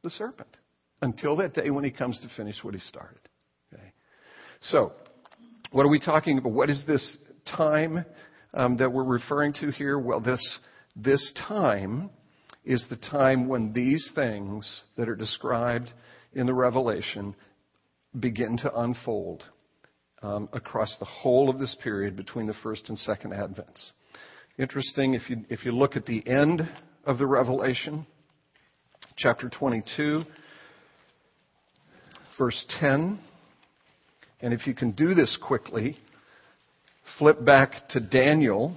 the 0.03 0.11
serpent 0.11 0.57
until 1.01 1.37
that 1.37 1.55
day 1.55 1.71
when 1.71 1.85
he 1.85 1.91
comes 1.91 2.21
to 2.21 2.29
finish 2.37 2.57
what 2.63 2.75
he 2.75 2.81
started. 2.81 3.21
Okay? 3.73 3.93
So, 4.61 4.93
what 5.71 5.85
are 5.85 5.91
we 5.91 5.99
talking 6.01 6.39
about? 6.39 6.53
What 6.53 6.71
is 6.71 6.85
this 6.87 7.17
time 7.57 8.05
um, 8.55 8.77
that 8.77 8.93
we're 8.93 9.05
referring 9.05 9.53
to 9.55 9.71
here? 9.71 9.99
Well, 9.99 10.21
this, 10.21 10.59
this 10.95 11.33
time 11.49 12.11
is 12.65 12.85
the 12.91 12.97
time 12.97 13.49
when 13.49 13.73
these 13.73 14.11
things 14.15 14.83
that 14.97 15.09
are 15.09 15.17
described 15.17 15.93
in 16.35 16.47
the 16.47 16.55
Revelation 16.55 17.35
begin 18.19 18.57
to 18.59 18.75
unfold 18.81 19.43
um, 20.23 20.49
across 20.53 20.97
the 20.99 21.05
whole 21.05 21.51
of 21.51 21.59
this 21.59 21.77
period 21.83 22.17
between 22.17 22.47
the 22.47 22.55
first 22.63 22.89
and 22.89 22.99
second 22.99 23.33
advents. 23.33 23.91
Interesting, 24.59 25.15
if 25.15 25.29
you, 25.29 25.39
if 25.49 25.65
you 25.65 25.73
look 25.73 25.97
at 25.97 26.07
the 26.07 26.27
end 26.29 26.69
of 27.05 27.19
the 27.19 27.27
Revelation, 27.27 28.07
chapter 29.17 29.49
22, 29.49 30.23
verse 32.39 32.65
10, 32.81 33.19
and 34.41 34.55
if 34.55 34.67
you 34.67 34.75
can 34.75 34.93
do 34.93 35.15
this 35.15 35.37
quickly, 35.43 35.97
flip 37.19 37.45
back 37.45 37.89
to 37.91 38.01
Daniel, 38.01 38.77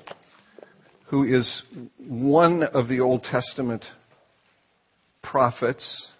who 1.08 1.24
is 1.24 1.64
one 2.00 2.64
of 2.64 2.88
the 2.88 3.00
Old 3.00 3.24
Testament 3.24 3.86
prophets 5.22 6.12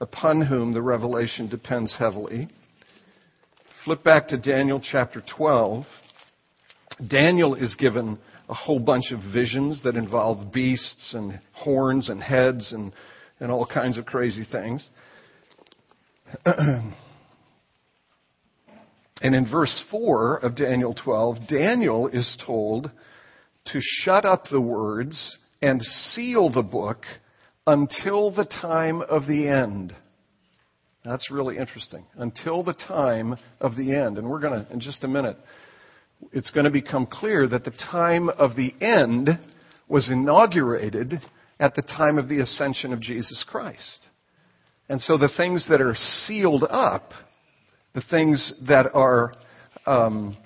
upon 0.00 0.42
whom 0.42 0.72
the 0.72 0.82
revelation 0.82 1.48
depends 1.48 1.94
heavily. 1.98 2.48
Flip 3.84 4.02
back 4.02 4.28
to 4.28 4.36
Daniel 4.36 4.80
chapter 4.82 5.22
12. 5.36 5.84
Daniel 7.08 7.54
is 7.54 7.74
given 7.76 8.18
a 8.50 8.54
whole 8.54 8.80
bunch 8.80 9.12
of 9.12 9.20
visions 9.32 9.80
that 9.84 9.94
involve 9.96 10.52
beasts 10.52 11.14
and 11.14 11.40
horns 11.52 12.10
and 12.10 12.22
heads 12.22 12.72
and, 12.72 12.92
and 13.38 13.50
all 13.50 13.64
kinds 13.64 13.96
of 13.96 14.04
crazy 14.04 14.44
things. 14.50 14.86
And 19.20 19.34
in 19.34 19.50
verse 19.50 19.84
4 19.90 20.38
of 20.38 20.56
Daniel 20.56 20.94
12, 20.94 21.46
Daniel 21.46 22.08
is 22.08 22.36
told 22.46 22.90
to 23.66 23.78
shut 23.80 24.24
up 24.24 24.44
the 24.50 24.60
words 24.60 25.36
and 25.60 25.82
seal 25.82 26.50
the 26.50 26.62
book 26.62 27.04
until 27.66 28.30
the 28.30 28.46
time 28.46 29.02
of 29.02 29.26
the 29.26 29.46
end. 29.46 29.94
That's 31.04 31.30
really 31.30 31.58
interesting. 31.58 32.06
Until 32.14 32.62
the 32.62 32.72
time 32.72 33.36
of 33.60 33.76
the 33.76 33.94
end. 33.94 34.16
And 34.16 34.28
we're 34.28 34.40
going 34.40 34.64
to, 34.64 34.72
in 34.72 34.80
just 34.80 35.04
a 35.04 35.08
minute, 35.08 35.36
it's 36.32 36.50
going 36.50 36.64
to 36.64 36.70
become 36.70 37.06
clear 37.06 37.46
that 37.48 37.64
the 37.64 37.70
time 37.70 38.28
of 38.28 38.56
the 38.56 38.74
end 38.80 39.38
was 39.88 40.10
inaugurated 40.10 41.20
at 41.58 41.74
the 41.74 41.82
time 41.82 42.18
of 42.18 42.28
the 42.28 42.40
ascension 42.40 42.92
of 42.92 43.00
Jesus 43.00 43.44
Christ. 43.48 44.08
And 44.88 45.00
so 45.00 45.16
the 45.16 45.30
things 45.36 45.66
that 45.68 45.80
are 45.80 45.94
sealed 45.94 46.64
up 46.64 47.12
the 47.94 48.02
things 48.10 48.52
that 48.68 48.86
are 48.94 49.32
um, 49.86 50.36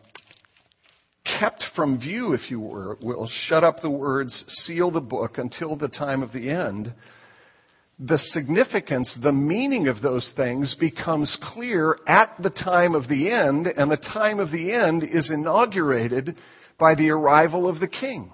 kept 1.39 1.62
from 1.77 1.99
view, 1.99 2.33
if 2.33 2.51
you 2.51 2.59
will, 2.61 3.29
shut 3.47 3.64
up 3.64 3.81
the 3.83 3.91
words, 3.91 4.45
seal 4.49 4.91
the 4.91 5.01
book 5.01 5.39
until 5.39 5.77
the 5.77 5.89
time 5.89 6.22
of 6.22 6.33
the 6.33 6.51
end, 6.51 6.93
the 7.99 8.18
significance, 8.18 9.16
the 9.22 9.32
meaning 9.32 9.86
of 9.88 10.03
those 10.03 10.32
things 10.36 10.74
becomes 10.80 11.38
clear 11.53 11.97
at 12.07 12.34
the 12.42 12.51
time 12.51 12.95
of 12.95 13.09
the 13.09 13.30
end, 13.30 13.66
and 13.66 13.90
the 13.90 13.97
time 13.97 14.40
of 14.40 14.51
the 14.51 14.72
end 14.72 15.05
is 15.05 15.30
inaugurated 15.30 16.36
by 16.78 16.95
the 16.95 17.11
arrival 17.11 17.68
of 17.68 17.78
the 17.78 17.88
king. 17.88 18.32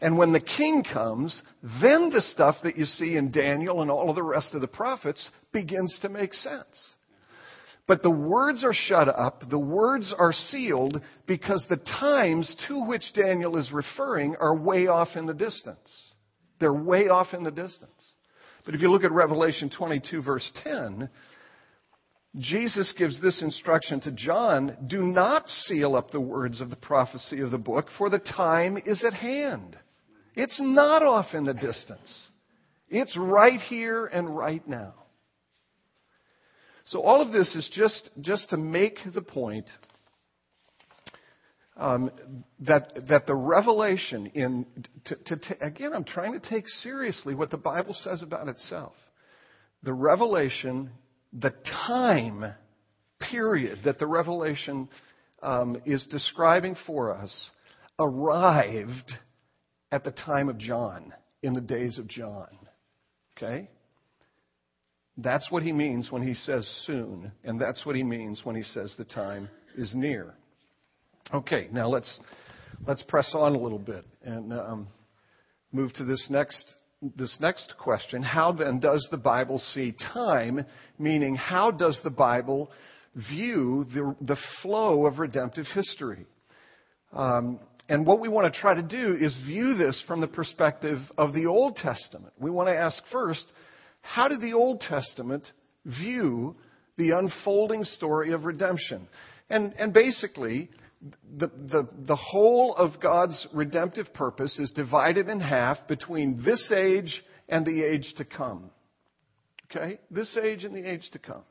And 0.00 0.18
when 0.18 0.32
the 0.32 0.40
king 0.40 0.84
comes, 0.84 1.42
then 1.80 2.10
the 2.10 2.20
stuff 2.20 2.56
that 2.62 2.76
you 2.76 2.84
see 2.84 3.16
in 3.16 3.30
Daniel 3.30 3.80
and 3.80 3.90
all 3.90 4.10
of 4.10 4.16
the 4.16 4.22
rest 4.22 4.54
of 4.54 4.60
the 4.60 4.66
prophets 4.66 5.30
begins 5.50 5.98
to 6.02 6.10
make 6.10 6.34
sense. 6.34 6.94
But 7.86 8.02
the 8.02 8.10
words 8.10 8.64
are 8.64 8.74
shut 8.74 9.08
up, 9.08 9.48
the 9.48 9.58
words 9.58 10.14
are 10.18 10.32
sealed 10.32 11.00
because 11.26 11.64
the 11.68 11.76
times 11.76 12.54
to 12.68 12.84
which 12.86 13.12
Daniel 13.14 13.56
is 13.56 13.72
referring 13.72 14.36
are 14.36 14.54
way 14.54 14.88
off 14.88 15.16
in 15.16 15.24
the 15.24 15.34
distance. 15.34 15.90
They're 16.60 16.72
way 16.72 17.08
off 17.08 17.32
in 17.32 17.42
the 17.42 17.50
distance. 17.50 17.90
But 18.64 18.74
if 18.74 18.80
you 18.80 18.90
look 18.90 19.04
at 19.04 19.12
Revelation 19.12 19.70
22, 19.70 20.22
verse 20.22 20.50
10, 20.62 21.08
Jesus 22.38 22.92
gives 22.98 23.20
this 23.20 23.42
instruction 23.42 24.00
to 24.00 24.10
John 24.10 24.76
do 24.86 25.02
not 25.02 25.48
seal 25.48 25.94
up 25.94 26.10
the 26.10 26.20
words 26.20 26.60
of 26.60 26.70
the 26.70 26.76
prophecy 26.76 27.40
of 27.40 27.50
the 27.50 27.58
book, 27.58 27.86
for 27.96 28.10
the 28.10 28.18
time 28.18 28.76
is 28.84 29.04
at 29.04 29.14
hand. 29.14 29.76
It's 30.34 30.60
not 30.60 31.02
off 31.02 31.34
in 31.34 31.44
the 31.44 31.54
distance, 31.54 32.28
it's 32.88 33.16
right 33.16 33.60
here 33.60 34.06
and 34.06 34.36
right 34.36 34.66
now. 34.66 34.94
So 36.86 37.00
all 37.00 37.22
of 37.22 37.32
this 37.32 37.54
is 37.54 37.68
just, 37.72 38.10
just 38.20 38.50
to 38.50 38.58
make 38.58 38.98
the 39.14 39.22
point 39.22 39.66
um, 41.76 42.10
that, 42.60 43.08
that 43.08 43.26
the 43.26 43.34
revelation 43.34 44.26
in, 44.34 44.66
to, 45.06 45.16
to, 45.36 45.38
again, 45.60 45.92
I'm 45.92 46.04
trying 46.04 46.38
to 46.38 46.50
take 46.50 46.68
seriously 46.68 47.34
what 47.34 47.50
the 47.50 47.56
Bible 47.56 47.94
says 47.94 48.22
about 48.22 48.48
itself. 48.48 48.94
The 49.82 49.92
revelation, 49.92 50.90
the 51.32 51.52
time 51.86 52.54
period 53.30 53.80
that 53.84 53.98
the 53.98 54.06
revelation 54.06 54.88
um, 55.42 55.76
is 55.84 56.06
describing 56.10 56.76
for 56.86 57.14
us 57.14 57.50
arrived 57.98 59.12
at 59.90 60.04
the 60.04 60.10
time 60.10 60.48
of 60.48 60.58
John, 60.58 61.12
in 61.42 61.52
the 61.52 61.60
days 61.60 61.98
of 61.98 62.08
John. 62.08 62.48
Okay? 63.36 63.68
That's 65.16 65.50
what 65.50 65.62
he 65.62 65.72
means 65.72 66.10
when 66.10 66.22
he 66.22 66.34
says 66.34 66.66
soon, 66.86 67.30
and 67.44 67.60
that's 67.60 67.84
what 67.84 67.94
he 67.94 68.02
means 68.02 68.40
when 68.44 68.56
he 68.56 68.62
says 68.62 68.94
the 68.96 69.04
time 69.04 69.48
is 69.76 69.92
near. 69.94 70.34
Okay, 71.32 71.68
now 71.72 71.88
let's 71.88 72.18
let's 72.86 73.02
press 73.02 73.30
on 73.34 73.54
a 73.54 73.58
little 73.58 73.78
bit 73.78 74.04
and 74.24 74.52
um, 74.52 74.88
move 75.72 75.92
to 75.94 76.04
this 76.04 76.26
next 76.28 76.74
this 77.16 77.34
next 77.40 77.74
question. 77.78 78.22
How 78.22 78.52
then 78.52 78.78
does 78.78 79.06
the 79.10 79.16
Bible 79.16 79.58
see 79.58 79.94
time? 80.12 80.66
Meaning, 80.98 81.34
how 81.34 81.70
does 81.70 81.98
the 82.04 82.10
Bible 82.10 82.70
view 83.30 83.86
the 83.94 84.14
the 84.20 84.36
flow 84.60 85.06
of 85.06 85.18
redemptive 85.18 85.66
history? 85.74 86.26
Um, 87.12 87.58
and 87.88 88.06
what 88.06 88.20
we 88.20 88.28
want 88.28 88.52
to 88.52 88.60
try 88.60 88.74
to 88.74 88.82
do 88.82 89.16
is 89.18 89.38
view 89.46 89.74
this 89.74 90.02
from 90.06 90.20
the 90.20 90.26
perspective 90.26 90.98
of 91.16 91.32
the 91.32 91.46
Old 91.46 91.76
Testament. 91.76 92.34
We 92.38 92.50
want 92.50 92.68
to 92.68 92.76
ask 92.76 93.02
first 93.10 93.50
how 94.02 94.28
did 94.28 94.42
the 94.42 94.52
Old 94.52 94.80
Testament 94.80 95.50
view 95.86 96.54
the 96.98 97.12
unfolding 97.12 97.84
story 97.84 98.32
of 98.32 98.44
redemption? 98.44 99.08
And, 99.50 99.74
and 99.78 99.92
basically, 99.92 100.70
the, 101.36 101.48
the, 101.48 101.88
the 102.06 102.16
whole 102.16 102.74
of 102.76 103.00
God's 103.00 103.46
redemptive 103.52 104.12
purpose 104.14 104.58
is 104.58 104.70
divided 104.70 105.28
in 105.28 105.40
half 105.40 105.86
between 105.88 106.42
this 106.44 106.72
age 106.74 107.22
and 107.48 107.66
the 107.66 107.82
age 107.82 108.14
to 108.16 108.24
come. 108.24 108.70
Okay? 109.70 109.98
This 110.10 110.36
age 110.42 110.64
and 110.64 110.74
the 110.74 110.88
age 110.88 111.08
to 111.12 111.18
come. 111.18 111.42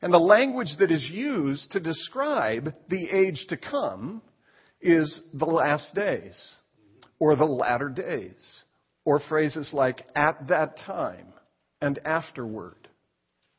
And 0.00 0.12
the 0.12 0.18
language 0.18 0.76
that 0.78 0.92
is 0.92 1.08
used 1.10 1.72
to 1.72 1.80
describe 1.80 2.72
the 2.88 3.10
age 3.10 3.46
to 3.48 3.56
come 3.56 4.22
is 4.80 5.20
the 5.34 5.44
last 5.44 5.92
days, 5.94 6.40
or 7.18 7.34
the 7.34 7.44
latter 7.44 7.88
days, 7.88 8.62
or 9.04 9.20
phrases 9.28 9.70
like 9.72 10.02
at 10.14 10.48
that 10.48 10.78
time, 10.86 11.32
and 11.80 11.98
afterward. 12.04 12.88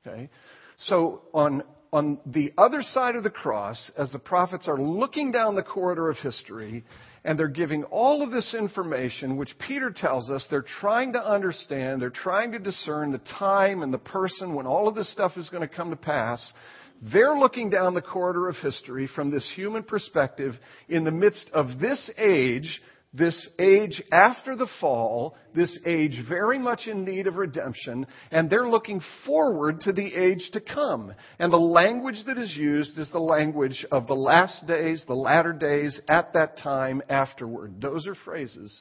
Okay? 0.08 0.30
So 0.78 1.24
on, 1.34 1.64
on 1.92 2.20
the 2.26 2.54
other 2.58 2.82
side 2.82 3.16
of 3.16 3.24
the 3.24 3.30
cross, 3.30 3.92
as 3.98 4.12
the 4.12 4.20
prophets 4.20 4.68
are 4.68 4.80
looking 4.80 5.32
down 5.32 5.56
the 5.56 5.64
corridor 5.64 6.10
of 6.10 6.18
history, 6.18 6.84
and 7.24 7.38
they're 7.38 7.48
giving 7.48 7.84
all 7.86 8.22
of 8.22 8.32
this 8.32 8.54
information, 8.54 9.38
which 9.38 9.58
Peter 9.58 9.92
tells 9.94 10.30
us 10.30 10.46
they're 10.50 10.62
trying 10.80 11.14
to 11.14 11.20
understand, 11.20 12.02
they're 12.02 12.10
trying 12.10 12.52
to 12.52 12.60
discern 12.60 13.12
the 13.12 13.22
time 13.40 13.82
and 13.82 13.94
the 13.94 13.98
person 13.98 14.54
when 14.54 14.68
all 14.68 14.88
of 14.88 14.96
this 14.96 15.12
stuff 15.12 15.36
is 15.36 15.50
going 15.50 15.68
to 15.68 15.76
come 15.76 15.90
to 15.90 15.96
pass. 15.96 16.54
They're 17.02 17.36
looking 17.36 17.70
down 17.70 17.94
the 17.94 18.02
corridor 18.02 18.50
of 18.50 18.56
history 18.58 19.10
from 19.16 19.32
this 19.32 19.50
human 19.56 19.84
perspective 19.84 20.54
in 20.88 21.04
the 21.04 21.12
midst 21.12 21.50
of 21.54 21.80
this 21.80 22.10
age 22.18 22.82
this 23.12 23.50
age 23.58 24.04
after 24.12 24.56
the 24.56 24.70
fall, 24.80 25.36
this 25.56 25.80
age 25.86 26.22
very 26.28 26.60
much 26.60 26.88
in 26.88 27.04
need 27.04 27.26
of 27.26 27.38
redemption, 27.38 28.06
and 28.30 28.50
they're 28.50 28.70
looking 28.70 29.02
forward 29.26 29.82
to 29.82 29.92
the 29.92 30.14
age 30.14 30.50
to 30.54 30.62
come. 30.62 31.12
And 31.40 31.52
the 31.52 31.58
language 31.58 32.24
that 32.28 32.38
is 32.38 32.56
used 32.56 33.00
is 33.00 33.10
the 33.10 33.20
language 33.20 33.84
of 33.92 34.06
the 34.06 34.16
last 34.16 34.68
days, 34.68 35.04
the 35.08 35.16
latter 35.16 35.54
days, 35.54 36.00
at 36.08 36.34
that 36.34 36.58
time, 36.58 37.02
afterward. 37.10 37.82
Those 37.82 38.06
are 38.06 38.14
phrases 38.14 38.78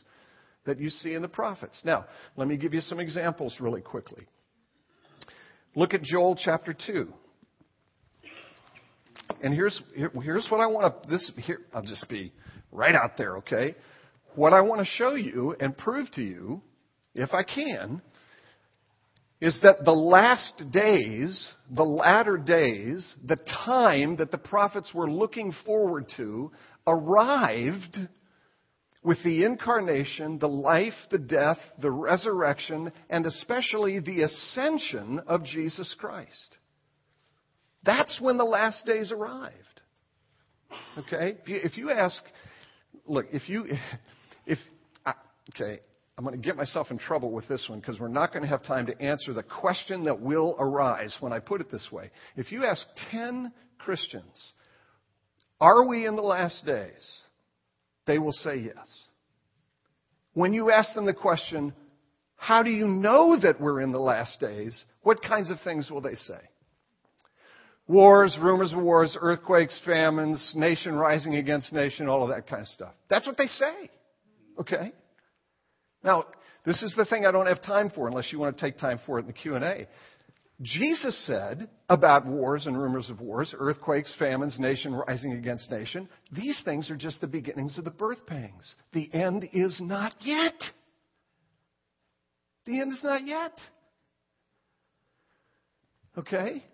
that 0.66 0.79
you 0.79 0.91
see 0.91 1.14
in 1.14 1.22
the 1.22 1.29
prophets. 1.29 1.81
Now, 1.83 2.05
let 2.37 2.49
me 2.49 2.59
give 2.59 2.74
you 2.74 2.81
some 2.81 3.01
examples 3.01 3.57
really 3.61 3.81
quickly. 3.81 4.26
Look 5.74 5.95
at 5.95 6.03
Joel 6.03 6.37
chapter 6.37 6.74
2. 6.87 7.12
And 9.43 9.55
here's, 9.55 9.81
here, 9.95 10.11
here's 10.22 10.49
what 10.51 10.61
I 10.61 10.66
want 10.66 11.03
to, 11.03 11.09
this, 11.09 11.33
here, 11.39 11.61
I'll 11.72 11.83
just 11.83 12.09
be 12.11 12.33
right 12.72 12.95
out 12.95 13.16
there, 13.16 13.39
okay? 13.39 13.74
What 14.39 14.53
I 14.53 14.61
want 14.61 14.80
to 14.80 14.86
show 14.86 15.16
you 15.16 15.57
and 15.59 15.76
prove 15.76 16.09
to 16.12 16.22
you, 16.22 16.62
if 17.12 17.34
I 17.34 17.43
can, 17.43 18.01
is 19.41 19.59
that 19.64 19.84
the 19.84 19.91
last 19.91 20.62
days, 20.70 21.53
the 21.68 21.82
latter 21.82 22.36
days, 22.36 23.16
the 23.26 23.39
time 23.64 24.14
that 24.18 24.30
the 24.30 24.39
prophets 24.39 24.93
were 24.95 25.11
looking 25.11 25.53
forward 25.66 26.12
to 26.18 26.53
arrived 26.86 27.99
with 29.03 29.18
the 29.24 29.43
incarnation, 29.43 30.39
the 30.39 30.49
life, 30.49 30.95
the 31.11 31.18
death, 31.18 31.59
the 31.82 31.91
resurrection, 31.91 32.93
and 33.11 33.26
especially 33.26 33.99
the 33.99 34.22
ascension 34.22 35.18
of 35.26 35.43
Jesus 35.43 35.93
Christ. 35.99 36.57
That's 37.82 38.20
when 38.20 38.36
the 38.36 38.45
last 38.45 38.86
days 38.86 39.11
arrived. 39.11 39.57
Okay? 40.97 41.39
If 41.43 41.49
you, 41.49 41.57
if 41.57 41.76
you 41.76 41.91
ask, 41.91 42.22
look, 43.05 43.26
if 43.32 43.49
you, 43.49 43.66
if, 44.49 44.59
okay, 45.55 45.81
I'm 46.17 46.25
going 46.25 46.35
to 46.35 46.45
get 46.45 46.57
myself 46.57 46.91
in 46.91 46.99
trouble 46.99 47.31
with 47.31 47.47
this 47.47 47.67
one 47.69 47.79
because 47.79 48.01
we're 48.01 48.09
not 48.09 48.33
going 48.33 48.43
to 48.43 48.49
have 48.49 48.65
time 48.65 48.87
to 48.87 49.01
answer 49.01 49.33
the 49.33 49.45
question 49.45 50.05
that 50.05 50.21
will 50.21 50.57
arise 50.59 51.17
when 51.21 51.33
I 51.33 51.39
put 51.39 51.61
it 51.61 51.71
this 51.71 51.89
way. 51.93 52.11
If 52.35 52.51
you 52.51 52.65
ask 52.65 52.85
10 53.13 53.53
Christians, 53.79 54.53
are 55.61 55.87
we 55.87 56.07
in 56.07 56.17
the 56.17 56.23
last 56.23 56.67
days? 56.67 57.09
They 58.07 58.19
will 58.19 58.33
say 58.33 58.57
yes. 58.57 58.89
When 60.35 60.53
you 60.53 60.71
ask 60.73 60.95
them 60.95 61.07
the 61.07 61.15
question, 61.15 61.73
how 62.37 62.63
do 62.63 62.71
you 62.71 62.87
know 62.87 63.39
that 63.39 63.61
we're 63.61 63.81
in 63.81 63.93
the 63.93 64.01
last 64.01 64.41
days? 64.41 64.85
What 65.03 65.23
kinds 65.23 65.51
of 65.51 65.59
things 65.63 65.91
will 65.91 66.01
they 66.01 66.15
say? 66.15 66.41
Wars, 67.87 68.37
rumors 68.41 68.73
of 68.73 68.81
wars, 68.81 69.17
earthquakes, 69.21 69.81
famines, 69.85 70.53
nation 70.55 70.95
rising 70.95 71.37
against 71.37 71.73
nation, 71.73 72.09
all 72.09 72.23
of 72.23 72.29
that 72.31 72.49
kind 72.49 72.63
of 72.63 72.69
stuff. 72.69 72.95
That's 73.09 73.27
what 73.27 73.39
they 73.39 73.47
say. 73.47 73.91
Okay? 74.59 74.93
Now, 76.03 76.25
this 76.65 76.83
is 76.83 76.95
the 76.97 77.05
thing 77.05 77.25
I 77.25 77.33
don't 77.33 77.47
have 77.47 77.63
time 77.63 77.91
for 77.91 78.09
unless 78.09 78.33
you 78.33 78.39
want 78.39 78.57
to 78.57 78.61
take 78.61 78.79
time 78.79 79.01
for 79.07 79.19
it 79.19 79.23
in 79.23 79.27
the 79.27 79.33
Q&A. 79.33 79.89
Jesus 80.61 81.17
said 81.25 81.69
about 81.89 82.27
wars 82.27 82.67
and 82.67 82.77
rumors 82.77 83.11
of 83.11 83.21
wars, 83.21 83.55
earthquakes, 83.57 84.15
famines, 84.19 84.59
nation 84.59 84.93
rising 84.93 85.33
against 85.33 85.71
nation, 85.71 86.09
these 86.33 86.61
things 86.65 86.91
are 86.91 86.97
just 86.97 87.21
the 87.21 87.29
beginnings 87.29 87.79
of 87.79 87.85
the 87.85 87.91
birth 87.91 88.27
pangs. 88.27 88.75
The 88.93 89.09
end 89.15 89.49
is 89.53 89.81
not 89.81 90.15
yet. 90.21 90.61
The 92.67 92.81
end 92.81 92.93
is 92.93 93.01
not 93.05 93.25
yet. 93.25 93.53
Okay? 96.19 96.65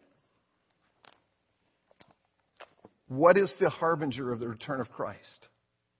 What 3.08 3.36
is 3.36 3.54
the 3.60 3.68
harbinger 3.68 4.32
of 4.32 4.40
the 4.40 4.48
return 4.48 4.80
of 4.80 4.90
Christ? 4.90 5.48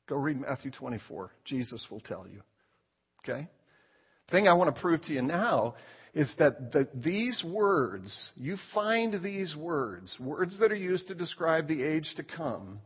Go 0.08 0.16
read 0.16 0.40
Matthew 0.40 0.70
24. 0.70 1.30
Jesus 1.44 1.86
will 1.90 2.00
tell 2.00 2.26
you. 2.30 2.42
Okay? 3.20 3.48
The 4.26 4.32
thing 4.32 4.48
I 4.48 4.54
want 4.54 4.74
to 4.74 4.80
prove 4.80 5.00
to 5.02 5.12
you 5.12 5.22
now 5.22 5.74
is 6.12 6.32
that 6.38 6.72
the, 6.72 6.88
these 6.94 7.42
words, 7.44 8.30
you 8.36 8.56
find 8.72 9.22
these 9.22 9.56
words, 9.56 10.14
words 10.20 10.58
that 10.60 10.70
are 10.70 10.76
used 10.76 11.08
to 11.08 11.14
describe 11.14 11.66
the 11.66 11.82
age 11.82 12.12
to 12.16 12.22
come, 12.22 12.80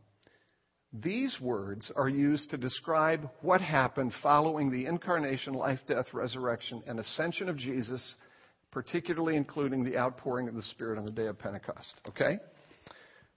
these 0.92 1.36
words 1.40 1.92
are 1.96 2.08
used 2.08 2.50
to 2.50 2.56
describe 2.56 3.28
what 3.42 3.60
happened 3.60 4.12
following 4.22 4.70
the 4.70 4.86
incarnation, 4.86 5.52
life, 5.52 5.80
death, 5.86 6.06
resurrection, 6.14 6.82
and 6.86 6.98
ascension 6.98 7.50
of 7.50 7.58
Jesus, 7.58 8.14
particularly 8.70 9.36
including 9.36 9.84
the 9.84 9.98
outpouring 9.98 10.48
of 10.48 10.54
the 10.54 10.62
Spirit 10.62 10.98
on 10.98 11.04
the 11.04 11.10
day 11.10 11.26
of 11.26 11.38
Pentecost. 11.38 11.94
Okay? 12.08 12.38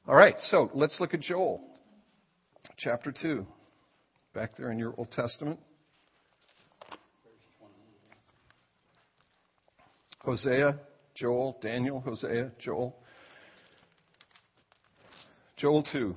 All 0.08 0.16
right, 0.16 0.36
so 0.40 0.72
let's 0.74 0.98
look 1.02 1.14
at 1.14 1.20
Joel, 1.20 1.62
chapter 2.78 3.12
2 3.12 3.46
back 4.34 4.56
there 4.58 4.72
in 4.72 4.80
your 4.80 4.94
Old 4.98 5.12
Testament. 5.12 5.60
Hosea, 10.20 10.80
Joel, 11.16 11.58
Daniel, 11.62 12.00
Hosea, 12.00 12.52
Joel. 12.60 12.96
Joel 15.58 15.84
2, 15.92 16.16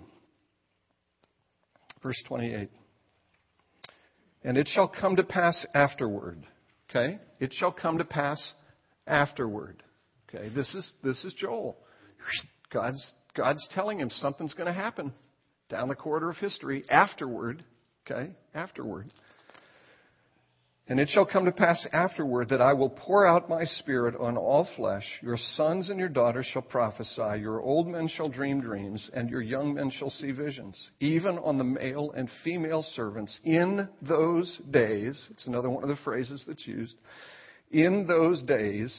verse 2.02 2.22
28. 2.26 2.70
And 4.42 4.56
it 4.56 4.68
shall 4.68 4.88
come 4.88 5.16
to 5.16 5.24
pass 5.24 5.66
afterward. 5.74 6.46
Okay? 6.88 7.18
It 7.40 7.52
shall 7.52 7.72
come 7.72 7.98
to 7.98 8.04
pass 8.04 8.52
afterward. 9.06 9.82
Okay? 10.28 10.50
This 10.54 10.74
is, 10.74 10.92
this 11.02 11.24
is 11.24 11.34
Joel. 11.34 11.76
God's, 12.72 13.14
God's 13.34 13.66
telling 13.72 13.98
him 13.98 14.10
something's 14.10 14.54
going 14.54 14.66
to 14.66 14.72
happen 14.72 15.12
down 15.68 15.88
the 15.88 15.94
corridor 15.94 16.30
of 16.30 16.36
history 16.36 16.84
afterward 16.88 17.64
Okay? 18.04 18.32
Afterward. 18.54 19.10
And 20.86 21.00
it 21.00 21.08
shall 21.08 21.24
come 21.24 21.46
to 21.46 21.52
pass 21.52 21.86
afterward 21.94 22.50
that 22.50 22.60
I 22.60 22.74
will 22.74 22.90
pour 22.90 23.26
out 23.26 23.48
my 23.48 23.64
spirit 23.64 24.14
on 24.20 24.36
all 24.36 24.68
flesh. 24.76 25.04
Your 25.22 25.38
sons 25.38 25.88
and 25.88 25.98
your 25.98 26.10
daughters 26.10 26.44
shall 26.52 26.60
prophesy. 26.60 27.40
Your 27.40 27.62
old 27.62 27.88
men 27.88 28.06
shall 28.06 28.28
dream 28.28 28.60
dreams, 28.60 29.08
and 29.14 29.30
your 29.30 29.40
young 29.40 29.74
men 29.74 29.90
shall 29.90 30.10
see 30.10 30.30
visions. 30.30 30.90
Even 31.00 31.38
on 31.38 31.56
the 31.56 31.64
male 31.64 32.12
and 32.14 32.28
female 32.42 32.82
servants 32.94 33.38
in 33.44 33.88
those 34.02 34.60
days, 34.70 35.18
it's 35.30 35.46
another 35.46 35.70
one 35.70 35.82
of 35.82 35.88
the 35.88 35.96
phrases 36.04 36.44
that's 36.46 36.66
used. 36.66 36.96
In 37.70 38.06
those 38.06 38.42
days, 38.42 38.94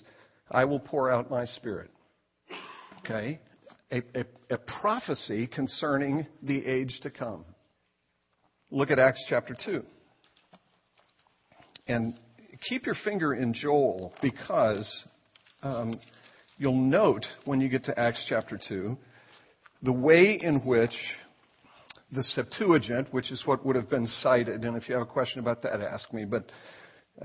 I 0.50 0.66
will 0.66 0.80
pour 0.80 1.12
out 1.12 1.30
my 1.30 1.46
spirit. 1.46 1.92
Okay? 3.02 3.40
A, 3.92 3.98
a, 4.16 4.26
a 4.50 4.58
prophecy 4.58 5.46
concerning 5.46 6.26
the 6.42 6.66
age 6.66 7.00
to 7.04 7.12
come. 7.12 7.46
Look 8.76 8.92
at 8.92 9.00
Acts 9.00 9.24
chapter 9.30 9.56
2. 9.66 9.86
And 11.88 12.20
keep 12.68 12.86
your 12.86 12.96
finger 13.06 13.34
in 13.34 13.54
Joel 13.54 14.14
because 14.22 15.06
um, 15.64 15.98
you'll 16.58 16.76
note 16.76 17.26
when 17.46 17.62
you 17.62 17.70
get 17.70 17.86
to 17.86 17.98
Acts 17.98 18.26
chapter 18.28 18.60
2 18.68 18.98
the 19.82 19.94
way 19.94 20.38
in 20.42 20.56
which 20.66 20.92
the 22.12 22.22
Septuagint, 22.22 23.14
which 23.14 23.32
is 23.32 23.44
what 23.46 23.66
would 23.66 23.78
have 23.78 23.90
been 23.90 24.08
cited, 24.08 24.66
and 24.66 24.76
if 24.76 24.90
you 24.90 24.96
have 24.96 25.04
a 25.04 25.10
question 25.10 25.40
about 25.40 25.62
that, 25.62 25.80
ask 25.80 26.12
me. 26.12 26.26
But 26.26 26.52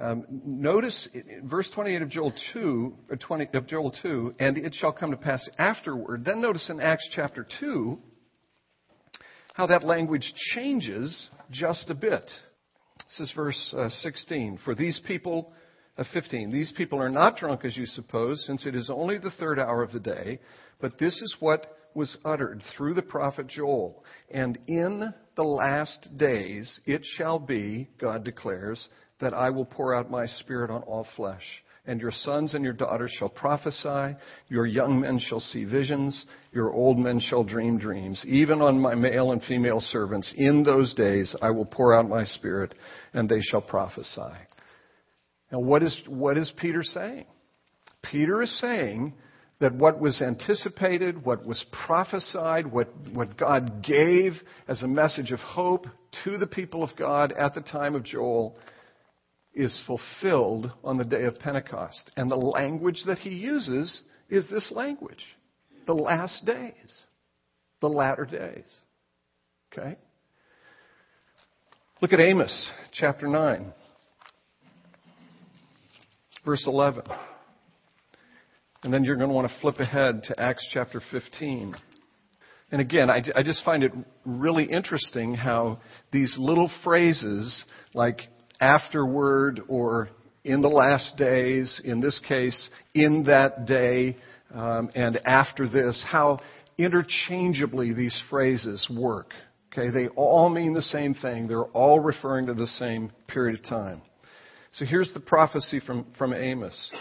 um, 0.01 0.25
notice 0.29 1.09
verse 1.43 1.69
28 1.75 2.03
of 2.03 2.11
Joel 2.11 2.33
2, 2.53 2.95
20, 3.19 3.49
of 3.55 3.67
Joel 3.67 3.93
2, 4.01 4.37
and 4.39 4.57
it 4.57 4.77
shall 4.77 4.93
come 4.93 5.11
to 5.11 5.17
pass 5.17 5.49
afterward. 5.59 6.25
Then 6.25 6.41
notice 6.41 6.71
in 6.71 6.81
Acts 6.81 7.09
chapter 7.13 7.45
2 7.59 7.99
how 9.55 9.67
that 9.67 9.85
language 9.85 10.33
changes 10.55 11.29
just 11.51 11.91
a 11.91 11.95
bit. 11.95 12.25
This 13.07 13.29
is 13.29 13.33
verse 13.35 13.75
uh, 13.77 13.89
16. 13.89 14.61
For 14.65 14.75
these 14.75 15.01
people, 15.07 15.53
uh, 15.99 16.05
15, 16.13 16.53
these 16.53 16.73
people 16.77 17.01
are 17.01 17.11
not 17.11 17.37
drunk 17.37 17.65
as 17.65 17.77
you 17.77 17.87
suppose, 17.87 18.45
since 18.47 18.67
it 18.67 18.75
is 18.75 18.91
only 18.91 19.19
the 19.19 19.33
third 19.33 19.59
hour 19.59 19.83
of 19.83 19.93
the 19.93 20.01
day, 20.01 20.39
but 20.81 20.99
this 20.99 21.21
is 21.21 21.37
what 21.41 21.77
was 21.95 22.17
uttered 22.25 22.63
through 22.77 22.95
the 22.95 23.03
prophet 23.03 23.49
Joel. 23.49 24.05
And 24.31 24.59
in 24.69 25.13
the 25.37 25.43
last 25.43 26.17
days 26.17 26.79
it 26.87 27.03
shall 27.17 27.39
be, 27.39 27.91
God 28.01 28.25
declares, 28.25 28.89
that 29.21 29.35
I 29.35 29.51
will 29.51 29.65
pour 29.65 29.95
out 29.95 30.11
my 30.11 30.27
spirit 30.27 30.71
on 30.71 30.83
all 30.83 31.07
flesh 31.17 31.45
and 31.91 32.01
your 32.01 32.13
sons 32.13 32.55
and 32.55 32.63
your 32.63 32.73
daughters 32.73 33.11
shall 33.19 33.29
prophesy, 33.29 34.17
your 34.49 34.65
young 34.65 35.01
men 35.01 35.19
shall 35.19 35.41
see 35.41 35.65
visions, 35.65 36.25
your 36.53 36.73
old 36.73 36.97
men 36.97 37.19
shall 37.19 37.43
dream 37.43 37.79
dreams. 37.79 38.25
Even 38.29 38.63
on 38.63 38.81
my 38.81 38.95
male 38.95 39.33
and 39.33 39.43
female 39.43 39.81
servants, 39.81 40.33
in 40.37 40.63
those 40.63 40.95
days 40.95 41.35
I 41.43 41.51
will 41.51 41.65
pour 41.65 41.93
out 41.93 42.09
my 42.09 42.25
spirit, 42.25 42.75
and 43.13 43.29
they 43.29 43.41
shall 43.41 43.61
prophesy. 43.61 44.21
Now, 45.51 45.59
what 45.59 45.83
is, 45.83 46.01
what 46.07 46.39
is 46.39 46.53
Peter 46.57 46.85
saying? 46.85 47.27
Peter 48.05 48.41
is 48.41 48.57
saying 48.61 49.15
that 49.59 49.75
what 49.75 49.99
was 49.99 50.23
anticipated, 50.23 51.25
what 51.25 51.45
was 51.45 51.65
prophesied, 51.87 52.69
what, 52.69 52.89
what 53.13 53.37
God 53.37 53.83
gave 53.83 54.35
as 54.69 54.85
a 54.85 54.89
message 54.89 55.33
of 55.33 55.41
hope 55.41 55.89
to 56.23 56.39
the 56.39 56.47
people 56.47 56.85
of 56.85 56.91
God 56.97 57.33
at 57.33 57.53
the 57.53 57.61
time 57.63 57.97
of 57.97 58.05
Joel 58.05 58.57
is 59.55 59.83
fulfilled 59.87 60.73
on 60.85 60.97
the 60.97 61.05
day 61.05 61.25
of 61.25 61.39
Pentecost. 61.39 62.11
And 62.17 62.31
the 62.31 62.37
language 62.37 63.03
that 63.07 63.19
he 63.19 63.31
uses 63.31 64.03
is 64.29 64.49
this 64.49 64.71
language 64.71 65.25
the 65.87 65.95
last 65.95 66.45
days, 66.45 67.03
the 67.81 67.89
latter 67.89 68.25
days. 68.25 68.65
Okay? 69.73 69.97
Look 72.01 72.13
at 72.13 72.21
Amos 72.21 72.71
chapter 72.93 73.27
9, 73.27 73.73
verse 76.45 76.65
11. 76.67 77.03
And 78.83 78.95
then 78.95 79.05
you're 79.05 79.17
going 79.17 79.29
to 79.29 79.35
want 79.35 79.49
to 79.49 79.61
flip 79.61 79.79
ahead 79.81 80.23
to 80.25 80.41
Acts 80.41 80.67
chapter 80.73 81.03
15. 81.11 81.75
And 82.73 82.81
again, 82.81 83.11
I, 83.11 83.23
I, 83.35 83.43
just 83.43 83.65
find 83.65 83.83
it 83.83 83.93
really 84.25 84.65
interesting 84.65 85.35
how 85.35 85.81
these 86.13 86.37
little 86.39 86.71
phrases 86.85 87.65
like 87.95 88.21
afterward 88.61 89.61
or 89.69 90.11
in 90.45 90.61
the 90.61 90.69
last 90.69 91.17
days, 91.17 91.81
in 91.85 92.01
this 92.01 92.19
case, 92.27 92.69
in 92.95 93.25
that 93.25 93.67
day, 93.67 94.17
um, 94.55 94.91
and 94.95 95.19
after 95.27 95.69
this, 95.69 96.03
how 96.09 96.41
interchangeably 96.79 97.93
these 97.93 98.21
phrases 98.31 98.87
work. 98.91 99.33
Okay, 99.73 99.91
they 99.91 100.09
all 100.09 100.49
mean 100.49 100.73
the 100.73 100.83
same 100.83 101.15
thing. 101.15 101.47
They're 101.47 101.63
all 101.63 102.01
referring 102.01 102.47
to 102.47 102.55
the 102.55 102.67
same 102.67 103.13
period 103.29 103.61
of 103.61 103.67
time. 103.67 104.03
So 104.73 104.85
here's 104.85 105.13
the 105.13 105.21
prophecy 105.21 105.81
from, 105.81 106.07
from 106.17 106.33
Amos. 106.33 106.93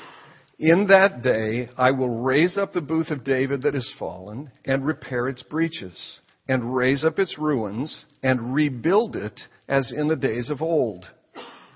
In 0.60 0.88
that 0.88 1.22
day, 1.22 1.70
I 1.78 1.91
will 1.91 2.22
raise 2.22 2.57
up 2.57 2.74
the 2.74 2.82
booth 2.82 3.10
of 3.10 3.24
David 3.24 3.62
that 3.62 3.76
is 3.76 3.91
fallen 3.97 4.51
and 4.66 4.86
repair 4.86 5.28
its 5.28 5.41
breaches 5.41 6.20
and 6.47 6.76
raise 6.76 7.05
up 7.05 7.18
its 7.18 7.38
ruins 7.38 8.05
and 8.22 8.53
rebuild 8.53 9.16
it 9.16 9.39
as 9.68 9.91
in 9.95 10.07
the 10.07 10.16
days 10.16 10.49
of 10.49 10.62
old. 10.62 11.07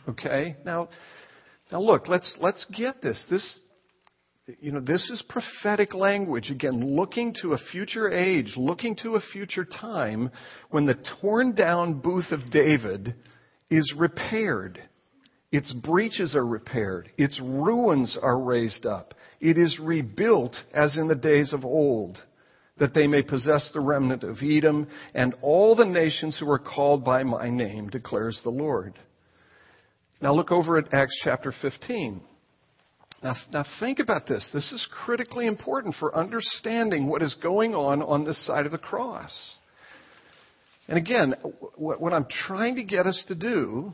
Okay? 0.08 0.56
Now, 0.66 0.90
now 1.72 1.82
look, 1.82 2.08
let's, 2.08 2.36
let's 2.40 2.66
get 2.66 3.02
this. 3.02 3.26
This, 3.30 3.60
you 4.60 4.72
know, 4.72 4.82
this 4.82 5.10
is 5.10 5.24
prophetic 5.28 5.94
language. 5.94 6.52
Again, 6.52 6.96
looking 6.96 7.34
to 7.42 7.54
a 7.54 7.58
future 7.72 8.12
age, 8.12 8.54
looking 8.58 8.96
to 8.98 9.16
a 9.16 9.22
future 9.32 9.66
time 9.66 10.30
when 10.70 10.86
the 10.86 10.98
torn 11.22 11.56
down 11.56 12.00
booth 12.02 12.32
of 12.32 12.52
David 12.52 13.16
is 13.70 13.94
repaired. 13.98 14.80
Its 15.52 15.72
breaches 15.72 16.36
are 16.36 16.46
repaired. 16.46 17.12
Its 17.18 17.40
ruins 17.40 18.18
are 18.22 18.40
raised 18.40 18.86
up. 18.86 19.14
It 19.40 19.58
is 19.58 19.80
rebuilt 19.80 20.56
as 20.74 20.98
in 20.98 21.08
the 21.08 21.16
days 21.16 21.54
of 21.54 21.64
old, 21.64 22.18
that 22.80 22.94
they 22.94 23.08
may 23.08 23.22
possess 23.22 23.70
the 23.72 23.80
remnant 23.80 24.24
of 24.24 24.38
Edom 24.42 24.88
and 25.14 25.36
all 25.42 25.76
the 25.76 25.86
nations 25.86 26.38
who 26.40 26.50
are 26.50 26.60
called 26.60 27.06
by 27.06 27.24
my 27.24 27.50
name, 27.50 27.90
declares 27.90 28.42
the 28.44 28.50
Lord. 28.50 29.00
Now 30.24 30.34
look 30.34 30.54
over 30.54 30.78
at 30.78 30.94
Acts 30.94 31.20
chapter 31.22 31.54
15. 31.62 32.22
Now, 33.22 33.36
now 33.52 33.66
think 33.82 34.00
about 34.00 34.26
this. 34.26 34.50
This 34.54 34.72
is 34.72 34.88
critically 34.90 35.48
important 35.48 35.96
for 36.00 36.16
understanding 36.18 37.08
what 37.08 37.22
is 37.22 37.36
going 37.44 37.76
on 37.76 38.02
on 38.02 38.24
this 38.24 38.44
side 38.46 38.66
of 38.66 38.72
the 38.72 38.78
cross. 38.78 39.56
And 40.88 40.98
again, 40.98 41.36
what 41.76 42.14
I'm 42.14 42.26
trying 42.48 42.76
to 42.76 42.86
get 42.86 43.06
us 43.06 43.22
to 43.28 43.36
do 43.36 43.92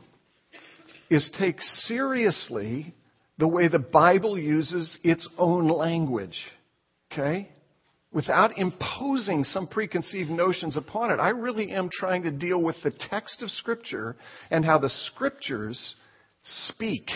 is 1.10 1.28
take 1.36 1.60
seriously 1.60 2.94
the 3.38 3.48
way 3.48 3.66
the 3.66 3.80
Bible 3.80 4.38
uses 4.38 4.98
its 5.02 5.28
own 5.36 5.66
language. 5.66 6.38
Okay? 7.10 7.48
Without 8.12 8.56
imposing 8.56 9.42
some 9.42 9.66
preconceived 9.66 10.30
notions 10.30 10.76
upon 10.76 11.10
it. 11.10 11.16
I 11.16 11.30
really 11.30 11.72
am 11.72 11.88
trying 11.90 12.22
to 12.22 12.30
deal 12.30 12.62
with 12.62 12.76
the 12.84 12.92
text 13.10 13.42
of 13.42 13.50
Scripture 13.50 14.14
and 14.52 14.64
how 14.64 14.78
the 14.78 14.90
Scriptures 14.90 15.96
speak 16.42 17.08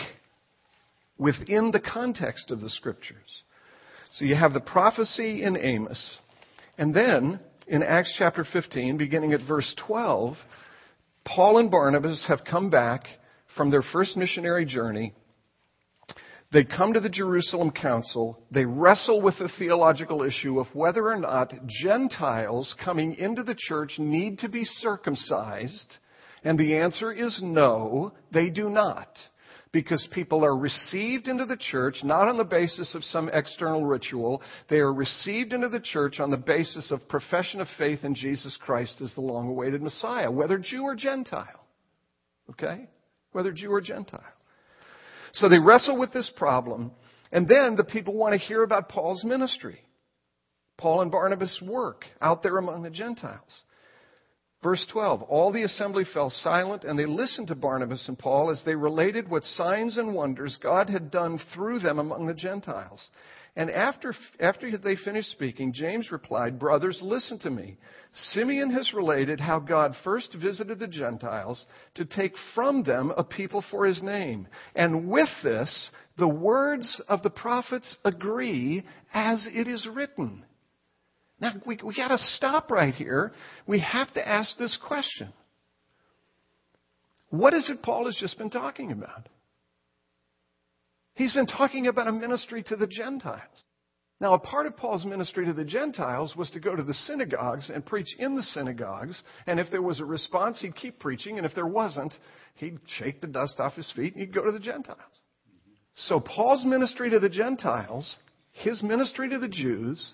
within 1.17 1.71
the 1.71 1.79
context 1.79 2.51
of 2.51 2.61
the 2.61 2.69
Scriptures. 2.69 3.43
So 4.11 4.25
you 4.25 4.35
have 4.35 4.53
the 4.53 4.61
prophecy 4.61 5.43
in 5.43 5.57
Amos, 5.57 6.17
and 6.77 6.93
then 6.93 7.39
in 7.67 7.83
Acts 7.83 8.13
chapter 8.17 8.45
15, 8.51 8.97
beginning 8.97 9.33
at 9.33 9.41
verse 9.47 9.73
12, 9.87 10.35
Paul 11.25 11.57
and 11.57 11.71
Barnabas 11.71 12.25
have 12.27 12.45
come 12.49 12.69
back 12.69 13.05
from 13.57 13.71
their 13.71 13.81
first 13.81 14.15
missionary 14.15 14.65
journey. 14.65 15.13
They 16.53 16.63
come 16.63 16.93
to 16.93 16.99
the 16.99 17.09
Jerusalem 17.09 17.71
Council. 17.71 18.39
They 18.51 18.65
wrestle 18.65 19.21
with 19.21 19.39
the 19.39 19.49
theological 19.57 20.21
issue 20.21 20.59
of 20.59 20.67
whether 20.73 21.07
or 21.07 21.17
not 21.17 21.53
Gentiles 21.83 22.75
coming 22.83 23.15
into 23.15 23.43
the 23.43 23.55
church 23.57 23.95
need 23.97 24.39
to 24.39 24.49
be 24.49 24.63
circumcised. 24.63 25.97
And 26.45 26.57
the 26.57 26.77
answer 26.77 27.11
is 27.11 27.41
no, 27.43 28.13
they 28.31 28.49
do 28.49 28.69
not. 28.69 29.09
Because 29.73 30.07
people 30.13 30.45
are 30.45 30.55
received 30.55 31.27
into 31.27 31.45
the 31.45 31.57
church 31.57 31.97
not 32.01 32.29
on 32.29 32.37
the 32.37 32.45
basis 32.45 32.95
of 32.95 33.03
some 33.03 33.29
external 33.33 33.83
ritual. 33.83 34.41
They 34.69 34.77
are 34.77 34.93
received 34.93 35.51
into 35.51 35.67
the 35.67 35.81
church 35.81 36.21
on 36.21 36.31
the 36.31 36.37
basis 36.37 36.91
of 36.91 37.09
profession 37.09 37.59
of 37.59 37.67
faith 37.77 38.05
in 38.05 38.15
Jesus 38.15 38.57
Christ 38.61 39.01
as 39.01 39.13
the 39.15 39.21
long 39.21 39.49
awaited 39.49 39.81
Messiah, 39.81 40.31
whether 40.31 40.57
Jew 40.57 40.83
or 40.83 40.95
Gentile. 40.95 41.67
Okay? 42.51 42.87
whether 43.35 43.51
Jew 43.51 43.69
or 43.69 43.81
Gentile. 43.81 44.23
So 45.33 45.49
they 45.49 45.59
wrestle 45.59 45.99
with 45.99 46.13
this 46.13 46.31
problem, 46.37 46.91
and 47.33 47.45
then 47.49 47.75
the 47.75 47.83
people 47.83 48.13
want 48.13 48.31
to 48.31 48.39
hear 48.39 48.63
about 48.63 48.87
Paul's 48.87 49.25
ministry. 49.25 49.81
Paul 50.77 51.01
and 51.01 51.11
Barnabas' 51.11 51.61
work 51.61 52.05
out 52.21 52.43
there 52.43 52.57
among 52.57 52.83
the 52.83 52.89
Gentiles. 52.89 53.63
Verse 54.63 54.85
12 54.91 55.21
All 55.23 55.51
the 55.51 55.63
assembly 55.63 56.05
fell 56.13 56.29
silent, 56.29 56.83
and 56.83 56.97
they 56.97 57.05
listened 57.05 57.47
to 57.49 57.55
Barnabas 57.55 58.07
and 58.07 58.17
Paul 58.17 58.49
as 58.49 58.63
they 58.63 58.75
related 58.75 59.29
what 59.29 59.43
signs 59.43 59.97
and 59.97 60.15
wonders 60.15 60.57
God 60.61 60.89
had 60.89 61.11
done 61.11 61.39
through 61.53 61.79
them 61.79 61.99
among 61.99 62.25
the 62.25 62.33
Gentiles. 62.33 63.09
And 63.57 63.71
after, 63.71 64.13
after 64.39 64.77
they 64.77 64.97
finished 64.97 65.31
speaking, 65.31 65.71
James 65.71 66.11
replied, 66.11 66.59
Brothers, 66.59 66.99
listen 67.01 67.39
to 67.39 67.49
me. 67.49 67.77
Simeon 68.31 68.69
has 68.71 68.93
related 68.93 69.39
how 69.39 69.59
God 69.59 69.95
first 70.03 70.33
visited 70.33 70.77
the 70.77 70.87
Gentiles 70.87 71.65
to 71.95 72.03
take 72.03 72.33
from 72.53 72.83
them 72.83 73.13
a 73.15 73.23
people 73.23 73.63
for 73.71 73.85
his 73.85 74.03
name. 74.03 74.47
And 74.75 75.09
with 75.09 75.29
this, 75.41 75.89
the 76.17 76.27
words 76.27 77.01
of 77.07 77.23
the 77.23 77.29
prophets 77.29 77.95
agree 78.03 78.83
as 79.13 79.47
it 79.49 79.69
is 79.69 79.87
written. 79.87 80.43
Now, 81.39 81.53
we, 81.65 81.77
we 81.83 81.93
got 81.95 82.09
to 82.09 82.17
stop 82.17 82.71
right 82.71 82.93
here. 82.93 83.33
We 83.67 83.79
have 83.79 84.11
to 84.13 84.27
ask 84.27 84.57
this 84.57 84.77
question 84.87 85.33
What 87.29 87.53
is 87.53 87.69
it 87.69 87.81
Paul 87.81 88.05
has 88.05 88.15
just 88.15 88.37
been 88.37 88.49
talking 88.49 88.91
about? 88.91 89.27
He's 91.15 91.33
been 91.33 91.47
talking 91.47 91.87
about 91.87 92.07
a 92.07 92.11
ministry 92.11 92.63
to 92.63 92.75
the 92.75 92.87
Gentiles. 92.87 93.63
Now, 94.21 94.33
a 94.33 94.39
part 94.39 94.65
of 94.65 94.77
Paul's 94.77 95.05
ministry 95.05 95.45
to 95.45 95.53
the 95.53 95.65
Gentiles 95.65 96.35
was 96.37 96.49
to 96.51 96.59
go 96.61 96.73
to 96.73 96.83
the 96.83 96.93
synagogues 96.93 97.69
and 97.69 97.85
preach 97.85 98.15
in 98.17 98.35
the 98.35 98.43
synagogues. 98.43 99.21
And 99.45 99.59
if 99.59 99.69
there 99.71 99.81
was 99.81 99.99
a 99.99 100.05
response, 100.05 100.61
he'd 100.61 100.75
keep 100.75 100.99
preaching. 100.99 101.37
And 101.37 101.45
if 101.45 101.53
there 101.53 101.67
wasn't, 101.67 102.13
he'd 102.55 102.79
shake 102.87 103.19
the 103.19 103.27
dust 103.27 103.59
off 103.59 103.75
his 103.75 103.91
feet 103.93 104.13
and 104.13 104.21
he'd 104.21 104.33
go 104.33 104.45
to 104.45 104.53
the 104.53 104.59
Gentiles. 104.59 104.99
So, 105.95 106.19
Paul's 106.19 106.65
ministry 106.65 107.09
to 107.09 107.19
the 107.19 107.29
Gentiles, 107.29 108.17
his 108.51 108.81
ministry 108.83 109.29
to 109.29 109.39
the 109.39 109.47
Jews, 109.49 110.13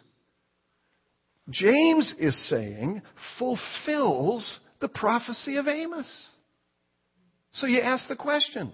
James 1.50 2.14
is 2.20 2.50
saying 2.50 3.02
fulfills 3.40 4.60
the 4.80 4.90
prophecy 4.90 5.58
of 5.58 5.68
Amos. 5.68 6.10
So 7.54 7.68
you 7.68 7.82
ask 7.82 8.08
the 8.08 8.16
question 8.16 8.72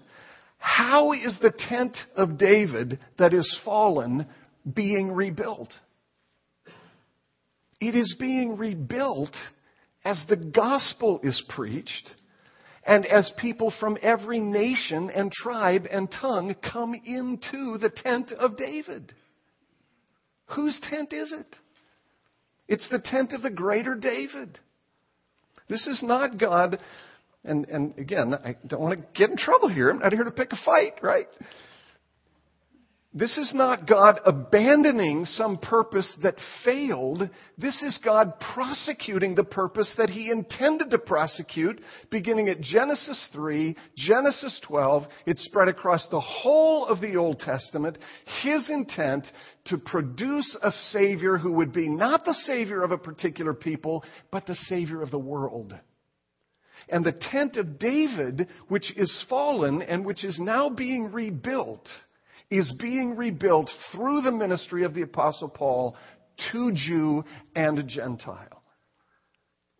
how 0.58 1.12
is 1.12 1.38
the 1.40 1.52
tent 1.56 1.96
of 2.16 2.36
David 2.36 2.98
that 3.18 3.32
is 3.32 3.60
fallen 3.64 4.26
being 4.74 5.12
rebuilt? 5.12 5.72
It 7.80 7.94
is 7.94 8.16
being 8.18 8.56
rebuilt 8.56 9.34
as 10.04 10.22
the 10.28 10.36
gospel 10.36 11.20
is 11.22 11.42
preached 11.48 12.10
and 12.84 13.06
as 13.06 13.30
people 13.38 13.72
from 13.78 13.98
every 14.02 14.40
nation 14.40 15.10
and 15.10 15.30
tribe 15.30 15.86
and 15.90 16.10
tongue 16.10 16.56
come 16.72 16.94
into 16.94 17.78
the 17.78 17.92
tent 17.94 18.32
of 18.32 18.56
David. 18.56 19.12
Whose 20.56 20.78
tent 20.90 21.12
is 21.12 21.32
it? 21.32 21.56
It's 22.68 22.88
the 22.90 22.98
tent 22.98 23.32
of 23.32 23.42
the 23.42 23.50
greater 23.50 23.94
David. 23.94 24.58
This 25.68 25.86
is 25.86 26.02
not 26.02 26.38
God 26.38 26.78
and, 27.44 27.66
and 27.68 27.98
again, 27.98 28.34
I 28.34 28.56
don't 28.66 28.80
want 28.80 29.00
to 29.00 29.06
get 29.14 29.30
in 29.30 29.36
trouble 29.36 29.68
here. 29.68 29.90
I'm 29.90 30.00
not 30.00 30.12
here 30.12 30.24
to 30.24 30.30
pick 30.30 30.52
a 30.52 30.58
fight, 30.64 30.94
right? 31.02 31.28
This 33.18 33.36
is 33.36 33.52
not 33.52 33.88
God 33.88 34.20
abandoning 34.24 35.24
some 35.24 35.56
purpose 35.56 36.14
that 36.22 36.36
failed. 36.64 37.28
This 37.56 37.82
is 37.82 37.98
God 38.04 38.34
prosecuting 38.54 39.34
the 39.34 39.42
purpose 39.42 39.92
that 39.98 40.08
He 40.08 40.30
intended 40.30 40.90
to 40.90 40.98
prosecute, 40.98 41.80
beginning 42.10 42.48
at 42.48 42.60
Genesis 42.60 43.28
3, 43.32 43.76
Genesis 43.96 44.60
12. 44.68 45.02
It 45.26 45.38
spread 45.38 45.66
across 45.66 46.06
the 46.08 46.20
whole 46.20 46.86
of 46.86 47.00
the 47.00 47.16
Old 47.16 47.40
Testament. 47.40 47.98
His 48.42 48.70
intent 48.70 49.26
to 49.64 49.78
produce 49.78 50.56
a 50.62 50.70
Savior 50.92 51.38
who 51.38 51.54
would 51.54 51.72
be 51.72 51.88
not 51.88 52.24
the 52.24 52.34
Savior 52.34 52.84
of 52.84 52.92
a 52.92 52.98
particular 52.98 53.52
people, 53.52 54.04
but 54.30 54.46
the 54.46 54.54
Savior 54.54 55.02
of 55.02 55.10
the 55.10 55.18
world. 55.18 55.76
And 56.88 57.04
the 57.04 57.18
tent 57.20 57.56
of 57.56 57.80
David, 57.80 58.46
which 58.68 58.96
is 58.96 59.24
fallen 59.28 59.82
and 59.82 60.06
which 60.06 60.24
is 60.24 60.38
now 60.38 60.68
being 60.68 61.10
rebuilt, 61.10 61.88
is 62.50 62.72
being 62.78 63.16
rebuilt 63.16 63.70
through 63.92 64.22
the 64.22 64.32
ministry 64.32 64.84
of 64.84 64.94
the 64.94 65.02
Apostle 65.02 65.48
Paul 65.48 65.96
to 66.52 66.72
Jew 66.72 67.24
and 67.54 67.86
Gentile. 67.88 68.62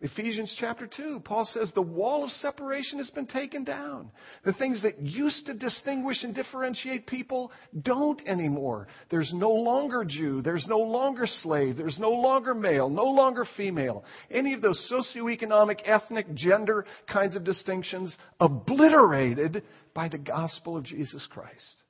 Ephesians 0.01 0.55
chapter 0.61 0.87
2, 0.87 1.23
Paul 1.25 1.45
says 1.45 1.73
the 1.75 1.83
wall 1.83 2.23
of 2.23 2.31
separation 2.31 2.99
has 2.99 3.11
been 3.11 3.27
taken 3.27 3.65
down. 3.65 4.13
The 4.45 4.53
things 4.53 4.81
that 4.83 5.03
used 5.03 5.47
to 5.47 5.55
distinguish 5.55 6.23
and 6.23 6.33
differentiate 6.33 7.09
people 7.09 7.51
don't 7.83 8.23
anymore. 8.25 8.87
There's 9.11 9.33
no 9.35 9.51
longer 9.51 10.05
Jew, 10.05 10.41
there's 10.41 10.67
no 10.69 10.79
longer 10.79 11.27
slave, 11.27 11.77
there's 11.77 11.99
no 11.99 12.13
longer 12.13 12.55
male, 12.55 12.89
no 12.89 13.07
longer 13.07 13.45
female. 13.57 14.05
Any 14.31 14.55
of 14.55 14.63
those 14.63 14.89
socioeconomic, 14.89 15.81
ethnic, 15.85 16.33
gender 16.33 16.85
kinds 17.13 17.35
of 17.35 17.43
distinctions 17.43 18.17
obliterated 18.39 19.65
by 19.95 20.09
the 20.09 20.19
gospel 20.19 20.77
of 20.77 20.85
Jesus 20.85 21.27
Christ. 21.29 21.83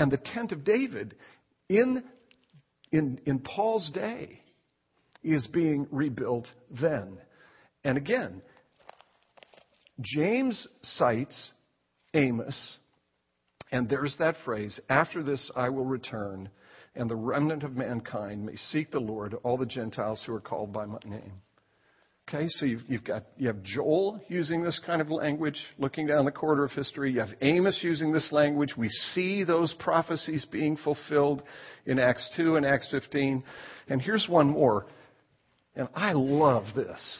And 0.00 0.10
the 0.10 0.16
tent 0.16 0.50
of 0.52 0.64
David 0.64 1.14
in, 1.68 2.02
in, 2.90 3.20
in 3.26 3.38
Paul's 3.38 3.90
day 3.90 4.40
is 5.22 5.46
being 5.48 5.86
rebuilt 5.90 6.48
then. 6.70 7.18
And 7.84 7.98
again, 7.98 8.40
James 10.00 10.66
cites 10.82 11.50
Amos, 12.14 12.58
and 13.70 13.90
there's 13.90 14.16
that 14.20 14.36
phrase, 14.42 14.80
after 14.88 15.22
this 15.22 15.50
I 15.54 15.68
will 15.68 15.84
return, 15.84 16.48
and 16.94 17.10
the 17.10 17.14
remnant 17.14 17.62
of 17.62 17.76
mankind 17.76 18.46
may 18.46 18.56
seek 18.56 18.90
the 18.90 19.00
Lord, 19.00 19.34
all 19.42 19.58
the 19.58 19.66
Gentiles 19.66 20.22
who 20.24 20.32
are 20.32 20.40
called 20.40 20.72
by 20.72 20.86
my 20.86 20.98
name. 21.04 21.42
Okay, 22.32 22.46
so 22.48 22.64
you've, 22.64 22.82
you've, 22.86 23.02
got 23.02 23.24
you 23.38 23.48
have 23.48 23.60
Joel 23.64 24.20
using 24.28 24.62
this 24.62 24.80
kind 24.86 25.00
of 25.00 25.10
language, 25.10 25.60
looking 25.78 26.06
down 26.06 26.24
the 26.24 26.30
corridor 26.30 26.62
of 26.62 26.70
history. 26.70 27.10
You 27.10 27.18
have 27.18 27.30
Amos 27.40 27.80
using 27.82 28.12
this 28.12 28.30
language. 28.30 28.76
We 28.76 28.88
see 28.88 29.42
those 29.42 29.74
prophecies 29.80 30.46
being 30.48 30.76
fulfilled 30.76 31.42
in 31.86 31.98
Acts 31.98 32.32
2 32.36 32.54
and 32.54 32.64
Acts 32.64 32.88
15. 32.92 33.42
And 33.88 34.00
here's 34.00 34.28
one 34.28 34.48
more. 34.48 34.86
And 35.74 35.88
I 35.92 36.12
love 36.12 36.66
this. 36.76 37.18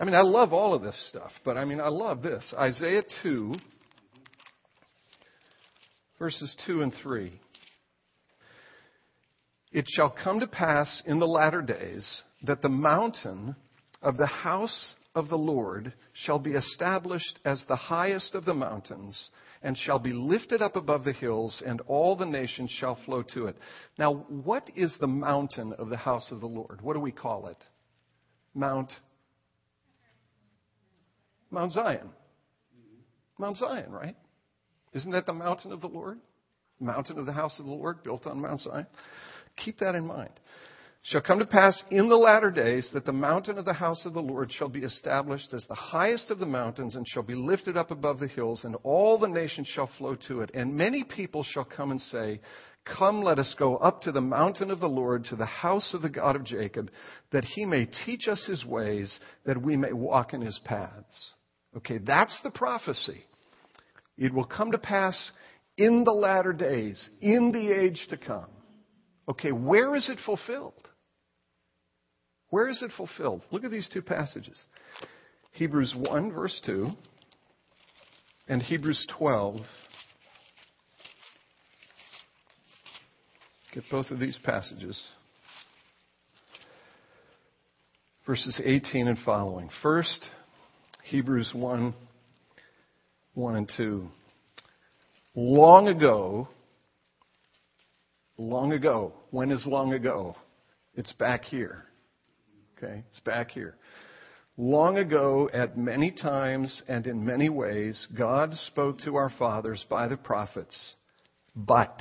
I 0.00 0.04
mean, 0.04 0.14
I 0.16 0.22
love 0.22 0.52
all 0.52 0.74
of 0.74 0.82
this 0.82 1.00
stuff, 1.08 1.30
but 1.44 1.56
I 1.56 1.64
mean, 1.64 1.80
I 1.80 1.88
love 1.88 2.20
this. 2.20 2.52
Isaiah 2.58 3.04
2, 3.22 3.54
verses 6.18 6.56
2 6.66 6.82
and 6.82 6.92
3. 7.00 7.32
It 9.70 9.84
shall 9.86 10.10
come 10.10 10.40
to 10.40 10.48
pass 10.48 11.00
in 11.06 11.20
the 11.20 11.28
latter 11.28 11.62
days 11.62 12.22
that 12.42 12.60
the 12.60 12.68
mountain 12.68 13.54
of 14.02 14.16
the 14.16 14.26
house 14.26 14.94
of 15.14 15.28
the 15.28 15.38
Lord 15.38 15.92
shall 16.12 16.38
be 16.38 16.52
established 16.52 17.38
as 17.44 17.64
the 17.66 17.76
highest 17.76 18.34
of 18.34 18.44
the 18.44 18.54
mountains 18.54 19.30
and 19.62 19.76
shall 19.76 19.98
be 19.98 20.12
lifted 20.12 20.62
up 20.62 20.76
above 20.76 21.04
the 21.04 21.12
hills, 21.12 21.60
and 21.66 21.80
all 21.88 22.14
the 22.14 22.26
nations 22.26 22.70
shall 22.70 22.96
flow 23.04 23.24
to 23.34 23.46
it. 23.46 23.56
Now, 23.98 24.26
what 24.28 24.70
is 24.76 24.96
the 25.00 25.08
mountain 25.08 25.72
of 25.72 25.88
the 25.88 25.96
house 25.96 26.30
of 26.30 26.40
the 26.40 26.46
Lord? 26.46 26.80
What 26.80 26.94
do 26.94 27.00
we 27.00 27.10
call 27.10 27.48
it? 27.48 27.58
Mount 28.54 28.92
Mount 31.50 31.72
Zion. 31.72 32.10
Mount 33.38 33.56
Zion, 33.56 33.90
right? 33.90 34.16
Isn't 34.92 35.12
that 35.12 35.24
the 35.24 35.32
mountain 35.32 35.72
of 35.72 35.80
the 35.80 35.88
Lord? 35.88 36.18
Mountain 36.78 37.18
of 37.18 37.26
the 37.26 37.32
house 37.32 37.58
of 37.58 37.64
the 37.64 37.72
Lord 37.72 38.02
built 38.02 38.26
on 38.26 38.40
Mount 38.40 38.60
Zion? 38.60 38.86
Keep 39.56 39.78
that 39.78 39.94
in 39.94 40.06
mind 40.06 40.30
shall 41.02 41.20
come 41.20 41.38
to 41.38 41.46
pass 41.46 41.82
in 41.90 42.08
the 42.08 42.16
latter 42.16 42.50
days 42.50 42.90
that 42.92 43.06
the 43.06 43.12
mountain 43.12 43.56
of 43.56 43.64
the 43.64 43.72
house 43.72 44.04
of 44.04 44.12
the 44.14 44.20
Lord 44.20 44.52
shall 44.52 44.68
be 44.68 44.80
established 44.80 45.54
as 45.54 45.64
the 45.66 45.74
highest 45.74 46.30
of 46.30 46.38
the 46.38 46.46
mountains 46.46 46.96
and 46.96 47.06
shall 47.08 47.22
be 47.22 47.34
lifted 47.34 47.76
up 47.76 47.90
above 47.90 48.18
the 48.18 48.28
hills, 48.28 48.64
and 48.64 48.76
all 48.82 49.18
the 49.18 49.28
nations 49.28 49.68
shall 49.68 49.90
flow 49.98 50.16
to 50.28 50.40
it. 50.42 50.50
And 50.54 50.74
many 50.74 51.04
people 51.04 51.42
shall 51.42 51.64
come 51.64 51.90
and 51.90 52.00
say, 52.00 52.40
Come, 52.96 53.22
let 53.22 53.38
us 53.38 53.54
go 53.58 53.76
up 53.76 54.02
to 54.02 54.12
the 54.12 54.20
mountain 54.20 54.70
of 54.70 54.80
the 54.80 54.88
Lord, 54.88 55.24
to 55.26 55.36
the 55.36 55.44
house 55.44 55.92
of 55.92 56.02
the 56.02 56.08
God 56.08 56.36
of 56.36 56.44
Jacob, 56.44 56.90
that 57.32 57.44
he 57.44 57.64
may 57.64 57.86
teach 58.06 58.28
us 58.28 58.44
his 58.46 58.64
ways, 58.64 59.18
that 59.44 59.60
we 59.60 59.76
may 59.76 59.92
walk 59.92 60.32
in 60.32 60.40
his 60.40 60.58
paths. 60.64 61.30
Okay, 61.76 61.98
that's 61.98 62.38
the 62.42 62.50
prophecy. 62.50 63.24
It 64.16 64.32
will 64.32 64.46
come 64.46 64.72
to 64.72 64.78
pass 64.78 65.30
in 65.76 66.04
the 66.04 66.12
latter 66.12 66.52
days, 66.52 67.10
in 67.20 67.52
the 67.52 67.70
age 67.70 68.06
to 68.08 68.16
come. 68.16 68.48
Okay, 69.28 69.52
where 69.52 69.94
is 69.94 70.08
it 70.08 70.18
fulfilled? 70.24 70.87
Where 72.50 72.68
is 72.68 72.82
it 72.82 72.90
fulfilled? 72.96 73.42
Look 73.50 73.64
at 73.64 73.70
these 73.70 73.88
two 73.92 74.02
passages 74.02 74.62
Hebrews 75.52 75.94
1, 75.96 76.32
verse 76.32 76.60
2, 76.64 76.90
and 78.48 78.62
Hebrews 78.62 79.06
12. 79.18 79.60
Get 83.74 83.84
both 83.90 84.10
of 84.10 84.18
these 84.18 84.38
passages. 84.42 85.00
Verses 88.26 88.60
18 88.64 89.08
and 89.08 89.18
following. 89.24 89.68
First, 89.82 90.26
Hebrews 91.04 91.50
1, 91.54 91.94
1 93.34 93.56
and 93.56 93.70
2. 93.76 94.08
Long 95.34 95.88
ago, 95.88 96.48
long 98.36 98.72
ago, 98.72 99.12
when 99.30 99.50
is 99.50 99.66
long 99.66 99.92
ago? 99.92 100.36
It's 100.94 101.12
back 101.12 101.44
here. 101.44 101.87
Okay, 102.80 103.02
it's 103.08 103.20
back 103.20 103.50
here. 103.50 103.76
Long 104.56 104.98
ago, 104.98 105.50
at 105.52 105.76
many 105.76 106.12
times 106.12 106.82
and 106.86 107.08
in 107.08 107.24
many 107.24 107.48
ways, 107.48 108.06
God 108.16 108.54
spoke 108.54 109.00
to 109.00 109.16
our 109.16 109.30
fathers 109.36 109.84
by 109.88 110.06
the 110.06 110.16
prophets, 110.16 110.94
but 111.56 112.00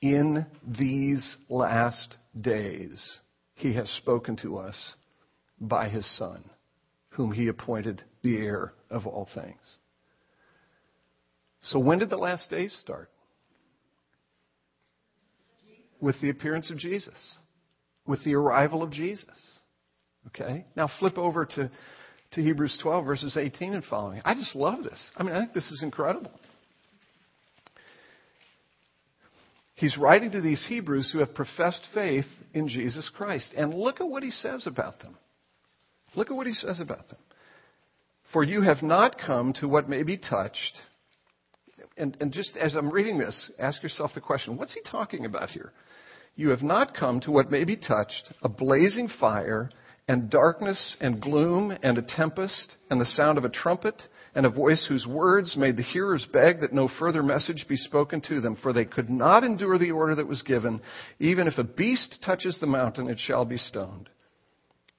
in 0.00 0.46
these 0.66 1.36
last 1.50 2.16
days, 2.38 3.18
He 3.54 3.74
has 3.74 3.90
spoken 3.90 4.36
to 4.36 4.56
us 4.56 4.94
by 5.60 5.90
His 5.90 6.06
Son, 6.16 6.44
whom 7.10 7.32
He 7.32 7.48
appointed 7.48 8.02
the 8.22 8.38
heir 8.38 8.72
of 8.90 9.06
all 9.06 9.28
things. 9.34 9.60
So, 11.60 11.78
when 11.78 11.98
did 11.98 12.08
the 12.08 12.16
last 12.16 12.48
days 12.48 12.74
start? 12.80 13.10
With 16.00 16.18
the 16.22 16.30
appearance 16.30 16.70
of 16.70 16.78
Jesus, 16.78 17.34
with 18.06 18.24
the 18.24 18.34
arrival 18.34 18.82
of 18.82 18.90
Jesus. 18.90 19.55
Okay? 20.28 20.64
Now 20.76 20.88
flip 20.98 21.18
over 21.18 21.44
to, 21.44 21.70
to 22.32 22.42
Hebrews 22.42 22.78
12, 22.82 23.04
verses 23.04 23.36
18 23.36 23.74
and 23.74 23.84
following. 23.84 24.20
I 24.24 24.34
just 24.34 24.54
love 24.54 24.82
this. 24.82 25.10
I 25.16 25.22
mean, 25.22 25.34
I 25.34 25.40
think 25.40 25.54
this 25.54 25.70
is 25.70 25.82
incredible. 25.82 26.32
He's 29.76 29.98
writing 29.98 30.30
to 30.30 30.40
these 30.40 30.64
Hebrews 30.68 31.10
who 31.12 31.18
have 31.18 31.34
professed 31.34 31.86
faith 31.92 32.24
in 32.54 32.66
Jesus 32.66 33.10
Christ. 33.14 33.52
And 33.56 33.74
look 33.74 34.00
at 34.00 34.08
what 34.08 34.22
he 34.22 34.30
says 34.30 34.66
about 34.66 35.00
them. 35.00 35.16
Look 36.14 36.30
at 36.30 36.36
what 36.36 36.46
he 36.46 36.54
says 36.54 36.80
about 36.80 37.10
them. 37.10 37.18
For 38.32 38.42
you 38.42 38.62
have 38.62 38.82
not 38.82 39.18
come 39.18 39.52
to 39.60 39.68
what 39.68 39.88
may 39.88 40.02
be 40.02 40.16
touched. 40.16 40.80
And, 41.98 42.16
and 42.20 42.32
just 42.32 42.56
as 42.56 42.74
I'm 42.74 42.90
reading 42.90 43.18
this, 43.18 43.50
ask 43.58 43.82
yourself 43.82 44.12
the 44.14 44.20
question 44.20 44.56
what's 44.56 44.74
he 44.74 44.80
talking 44.90 45.26
about 45.26 45.50
here? 45.50 45.72
You 46.36 46.50
have 46.50 46.62
not 46.62 46.96
come 46.96 47.20
to 47.20 47.30
what 47.30 47.50
may 47.50 47.64
be 47.64 47.76
touched, 47.76 48.32
a 48.42 48.48
blazing 48.48 49.08
fire 49.20 49.70
and 50.08 50.30
darkness 50.30 50.96
and 51.00 51.20
gloom 51.20 51.76
and 51.82 51.98
a 51.98 52.02
tempest 52.02 52.76
and 52.90 53.00
the 53.00 53.06
sound 53.06 53.38
of 53.38 53.44
a 53.44 53.48
trumpet 53.48 54.00
and 54.34 54.46
a 54.46 54.50
voice 54.50 54.86
whose 54.88 55.06
words 55.06 55.56
made 55.56 55.76
the 55.76 55.82
hearers 55.82 56.26
beg 56.32 56.60
that 56.60 56.72
no 56.72 56.88
further 56.98 57.22
message 57.22 57.66
be 57.68 57.76
spoken 57.76 58.20
to 58.20 58.40
them, 58.40 58.56
for 58.62 58.72
they 58.72 58.84
could 58.84 59.08
not 59.08 59.44
endure 59.44 59.78
the 59.78 59.90
order 59.90 60.14
that 60.14 60.28
was 60.28 60.42
given. 60.42 60.80
Even 61.18 61.48
if 61.48 61.58
a 61.58 61.64
beast 61.64 62.18
touches 62.24 62.58
the 62.60 62.66
mountain, 62.66 63.08
it 63.08 63.18
shall 63.18 63.44
be 63.44 63.56
stoned. 63.56 64.08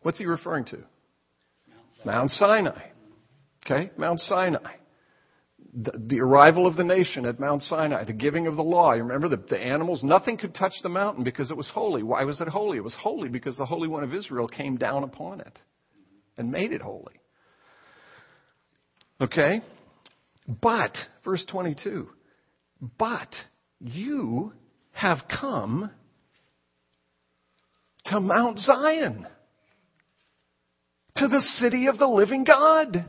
What's 0.02 0.18
he 0.18 0.26
referring 0.26 0.66
to? 0.66 0.80
Mount 2.04 2.32
Sinai. 2.32 2.64
Mount 2.66 2.80
Sinai. 2.80 2.86
Okay? 3.66 3.92
Mount 3.98 4.20
Sinai 4.20 4.74
the, 5.80 5.92
the, 6.08 6.20
arrival 6.20 6.66
of 6.66 6.76
the 6.76 6.84
nation 6.84 7.26
at 7.26 7.40
Mount 7.40 7.62
Sinai, 7.62 8.04
the 8.04 8.14
giving 8.14 8.48
of 8.48 8.56
the 8.56 8.64
law. 8.64 8.94
You 8.94 9.04
remember 9.04 9.30
the, 9.30 9.38
the 9.38 9.60
animals? 9.60 10.04
Nothing 10.04 10.38
could 10.38 10.56
touch 10.56 10.74
the 10.82 10.90
mountain 10.90 11.24
because 11.24 11.52
it 11.52 11.58
was 11.58 11.70
holy. 11.70 12.02
Why 12.02 12.24
was 12.24 12.42
it 12.42 12.48
holy? 12.48 12.78
It 12.78 12.84
was 12.84 12.96
holy 13.00 13.30
because 13.30 13.58
the 13.58 13.66
Holy 13.66 13.88
One 13.88 14.04
of 14.04 14.14
Israel 14.14 14.48
came 14.48 14.78
down 14.78 15.04
upon 15.04 15.40
it 15.42 15.60
and 16.36 16.52
made 16.52 16.72
it 16.72 16.82
holy. 16.82 17.22
Okay? 19.22 19.62
But, 20.48 20.96
verse 21.24 21.46
22, 21.48 22.08
but 22.98 23.30
you 23.80 24.54
have 24.92 25.20
come 25.40 25.92
to 28.06 28.20
Mount 28.20 28.58
Zion, 28.58 29.28
to 31.18 31.28
the 31.28 31.42
city 31.42 31.88
of 31.88 32.00
the 32.00 32.08
living 32.08 32.46
God 32.46 33.06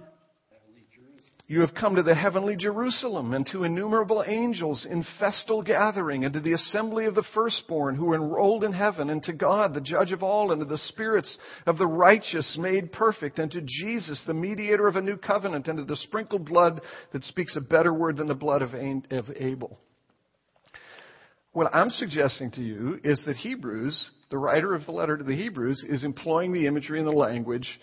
you 1.50 1.62
have 1.62 1.74
come 1.74 1.94
to 1.94 2.02
the 2.02 2.14
heavenly 2.14 2.56
Jerusalem 2.56 3.32
and 3.32 3.46
to 3.52 3.64
innumerable 3.64 4.22
angels 4.26 4.86
in 4.88 5.02
festal 5.18 5.62
gathering 5.62 6.26
and 6.26 6.34
to 6.34 6.40
the 6.40 6.52
assembly 6.52 7.06
of 7.06 7.14
the 7.14 7.24
firstborn 7.34 7.96
who 7.96 8.12
are 8.12 8.16
enrolled 8.16 8.64
in 8.64 8.74
heaven 8.74 9.08
and 9.08 9.22
to 9.22 9.32
God, 9.32 9.72
the 9.72 9.80
judge 9.80 10.12
of 10.12 10.22
all, 10.22 10.52
and 10.52 10.60
to 10.60 10.66
the 10.66 10.76
spirits 10.76 11.38
of 11.66 11.78
the 11.78 11.86
righteous 11.86 12.58
made 12.60 12.92
perfect 12.92 13.38
and 13.38 13.50
to 13.52 13.62
Jesus, 13.64 14.22
the 14.26 14.34
mediator 14.34 14.86
of 14.86 14.96
a 14.96 15.00
new 15.00 15.16
covenant 15.16 15.68
and 15.68 15.78
to 15.78 15.84
the 15.84 15.96
sprinkled 15.96 16.44
blood 16.44 16.82
that 17.14 17.24
speaks 17.24 17.56
a 17.56 17.62
better 17.62 17.94
word 17.94 18.18
than 18.18 18.28
the 18.28 18.34
blood 18.34 18.60
of 18.60 18.74
Abel. 19.34 19.78
What 21.52 21.74
I'm 21.74 21.88
suggesting 21.88 22.50
to 22.52 22.62
you 22.62 23.00
is 23.02 23.24
that 23.24 23.36
Hebrews, 23.36 24.10
the 24.28 24.36
writer 24.36 24.74
of 24.74 24.84
the 24.84 24.92
letter 24.92 25.16
to 25.16 25.24
the 25.24 25.34
Hebrews, 25.34 25.82
is 25.88 26.04
employing 26.04 26.52
the 26.52 26.66
imagery 26.66 26.98
and 26.98 27.08
the 27.08 27.12
language 27.12 27.80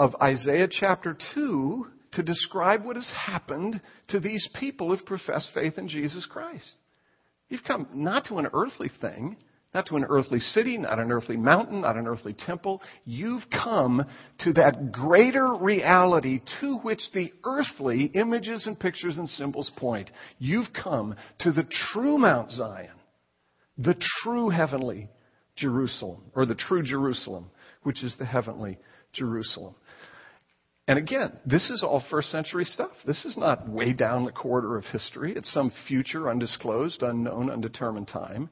of 0.00 0.16
Isaiah 0.20 0.66
chapter 0.68 1.16
2 1.36 1.86
to 2.14 2.22
describe 2.22 2.84
what 2.84 2.96
has 2.96 3.10
happened 3.10 3.80
to 4.08 4.20
these 4.20 4.48
people 4.58 4.88
who've 4.88 5.06
professed 5.06 5.50
faith 5.54 5.78
in 5.78 5.88
Jesus 5.88 6.26
Christ. 6.26 6.68
You've 7.48 7.64
come 7.64 7.88
not 7.94 8.26
to 8.26 8.38
an 8.38 8.48
earthly 8.52 8.90
thing, 9.00 9.36
not 9.74 9.86
to 9.86 9.96
an 9.96 10.04
earthly 10.08 10.38
city, 10.38 10.78
not 10.78 11.00
an 11.00 11.10
earthly 11.10 11.36
mountain, 11.36 11.80
not 11.80 11.96
an 11.96 12.06
earthly 12.06 12.32
temple. 12.32 12.80
You've 13.04 13.42
come 13.50 14.04
to 14.40 14.52
that 14.52 14.92
greater 14.92 15.52
reality 15.52 16.40
to 16.60 16.78
which 16.78 17.02
the 17.12 17.32
earthly 17.44 18.04
images 18.14 18.66
and 18.66 18.78
pictures 18.78 19.18
and 19.18 19.28
symbols 19.28 19.70
point. 19.76 20.10
You've 20.38 20.72
come 20.72 21.16
to 21.40 21.50
the 21.50 21.66
true 21.92 22.18
Mount 22.18 22.52
Zion, 22.52 22.94
the 23.76 23.96
true 24.22 24.48
heavenly 24.48 25.08
Jerusalem, 25.56 26.22
or 26.34 26.46
the 26.46 26.54
true 26.54 26.82
Jerusalem, 26.82 27.50
which 27.82 28.04
is 28.04 28.14
the 28.16 28.24
heavenly 28.24 28.78
Jerusalem. 29.12 29.74
And 30.86 30.98
again, 30.98 31.32
this 31.46 31.70
is 31.70 31.82
all 31.82 32.04
first 32.10 32.30
century 32.30 32.64
stuff. 32.64 32.90
This 33.06 33.24
is 33.24 33.38
not 33.38 33.68
way 33.68 33.94
down 33.94 34.24
the 34.24 34.32
corridor 34.32 34.76
of 34.76 34.84
history. 34.84 35.32
It's 35.34 35.52
some 35.52 35.72
future, 35.88 36.28
undisclosed, 36.28 37.02
unknown, 37.02 37.50
undetermined 37.50 38.08
time. 38.08 38.50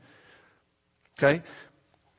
Okay? 1.18 1.42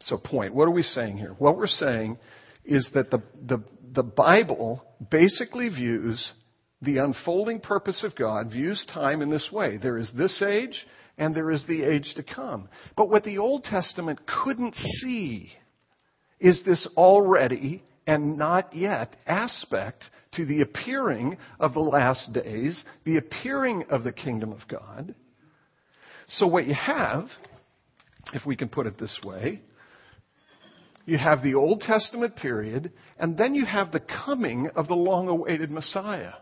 So, 0.01 0.17
point. 0.17 0.53
What 0.53 0.67
are 0.67 0.71
we 0.71 0.83
saying 0.83 1.17
here? 1.17 1.35
What 1.39 1.57
we're 1.57 1.65
saying 1.65 2.17
is 2.63 2.89
that 2.93 3.09
the, 3.09 3.23
the, 3.47 3.63
the 3.93 4.03
Bible 4.03 4.85
basically 5.09 5.69
views 5.69 6.33
the 6.81 6.97
unfolding 6.97 7.59
purpose 7.59 8.03
of 8.03 8.15
God, 8.15 8.51
views 8.51 8.85
time 8.93 9.21
in 9.21 9.31
this 9.31 9.49
way. 9.51 9.77
There 9.77 9.97
is 9.97 10.11
this 10.15 10.41
age, 10.41 10.85
and 11.17 11.33
there 11.33 11.49
is 11.49 11.65
the 11.65 11.83
age 11.83 12.13
to 12.17 12.23
come. 12.23 12.69
But 12.95 13.09
what 13.09 13.23
the 13.23 13.37
Old 13.39 13.63
Testament 13.63 14.19
couldn't 14.27 14.75
see 14.75 15.51
is 16.39 16.61
this 16.65 16.87
already 16.97 17.83
and 18.05 18.37
not 18.37 18.75
yet 18.75 19.15
aspect 19.25 20.03
to 20.33 20.45
the 20.45 20.61
appearing 20.61 21.37
of 21.59 21.73
the 21.73 21.79
last 21.79 22.33
days, 22.33 22.83
the 23.05 23.17
appearing 23.17 23.85
of 23.89 24.03
the 24.03 24.11
kingdom 24.11 24.51
of 24.51 24.67
God. 24.67 25.15
So, 26.27 26.47
what 26.47 26.65
you 26.65 26.73
have 26.73 27.25
if 28.31 28.45
we 28.45 28.55
can 28.55 28.69
put 28.69 28.87
it 28.87 28.97
this 28.97 29.19
way. 29.23 29.61
You 31.05 31.17
have 31.17 31.43
the 31.43 31.55
Old 31.55 31.81
Testament 31.81 32.37
period, 32.37 32.93
and 33.19 33.37
then 33.37 33.55
you 33.55 33.65
have 33.65 33.91
the 33.91 33.99
coming 33.99 34.69
of 34.75 34.87
the 34.87 34.95
long 34.95 35.27
awaited 35.27 35.69
Messiah. 35.69 36.33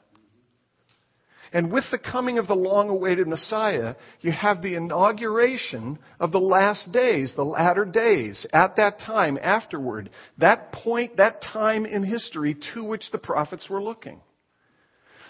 And 1.53 1.71
with 1.71 1.83
the 1.91 1.97
coming 1.97 2.37
of 2.37 2.47
the 2.47 2.55
long 2.55 2.87
awaited 2.89 3.27
Messiah, 3.27 3.95
you 4.21 4.31
have 4.31 4.61
the 4.61 4.75
inauguration 4.75 5.99
of 6.19 6.31
the 6.31 6.39
last 6.39 6.93
days, 6.93 7.33
the 7.35 7.43
latter 7.43 7.83
days, 7.83 8.45
at 8.53 8.77
that 8.77 8.99
time, 8.99 9.37
afterward. 9.41 10.09
That 10.37 10.71
point, 10.71 11.17
that 11.17 11.41
time 11.41 11.85
in 11.85 12.03
history 12.03 12.55
to 12.73 12.83
which 12.83 13.11
the 13.11 13.17
prophets 13.17 13.69
were 13.69 13.83
looking. 13.83 14.21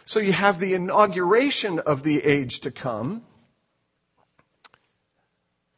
So 0.06 0.20
you 0.20 0.34
have 0.34 0.60
the 0.60 0.76
inauguration 0.76 1.80
of 1.80 2.04
the 2.04 2.20
age 2.20 2.60
to 2.64 2.72
come, 2.72 3.24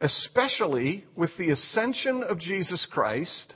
especially 0.01 1.05
with 1.15 1.31
the 1.37 1.51
ascension 1.51 2.21
of 2.23 2.37
Jesus 2.37 2.85
Christ, 2.91 3.53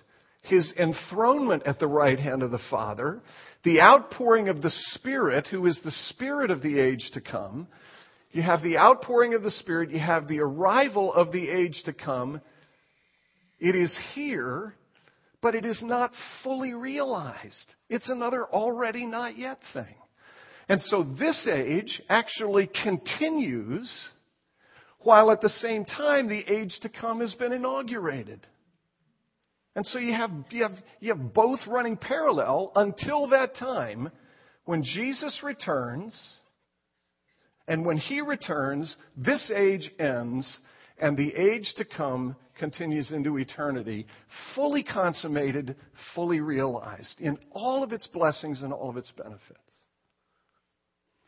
his 0.48 0.74
enthronement 0.78 1.64
at 1.66 1.80
the 1.80 1.88
right 1.88 2.20
hand 2.20 2.44
of 2.44 2.52
the 2.52 2.60
Father, 2.70 3.22
the 3.64 3.82
outpouring 3.82 4.50
of 4.50 4.62
the 4.62 4.72
Spirit, 4.92 5.48
who 5.48 5.66
is 5.66 5.80
the 5.84 5.92
Spirit 6.10 6.52
of 6.52 6.62
the 6.62 6.80
age 6.80 7.10
to 7.14 7.22
come. 7.22 7.68
You 8.32 8.42
have 8.42 8.64
the 8.64 8.78
outpouring 8.78 9.34
of 9.34 9.44
the 9.44 9.52
Spirit, 9.52 9.92
you 9.92 10.00
have 10.00 10.28
the 10.28 10.40
arrival 10.40 11.14
of 11.14 11.32
the 11.32 11.50
age 11.50 11.82
to 11.86 11.94
come. 11.94 12.42
It 13.60 13.76
is 13.76 13.98
here, 14.14 14.74
but 15.42 15.56
it 15.56 15.66
is 15.66 15.82
not 15.84 16.12
fully 16.44 16.74
realized. 16.74 17.74
It's 17.90 18.10
another 18.10 18.46
already 18.46 19.06
not 19.06 19.38
yet 19.38 19.60
thing. 19.74 19.96
And 20.70 20.82
so 20.82 21.04
this 21.18 21.48
age 21.50 22.02
actually 22.10 22.70
continues 22.84 23.92
while 25.00 25.32
at 25.32 25.42
the 25.42 25.50
same 25.50 25.86
time 25.86 26.28
the 26.28 26.44
age 26.52 26.78
to 26.82 26.90
come 26.90 27.22
has 27.22 27.34
been 27.36 27.54
inaugurated. 27.54 28.46
And 29.78 29.86
so 29.86 30.00
you 30.00 30.16
have, 30.16 30.32
you 30.50 30.64
have, 30.64 30.76
you 31.00 31.14
have 31.14 31.36
both 31.36 31.60
running 31.68 31.98
parallel 31.98 32.72
until 32.76 33.28
that 33.28 33.56
time 33.58 34.10
when 34.66 34.82
Jesus 34.82 35.42
returns. 35.44 36.20
And 37.68 37.86
when 37.86 37.98
he 37.98 38.22
returns, 38.22 38.98
this 39.16 39.52
age 39.56 39.92
ends 40.00 40.58
and 40.98 41.16
the 41.16 41.32
age 41.36 41.76
to 41.78 41.86
come 41.86 42.36
continues 42.58 43.12
into 43.12 43.38
eternity, 43.38 44.08
fully 44.56 44.82
consummated, 44.82 45.76
fully 46.16 46.40
realized 46.40 47.20
in 47.20 47.38
all 47.52 47.84
of 47.84 47.94
its 47.94 48.08
blessings 48.08 48.64
and 48.64 48.74
all 48.74 48.90
of 48.90 48.98
its 48.98 49.12
benefits. 49.16 49.60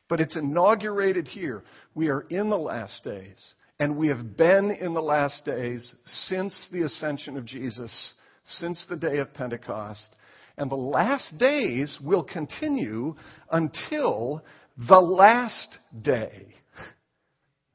But 0.09 0.21
it's 0.21 0.35
inaugurated 0.35 1.27
here. 1.27 1.63
We 1.93 2.07
are 2.07 2.21
in 2.21 2.49
the 2.49 2.57
last 2.57 3.03
days. 3.03 3.37
And 3.79 3.95
we 3.95 4.07
have 4.07 4.35
been 4.35 4.71
in 4.71 4.95
the 4.95 5.03
last 5.03 5.45
days 5.45 5.93
since 6.27 6.67
the 6.71 6.81
ascension 6.81 7.37
of 7.37 7.45
Jesus, 7.45 8.13
since 8.57 8.85
the 8.89 8.95
day 8.95 9.17
of 9.17 9.33
Pentecost. 9.33 10.15
And 10.57 10.69
the 10.69 10.75
last 10.75 11.37
days 11.37 11.97
will 12.01 12.23
continue 12.23 13.15
until 13.51 14.43
the 14.77 14.99
last 14.99 15.77
day. 16.01 16.55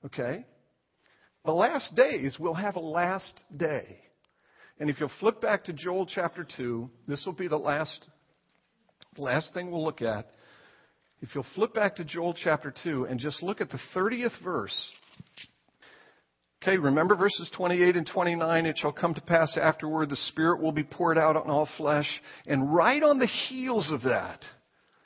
Okay? 0.04 0.44
The 1.44 1.52
last 1.52 1.94
days 1.94 2.38
will 2.38 2.54
have 2.54 2.76
a 2.76 2.80
last 2.80 3.42
day. 3.56 3.98
And 4.80 4.90
if 4.90 4.98
you'll 4.98 5.10
flip 5.20 5.40
back 5.40 5.64
to 5.64 5.72
Joel 5.72 6.06
chapter 6.06 6.46
2, 6.56 6.90
this 7.06 7.24
will 7.24 7.32
be 7.32 7.48
the 7.48 7.56
last, 7.56 8.06
last 9.16 9.54
thing 9.54 9.70
we'll 9.70 9.84
look 9.84 10.02
at. 10.02 10.30
If 11.20 11.34
you'll 11.34 11.46
flip 11.54 11.74
back 11.74 11.96
to 11.96 12.04
Joel 12.04 12.34
chapter 12.34 12.74
2 12.82 13.04
and 13.04 13.18
just 13.18 13.42
look 13.42 13.60
at 13.60 13.70
the 13.70 13.78
30th 13.94 14.42
verse. 14.42 14.90
Okay, 16.66 16.78
remember 16.78 17.14
verses 17.14 17.50
28 17.54 17.94
and 17.94 18.06
29. 18.06 18.64
It 18.64 18.78
shall 18.78 18.90
come 18.90 19.12
to 19.12 19.20
pass 19.20 19.54
afterward, 19.60 20.08
the 20.08 20.16
Spirit 20.16 20.62
will 20.62 20.72
be 20.72 20.82
poured 20.82 21.18
out 21.18 21.36
on 21.36 21.50
all 21.50 21.68
flesh. 21.76 22.08
And 22.46 22.74
right 22.74 23.02
on 23.02 23.18
the 23.18 23.26
heels 23.26 23.92
of 23.92 24.00
that 24.04 24.40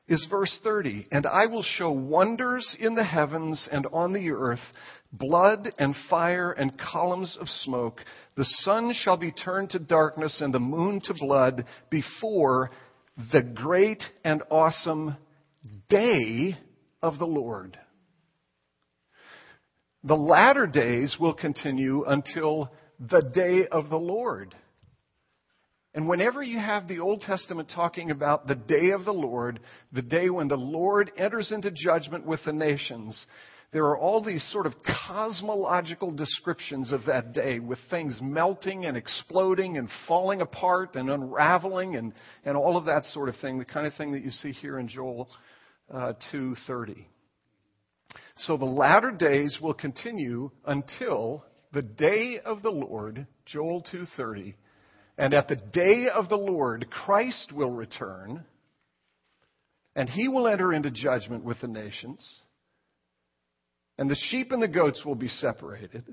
is 0.06 0.24
verse 0.30 0.56
30. 0.62 1.08
And 1.10 1.26
I 1.26 1.46
will 1.46 1.64
show 1.64 1.90
wonders 1.90 2.76
in 2.78 2.94
the 2.94 3.02
heavens 3.02 3.68
and 3.72 3.88
on 3.92 4.12
the 4.12 4.30
earth, 4.30 4.62
blood 5.10 5.72
and 5.80 5.96
fire 6.08 6.52
and 6.52 6.78
columns 6.78 7.36
of 7.40 7.48
smoke. 7.48 8.04
The 8.36 8.46
sun 8.60 8.92
shall 8.94 9.16
be 9.16 9.32
turned 9.32 9.70
to 9.70 9.80
darkness 9.80 10.40
and 10.40 10.54
the 10.54 10.60
moon 10.60 11.00
to 11.06 11.14
blood 11.18 11.64
before 11.90 12.70
the 13.32 13.42
great 13.42 14.04
and 14.22 14.44
awesome 14.48 15.16
day 15.88 16.56
of 17.02 17.18
the 17.18 17.26
Lord. 17.26 17.76
The 20.04 20.16
latter 20.16 20.66
days 20.66 21.16
will 21.18 21.34
continue 21.34 22.04
until 22.04 22.70
the 23.00 23.20
day 23.20 23.66
of 23.66 23.90
the 23.90 23.98
Lord. 23.98 24.54
And 25.94 26.08
whenever 26.08 26.42
you 26.42 26.58
have 26.58 26.86
the 26.86 27.00
Old 27.00 27.22
Testament 27.22 27.72
talking 27.74 28.10
about 28.10 28.46
the 28.46 28.54
day 28.54 28.90
of 28.90 29.04
the 29.04 29.12
Lord, 29.12 29.58
the 29.92 30.02
day 30.02 30.30
when 30.30 30.46
the 30.46 30.56
Lord 30.56 31.10
enters 31.16 31.50
into 31.50 31.70
judgment 31.72 32.24
with 32.24 32.40
the 32.44 32.52
nations, 32.52 33.26
there 33.72 33.84
are 33.86 33.98
all 33.98 34.22
these 34.22 34.46
sort 34.52 34.66
of 34.66 34.74
cosmological 35.08 36.10
descriptions 36.12 36.92
of 36.92 37.04
that 37.06 37.32
day 37.32 37.58
with 37.58 37.78
things 37.90 38.18
melting 38.22 38.86
and 38.86 38.96
exploding 38.96 39.76
and 39.76 39.88
falling 40.06 40.40
apart 40.40 40.94
and 40.94 41.10
unraveling 41.10 41.96
and, 41.96 42.14
and 42.44 42.56
all 42.56 42.76
of 42.76 42.84
that 42.84 43.04
sort 43.06 43.28
of 43.28 43.36
thing, 43.36 43.58
the 43.58 43.64
kind 43.64 43.86
of 43.86 43.94
thing 43.94 44.12
that 44.12 44.22
you 44.22 44.30
see 44.30 44.52
here 44.52 44.78
in 44.78 44.88
Joel 44.88 45.28
uh, 45.92 46.12
2.30. 46.32 47.04
So 48.38 48.56
the 48.56 48.64
latter 48.64 49.10
days 49.10 49.58
will 49.60 49.74
continue 49.74 50.50
until 50.64 51.44
the 51.72 51.82
day 51.82 52.38
of 52.44 52.62
the 52.62 52.70
Lord, 52.70 53.26
Joel 53.46 53.82
2:30. 53.82 54.54
And 55.16 55.34
at 55.34 55.48
the 55.48 55.56
day 55.56 56.08
of 56.08 56.28
the 56.28 56.38
Lord, 56.38 56.88
Christ 56.90 57.52
will 57.52 57.72
return, 57.72 58.46
and 59.96 60.08
he 60.08 60.28
will 60.28 60.46
enter 60.46 60.72
into 60.72 60.90
judgment 60.92 61.42
with 61.42 61.60
the 61.60 61.66
nations. 61.66 62.42
And 63.98 64.08
the 64.08 64.14
sheep 64.14 64.52
and 64.52 64.62
the 64.62 64.68
goats 64.68 65.04
will 65.04 65.16
be 65.16 65.26
separated. 65.26 66.04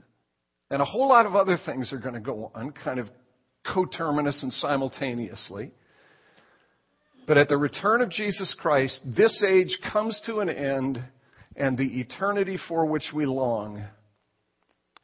And 0.72 0.82
a 0.82 0.86
whole 0.86 1.08
lot 1.08 1.28
of 1.28 1.36
other 1.36 1.58
things 1.58 1.94
are 1.94 2.00
going 2.00 2.16
to 2.16 2.20
go 2.20 2.52
on, 2.56 2.72
kind 2.72 3.00
of 3.00 3.08
coterminous 3.64 4.42
and 4.42 4.52
simultaneously. 4.52 5.72
But 7.28 7.38
at 7.38 7.50
the 7.50 7.58
return 7.58 8.02
of 8.02 8.10
Jesus 8.10 8.56
Christ, 8.56 9.00
this 9.06 9.44
age 9.44 9.80
comes 9.92 10.20
to 10.26 10.40
an 10.40 10.50
end 10.50 11.04
and 11.56 11.78
the 11.78 12.00
eternity 12.00 12.58
for 12.68 12.86
which 12.86 13.12
we 13.14 13.26
long 13.26 13.84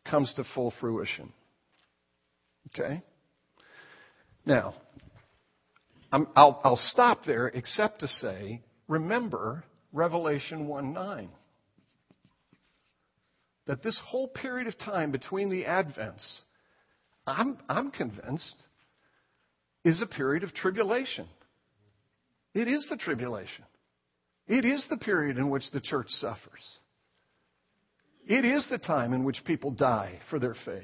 comes 0.10 0.34
to 0.36 0.44
full 0.56 0.74
fruition. 0.80 1.32
Okay? 2.68 3.02
Now, 4.46 4.76
i 6.12 6.18
will 6.18 6.76
stop 6.76 7.24
there 7.26 7.48
except 7.48 8.02
to 8.02 8.08
say, 8.08 8.62
remember 8.88 9.64
Revelation 9.94 10.68
1 10.68 10.94
9. 10.94 11.30
that 13.68 13.84
this 13.84 14.00
whole 14.06 14.28
period 14.28 14.68
of 14.68 14.78
time 14.78 15.12
between 15.12 15.50
the 15.50 15.64
Advents, 15.64 16.26
I'm, 17.26 17.58
I'm 17.70 17.92
convinced, 17.92 18.56
is 19.86 20.02
a 20.02 20.06
period 20.06 20.44
of 20.44 20.54
tribulation. 20.54 21.28
It 22.54 22.68
is 22.68 22.86
the 22.90 22.98
tribulation. 22.98 23.64
It 24.52 24.66
is 24.66 24.86
the 24.90 24.98
period 24.98 25.38
in 25.38 25.50
which 25.50 25.72
the 25.72 25.80
church 25.80 26.10
suffers. 26.10 26.62
It 28.28 28.44
is 28.44 28.68
the 28.70 28.78
time 28.78 29.14
in 29.14 29.24
which 29.24 29.46
people 29.46 29.72
die 29.72 30.20
for 30.30 30.40
their 30.40 30.56
faith. 30.66 30.84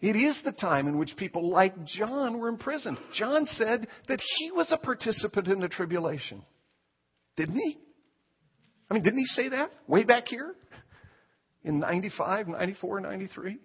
It 0.00 0.14
is 0.14 0.38
the 0.44 0.52
time 0.52 0.86
in 0.86 0.96
which 0.96 1.16
people 1.16 1.50
like 1.50 1.74
John 1.84 2.38
were 2.38 2.46
imprisoned. 2.46 2.98
John 3.12 3.46
said 3.46 3.88
that 4.06 4.20
he 4.36 4.52
was 4.52 4.70
a 4.70 4.76
participant 4.76 5.48
in 5.48 5.58
the 5.58 5.66
tribulation. 5.66 6.44
Didn't 7.36 7.56
he? 7.56 7.78
I 8.88 8.94
mean, 8.94 9.02
didn't 9.02 9.18
he 9.18 9.26
say 9.26 9.48
that 9.48 9.72
way 9.88 10.04
back 10.04 10.28
here 10.28 10.54
in 11.64 11.80
95, 11.80 12.46
94, 12.46 13.00
93? 13.00 13.58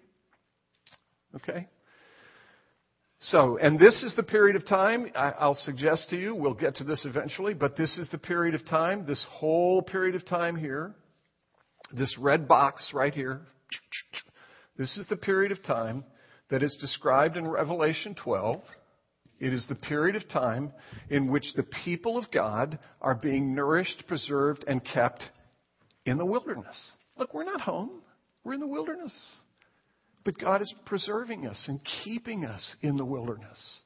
Okay. 1.36 1.68
So, 3.26 3.56
and 3.56 3.78
this 3.78 4.02
is 4.02 4.16
the 4.16 4.24
period 4.24 4.56
of 4.56 4.66
time, 4.66 5.06
I'll 5.14 5.54
suggest 5.54 6.10
to 6.10 6.16
you, 6.16 6.34
we'll 6.34 6.54
get 6.54 6.74
to 6.76 6.84
this 6.84 7.04
eventually, 7.04 7.54
but 7.54 7.76
this 7.76 7.96
is 7.96 8.08
the 8.08 8.18
period 8.18 8.56
of 8.56 8.66
time, 8.66 9.06
this 9.06 9.24
whole 9.30 9.80
period 9.80 10.16
of 10.16 10.26
time 10.26 10.56
here, 10.56 10.92
this 11.92 12.16
red 12.18 12.48
box 12.48 12.90
right 12.92 13.14
here, 13.14 13.42
this 14.76 14.96
is 14.96 15.06
the 15.06 15.16
period 15.16 15.52
of 15.52 15.62
time 15.62 16.02
that 16.50 16.64
is 16.64 16.76
described 16.80 17.36
in 17.36 17.46
Revelation 17.46 18.16
12. 18.16 18.60
It 19.38 19.52
is 19.52 19.68
the 19.68 19.76
period 19.76 20.16
of 20.16 20.28
time 20.28 20.72
in 21.08 21.30
which 21.30 21.54
the 21.54 21.62
people 21.84 22.18
of 22.18 22.28
God 22.32 22.80
are 23.00 23.14
being 23.14 23.54
nourished, 23.54 24.02
preserved, 24.08 24.64
and 24.66 24.84
kept 24.84 25.22
in 26.04 26.18
the 26.18 26.26
wilderness. 26.26 26.76
Look, 27.16 27.34
we're 27.34 27.44
not 27.44 27.60
home, 27.60 28.02
we're 28.42 28.54
in 28.54 28.60
the 28.60 28.66
wilderness. 28.66 29.12
But 30.24 30.38
God 30.38 30.62
is 30.62 30.72
preserving 30.86 31.46
us 31.46 31.64
and 31.68 31.80
keeping 32.04 32.44
us 32.44 32.76
in 32.80 32.96
the 32.96 33.04
wilderness 33.04 33.80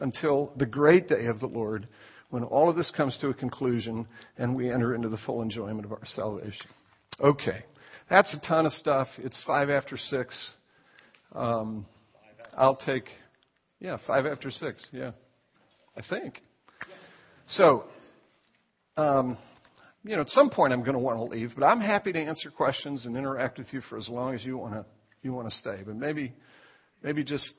until 0.00 0.52
the 0.56 0.66
great 0.66 1.08
day 1.08 1.26
of 1.26 1.40
the 1.40 1.46
Lord 1.46 1.88
when 2.30 2.42
all 2.42 2.68
of 2.68 2.76
this 2.76 2.90
comes 2.96 3.16
to 3.20 3.28
a 3.28 3.34
conclusion 3.34 4.06
and 4.38 4.54
we 4.54 4.70
enter 4.70 4.94
into 4.94 5.08
the 5.08 5.18
full 5.24 5.40
enjoyment 5.40 5.84
of 5.84 5.92
our 5.92 6.04
salvation. 6.04 6.66
Okay. 7.20 7.64
That's 8.10 8.34
a 8.34 8.46
ton 8.46 8.66
of 8.66 8.72
stuff. 8.72 9.08
It's 9.18 9.42
five 9.46 9.70
after 9.70 9.96
six. 9.96 10.36
Um, 11.32 11.86
I'll 12.56 12.76
take, 12.76 13.04
yeah, 13.80 13.96
five 14.06 14.26
after 14.26 14.50
six. 14.50 14.84
Yeah. 14.92 15.12
I 15.96 16.02
think. 16.10 16.42
So, 17.46 17.84
um, 18.96 19.38
you 20.02 20.16
know, 20.16 20.22
at 20.22 20.28
some 20.28 20.50
point 20.50 20.72
I'm 20.72 20.80
going 20.80 20.94
to 20.94 20.98
want 20.98 21.18
to 21.18 21.24
leave, 21.24 21.52
but 21.56 21.64
I'm 21.64 21.80
happy 21.80 22.12
to 22.12 22.18
answer 22.18 22.50
questions 22.50 23.06
and 23.06 23.16
interact 23.16 23.58
with 23.58 23.72
you 23.72 23.80
for 23.82 23.96
as 23.96 24.08
long 24.08 24.34
as 24.34 24.44
you 24.44 24.58
want 24.58 24.74
to 24.74 24.84
you 25.24 25.32
want 25.32 25.48
to 25.48 25.54
stay. 25.56 25.80
But 25.84 25.96
maybe, 25.96 26.32
maybe 27.02 27.24
just 27.24 27.54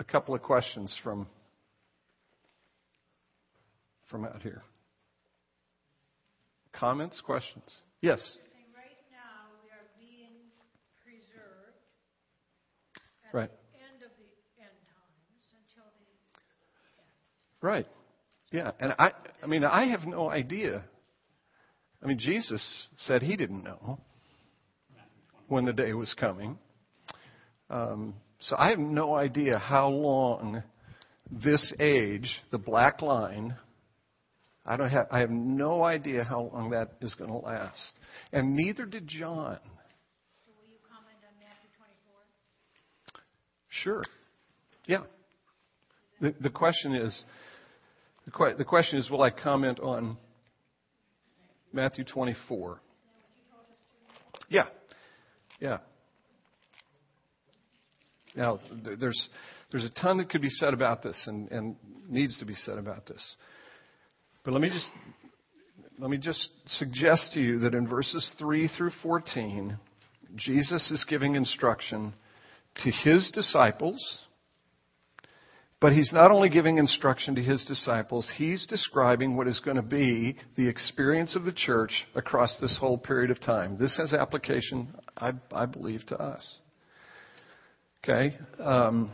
a 0.00 0.04
couple 0.04 0.34
of 0.34 0.42
questions 0.42 0.96
from, 1.02 1.26
from 4.10 4.24
out 4.24 4.42
here. 4.42 4.62
Comments, 6.72 7.20
questions? 7.20 7.64
Yes. 8.00 8.36
Right 8.74 8.96
now, 9.10 9.52
we 9.62 9.70
are 9.70 9.86
being 10.00 10.32
preserved 11.04 11.76
at 13.24 13.32
the 13.32 13.78
end 13.78 14.02
of 14.02 14.10
the 14.18 14.62
end 14.62 14.72
times 14.88 15.44
until. 15.52 15.84
Right. 17.60 17.86
Yeah, 18.50 18.72
and 18.80 18.94
I, 18.98 19.12
I 19.42 19.46
mean, 19.46 19.64
I 19.64 19.88
have 19.90 20.04
no 20.04 20.28
idea. 20.28 20.82
I 22.02 22.06
mean, 22.06 22.18
Jesus 22.18 22.62
said 22.98 23.22
he 23.22 23.36
didn't 23.36 23.62
know 23.62 24.00
when 25.48 25.64
the 25.64 25.72
day 25.72 25.92
was 25.92 26.12
coming. 26.14 26.58
Um, 27.72 28.14
so 28.38 28.54
I 28.58 28.68
have 28.68 28.78
no 28.78 29.14
idea 29.14 29.58
how 29.58 29.88
long 29.88 30.62
this 31.30 31.72
age, 31.80 32.30
the 32.50 32.58
black 32.58 33.00
line, 33.00 33.56
I 34.66 34.76
don't 34.76 34.90
have 34.90 35.06
I 35.10 35.20
have 35.20 35.30
no 35.30 35.82
idea 35.82 36.22
how 36.22 36.50
long 36.52 36.70
that 36.70 36.92
is 37.00 37.14
going 37.14 37.30
to 37.30 37.38
last. 37.38 37.94
And 38.32 38.54
neither 38.54 38.84
did 38.84 39.08
John. 39.08 39.58
So 40.44 40.52
will 40.52 40.68
you 40.68 40.76
comment 40.86 41.16
on 41.26 41.34
Matthew 41.40 41.70
24? 41.78 42.14
Sure. 43.70 44.04
Yeah. 44.86 45.04
The 46.20 46.34
the 46.42 46.50
question 46.50 46.94
is 46.94 47.24
the, 48.26 48.32
que- 48.32 48.54
the 48.58 48.64
question 48.64 48.98
is 48.98 49.10
will 49.10 49.22
I 49.22 49.30
comment 49.30 49.80
on 49.80 50.18
Matthew 51.72 52.04
24? 52.04 52.80
Yeah. 54.50 54.64
Yeah. 55.58 55.78
Now, 58.34 58.60
there's, 58.98 59.28
there's 59.70 59.84
a 59.84 59.90
ton 59.90 60.18
that 60.18 60.30
could 60.30 60.42
be 60.42 60.48
said 60.48 60.74
about 60.74 61.02
this 61.02 61.22
and, 61.26 61.50
and 61.50 61.76
needs 62.08 62.38
to 62.38 62.44
be 62.44 62.54
said 62.54 62.78
about 62.78 63.06
this. 63.06 63.36
But 64.44 64.52
let 64.52 64.60
me 64.60 64.70
just 64.70 64.90
let 65.98 66.10
me 66.10 66.16
just 66.16 66.50
suggest 66.66 67.32
to 67.34 67.40
you 67.40 67.60
that 67.60 67.74
in 67.74 67.86
verses 67.86 68.34
3 68.38 68.68
through 68.76 68.90
14, 69.02 69.78
Jesus 70.34 70.90
is 70.90 71.04
giving 71.08 71.36
instruction 71.36 72.14
to 72.82 72.90
his 72.90 73.30
disciples, 73.32 74.20
but 75.80 75.92
he's 75.92 76.12
not 76.12 76.30
only 76.30 76.48
giving 76.48 76.78
instruction 76.78 77.34
to 77.34 77.42
his 77.42 77.64
disciples, 77.64 78.30
he's 78.36 78.66
describing 78.66 79.36
what 79.36 79.46
is 79.46 79.60
going 79.60 79.76
to 79.76 79.82
be 79.82 80.36
the 80.56 80.66
experience 80.66 81.36
of 81.36 81.44
the 81.44 81.52
church 81.52 82.04
across 82.14 82.58
this 82.60 82.76
whole 82.80 82.98
period 82.98 83.30
of 83.30 83.40
time. 83.40 83.76
This 83.76 83.96
has 83.98 84.12
application, 84.12 84.94
I, 85.16 85.32
I 85.52 85.66
believe, 85.66 86.06
to 86.06 86.16
us. 86.16 86.56
Okay. 88.04 88.36
Um, 88.58 89.12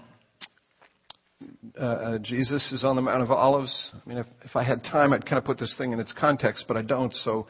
uh, 1.79 1.85
uh, 1.85 2.19
Jesus 2.21 2.73
is 2.73 2.85
on 2.85 2.97
the 2.97 3.03
Mount 3.03 3.21
of 3.21 3.31
Olives. 3.31 3.91
I 3.93 4.09
mean, 4.09 4.17
if, 4.17 4.27
if 4.47 4.57
I 4.57 4.63
had 4.63 4.83
time, 4.83 5.13
I'd 5.13 5.27
kind 5.27 5.37
of 5.37 5.45
put 5.45 5.59
this 5.59 5.75
thing 5.77 5.93
in 5.93 6.01
its 6.01 6.15
context, 6.19 6.65
but 6.67 6.79
I 6.79 6.83
don't. 6.83 7.13
So, 7.13 7.49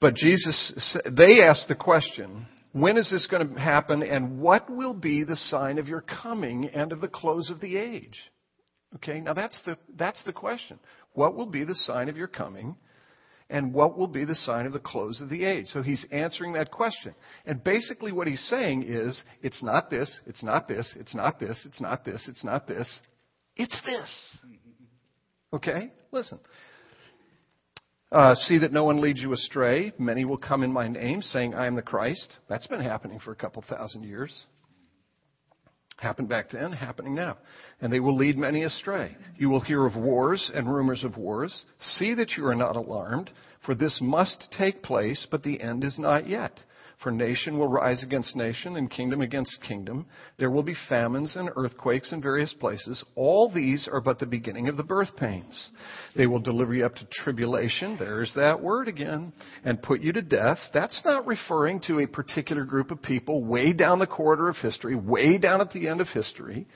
but 0.00 0.14
Jesus, 0.14 0.96
they 1.04 1.40
asked 1.42 1.66
the 1.66 1.74
question, 1.74 2.46
when 2.70 2.96
is 2.96 3.10
this 3.10 3.26
going 3.26 3.54
to 3.54 3.60
happen, 3.60 4.04
and 4.04 4.38
what 4.38 4.70
will 4.70 4.94
be 4.94 5.24
the 5.24 5.34
sign 5.34 5.78
of 5.78 5.88
your 5.88 6.02
coming 6.02 6.66
and 6.72 6.92
of 6.92 7.00
the 7.00 7.08
close 7.08 7.50
of 7.50 7.60
the 7.60 7.76
age? 7.76 8.16
Okay, 8.94 9.20
now 9.20 9.34
that's 9.34 9.60
the 9.66 9.76
that's 9.98 10.22
the 10.22 10.32
question. 10.32 10.78
What 11.12 11.34
will 11.34 11.46
be 11.46 11.64
the 11.64 11.74
sign 11.74 12.08
of 12.08 12.16
your 12.16 12.28
coming 12.28 12.76
and 13.50 13.74
what 13.74 13.98
will 13.98 14.08
be 14.08 14.24
the 14.24 14.34
sign 14.34 14.64
of 14.64 14.72
the 14.72 14.78
close 14.78 15.20
of 15.20 15.28
the 15.28 15.44
age? 15.44 15.66
So 15.66 15.82
he's 15.82 16.06
answering 16.10 16.52
that 16.54 16.70
question. 16.70 17.14
And 17.44 17.62
basically 17.62 18.12
what 18.12 18.28
he's 18.28 18.46
saying 18.48 18.84
is, 18.86 19.22
it's 19.42 19.62
not 19.62 19.90
this, 19.90 20.20
it's 20.26 20.42
not 20.42 20.68
this, 20.68 20.94
it's 20.98 21.14
not 21.14 21.38
this, 21.38 21.60
it's 21.66 21.80
not 21.80 22.04
this, 22.04 22.28
it's 22.28 22.44
not 22.44 22.66
this. 22.68 23.00
It's 23.56 23.80
this. 23.84 24.38
Okay? 25.52 25.90
Listen. 26.12 26.38
Uh, 28.12 28.34
see 28.34 28.58
that 28.58 28.72
no 28.72 28.84
one 28.84 29.00
leads 29.00 29.20
you 29.20 29.32
astray. 29.32 29.92
Many 29.98 30.24
will 30.24 30.38
come 30.38 30.62
in 30.62 30.72
my 30.72 30.88
name, 30.88 31.20
saying, 31.22 31.54
I 31.54 31.66
am 31.66 31.74
the 31.74 31.82
Christ. 31.82 32.38
That's 32.48 32.66
been 32.66 32.80
happening 32.80 33.20
for 33.20 33.32
a 33.32 33.36
couple 33.36 33.62
thousand 33.68 34.04
years. 34.04 34.46
Happened 36.00 36.30
back 36.30 36.48
then, 36.48 36.72
happening 36.72 37.14
now. 37.14 37.36
And 37.82 37.92
they 37.92 38.00
will 38.00 38.16
lead 38.16 38.38
many 38.38 38.62
astray. 38.62 39.14
You 39.36 39.50
will 39.50 39.60
hear 39.60 39.84
of 39.84 39.96
wars 39.96 40.50
and 40.54 40.66
rumors 40.66 41.04
of 41.04 41.18
wars. 41.18 41.64
See 41.78 42.14
that 42.14 42.38
you 42.38 42.46
are 42.46 42.54
not 42.54 42.74
alarmed, 42.74 43.30
for 43.66 43.74
this 43.74 44.00
must 44.00 44.48
take 44.56 44.82
place, 44.82 45.26
but 45.30 45.42
the 45.42 45.60
end 45.60 45.84
is 45.84 45.98
not 45.98 46.26
yet. 46.26 46.58
For 47.02 47.10
nation 47.10 47.58
will 47.58 47.68
rise 47.68 48.02
against 48.02 48.36
nation 48.36 48.76
and 48.76 48.90
kingdom 48.90 49.22
against 49.22 49.62
kingdom. 49.66 50.04
There 50.38 50.50
will 50.50 50.62
be 50.62 50.74
famines 50.88 51.34
and 51.34 51.48
earthquakes 51.56 52.12
in 52.12 52.20
various 52.20 52.52
places. 52.52 53.02
All 53.14 53.50
these 53.50 53.88
are 53.90 54.02
but 54.02 54.18
the 54.18 54.26
beginning 54.26 54.68
of 54.68 54.76
the 54.76 54.82
birth 54.82 55.16
pains. 55.16 55.70
They 56.14 56.26
will 56.26 56.40
deliver 56.40 56.74
you 56.74 56.84
up 56.84 56.94
to 56.96 57.06
tribulation. 57.10 57.96
There's 57.98 58.32
that 58.36 58.60
word 58.60 58.86
again. 58.86 59.32
And 59.64 59.82
put 59.82 60.02
you 60.02 60.12
to 60.12 60.20
death. 60.20 60.58
That's 60.74 61.00
not 61.02 61.26
referring 61.26 61.80
to 61.86 62.00
a 62.00 62.06
particular 62.06 62.64
group 62.64 62.90
of 62.90 63.00
people 63.00 63.44
way 63.44 63.72
down 63.72 63.98
the 63.98 64.06
corridor 64.06 64.50
of 64.50 64.56
history, 64.56 64.94
way 64.94 65.38
down 65.38 65.62
at 65.62 65.72
the 65.72 65.88
end 65.88 66.02
of 66.02 66.08
history. 66.08 66.66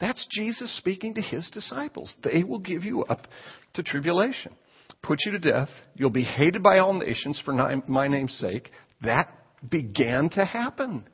That's 0.00 0.26
Jesus 0.32 0.76
speaking 0.76 1.14
to 1.14 1.22
his 1.22 1.48
disciples. 1.50 2.12
They 2.24 2.42
will 2.42 2.60
give 2.60 2.82
you 2.82 3.04
up 3.04 3.28
to 3.74 3.82
tribulation 3.84 4.54
put 5.02 5.20
you 5.24 5.30
to 5.30 5.38
death. 5.38 5.68
You'll 5.94 6.10
be 6.10 6.24
hated 6.24 6.60
by 6.60 6.80
all 6.80 6.92
nations 6.92 7.40
for 7.44 7.52
my 7.86 8.08
name's 8.08 8.36
sake. 8.38 8.68
That 9.02 9.28
began 9.68 10.28
to 10.30 10.44
happen 10.44 11.04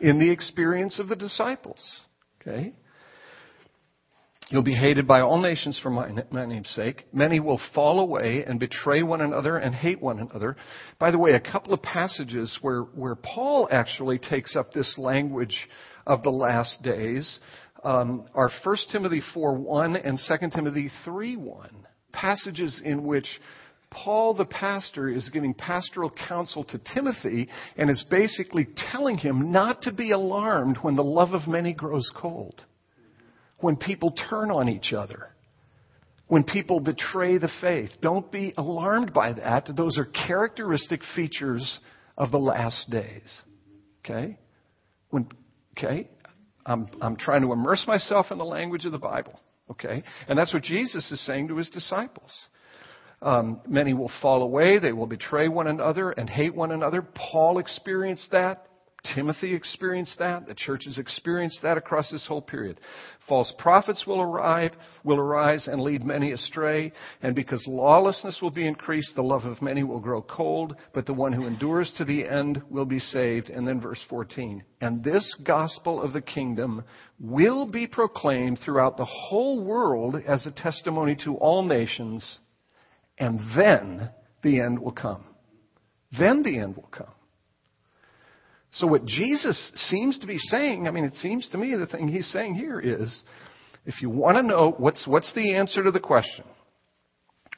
in 0.00 0.18
the 0.18 0.30
experience 0.30 0.98
of 0.98 1.08
the 1.08 1.16
disciples. 1.16 1.80
Okay? 2.40 2.74
You'll 4.52 4.62
be 4.62 4.74
hated 4.74 5.06
by 5.06 5.20
all 5.22 5.40
nations 5.40 5.80
for 5.82 5.88
my, 5.88 6.10
my, 6.30 6.44
name's 6.44 6.68
sake. 6.70 7.06
Many 7.10 7.40
will 7.40 7.60
fall 7.74 8.00
away 8.00 8.44
and 8.46 8.60
betray 8.60 9.02
one 9.02 9.22
another 9.22 9.56
and 9.56 9.74
hate 9.74 10.02
one 10.02 10.18
another. 10.18 10.56
By 10.98 11.10
the 11.10 11.18
way, 11.18 11.32
a 11.32 11.40
couple 11.40 11.72
of 11.72 11.80
passages 11.80 12.58
where, 12.60 12.82
where 12.82 13.14
Paul 13.14 13.66
actually 13.72 14.18
takes 14.18 14.54
up 14.54 14.74
this 14.74 14.98
language 14.98 15.56
of 16.06 16.22
the 16.22 16.30
last 16.30 16.82
days 16.82 17.40
um, 17.82 18.26
are 18.34 18.50
1 18.62 18.76
Timothy 18.90 19.22
4 19.32 19.54
1 19.54 19.96
and 19.96 20.18
2 20.18 20.50
Timothy 20.50 20.90
3 21.04 21.36
1. 21.36 21.86
Passages 22.12 22.78
in 22.84 23.04
which 23.04 23.40
Paul, 23.92 24.34
the 24.34 24.46
pastor, 24.46 25.08
is 25.08 25.28
giving 25.28 25.52
pastoral 25.52 26.10
counsel 26.10 26.64
to 26.64 26.80
Timothy 26.94 27.48
and 27.76 27.90
is 27.90 28.04
basically 28.10 28.66
telling 28.90 29.18
him 29.18 29.52
not 29.52 29.82
to 29.82 29.92
be 29.92 30.12
alarmed 30.12 30.78
when 30.78 30.96
the 30.96 31.04
love 31.04 31.34
of 31.34 31.46
many 31.46 31.74
grows 31.74 32.10
cold, 32.16 32.64
when 33.58 33.76
people 33.76 34.12
turn 34.30 34.50
on 34.50 34.68
each 34.68 34.92
other, 34.92 35.28
when 36.28 36.42
people 36.42 36.80
betray 36.80 37.36
the 37.36 37.50
faith. 37.60 37.90
Don't 38.00 38.32
be 38.32 38.54
alarmed 38.56 39.12
by 39.12 39.34
that. 39.34 39.68
Those 39.76 39.98
are 39.98 40.06
characteristic 40.06 41.02
features 41.14 41.78
of 42.16 42.30
the 42.30 42.38
last 42.38 42.88
days. 42.88 43.42
Okay? 44.04 44.38
When, 45.10 45.28
okay? 45.76 46.08
I'm, 46.64 46.86
I'm 47.02 47.16
trying 47.16 47.42
to 47.42 47.52
immerse 47.52 47.84
myself 47.86 48.26
in 48.30 48.38
the 48.38 48.44
language 48.44 48.86
of 48.86 48.92
the 48.92 48.98
Bible. 48.98 49.38
Okay? 49.70 50.02
And 50.28 50.38
that's 50.38 50.54
what 50.54 50.62
Jesus 50.62 51.10
is 51.12 51.24
saying 51.26 51.48
to 51.48 51.56
his 51.56 51.68
disciples. 51.68 52.30
Um, 53.22 53.60
many 53.68 53.94
will 53.94 54.10
fall 54.20 54.42
away. 54.42 54.80
They 54.80 54.92
will 54.92 55.06
betray 55.06 55.48
one 55.48 55.68
another 55.68 56.10
and 56.10 56.28
hate 56.28 56.54
one 56.54 56.72
another. 56.72 57.02
Paul 57.02 57.58
experienced 57.58 58.32
that. 58.32 58.66
Timothy 59.14 59.54
experienced 59.54 60.18
that. 60.20 60.46
The 60.46 60.54
church 60.54 60.84
has 60.86 60.96
experienced 60.96 61.60
that 61.62 61.76
across 61.76 62.10
this 62.10 62.26
whole 62.26 62.42
period. 62.42 62.80
False 63.28 63.52
prophets 63.58 64.06
will 64.06 64.20
arrive, 64.20 64.72
will 65.02 65.18
arise 65.18 65.66
and 65.66 65.80
lead 65.80 66.04
many 66.04 66.32
astray. 66.32 66.92
And 67.20 67.34
because 67.34 67.64
lawlessness 67.66 68.38
will 68.40 68.50
be 68.50 68.66
increased, 68.66 69.14
the 69.16 69.22
love 69.22 69.44
of 69.44 69.62
many 69.62 69.82
will 69.82 70.00
grow 70.00 70.22
cold, 70.22 70.76
but 70.94 71.06
the 71.06 71.14
one 71.14 71.32
who 71.32 71.46
endures 71.46 71.92
to 71.98 72.04
the 72.04 72.28
end 72.28 72.62
will 72.70 72.84
be 72.84 73.00
saved. 73.00 73.50
And 73.50 73.66
then 73.66 73.80
verse 73.80 74.04
14. 74.08 74.62
And 74.80 75.02
this 75.02 75.36
gospel 75.44 76.00
of 76.00 76.12
the 76.12 76.22
kingdom 76.22 76.84
will 77.18 77.66
be 77.66 77.86
proclaimed 77.86 78.60
throughout 78.64 78.96
the 78.96 79.04
whole 79.04 79.64
world 79.64 80.16
as 80.26 80.46
a 80.46 80.52
testimony 80.52 81.16
to 81.24 81.34
all 81.36 81.64
nations, 81.64 82.38
and 83.18 83.40
then 83.56 84.10
the 84.42 84.60
end 84.60 84.78
will 84.78 84.92
come. 84.92 85.24
Then 86.18 86.42
the 86.42 86.58
end 86.58 86.76
will 86.76 86.88
come. 86.90 87.12
So 88.72 88.86
what 88.86 89.04
Jesus 89.04 89.70
seems 89.74 90.18
to 90.20 90.26
be 90.26 90.38
saying, 90.38 90.88
I 90.88 90.90
mean, 90.90 91.04
it 91.04 91.14
seems 91.16 91.48
to 91.50 91.58
me 91.58 91.74
the 91.76 91.86
thing 91.86 92.08
he's 92.08 92.30
saying 92.32 92.54
here 92.54 92.80
is, 92.80 93.22
if 93.84 94.00
you 94.00 94.08
want 94.08 94.38
to 94.38 94.42
know 94.42 94.74
what's, 94.78 95.06
what's 95.06 95.32
the 95.34 95.54
answer 95.54 95.82
to 95.82 95.90
the 95.90 96.00
question, 96.00 96.44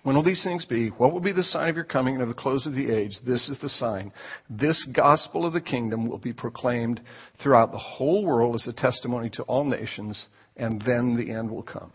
when 0.02 0.16
will 0.16 0.24
these 0.24 0.42
things 0.42 0.64
be? 0.64 0.88
What 0.88 1.12
will 1.12 1.20
be 1.20 1.32
the 1.32 1.42
sign 1.42 1.70
of 1.70 1.76
your 1.76 1.84
coming 1.84 2.14
and 2.14 2.22
of 2.22 2.28
the 2.28 2.34
close 2.34 2.66
of 2.66 2.74
the 2.74 2.92
age? 2.92 3.12
This 3.24 3.48
is 3.48 3.58
the 3.60 3.70
sign. 3.70 4.12
This 4.50 4.86
gospel 4.94 5.46
of 5.46 5.52
the 5.52 5.60
kingdom 5.60 6.08
will 6.08 6.18
be 6.18 6.32
proclaimed 6.32 7.00
throughout 7.42 7.72
the 7.72 7.78
whole 7.78 8.24
world 8.24 8.54
as 8.54 8.66
a 8.66 8.72
testimony 8.72 9.30
to 9.30 9.42
all 9.44 9.64
nations, 9.64 10.26
and 10.56 10.82
then 10.84 11.16
the 11.16 11.32
end 11.32 11.50
will 11.50 11.62
come. 11.62 11.92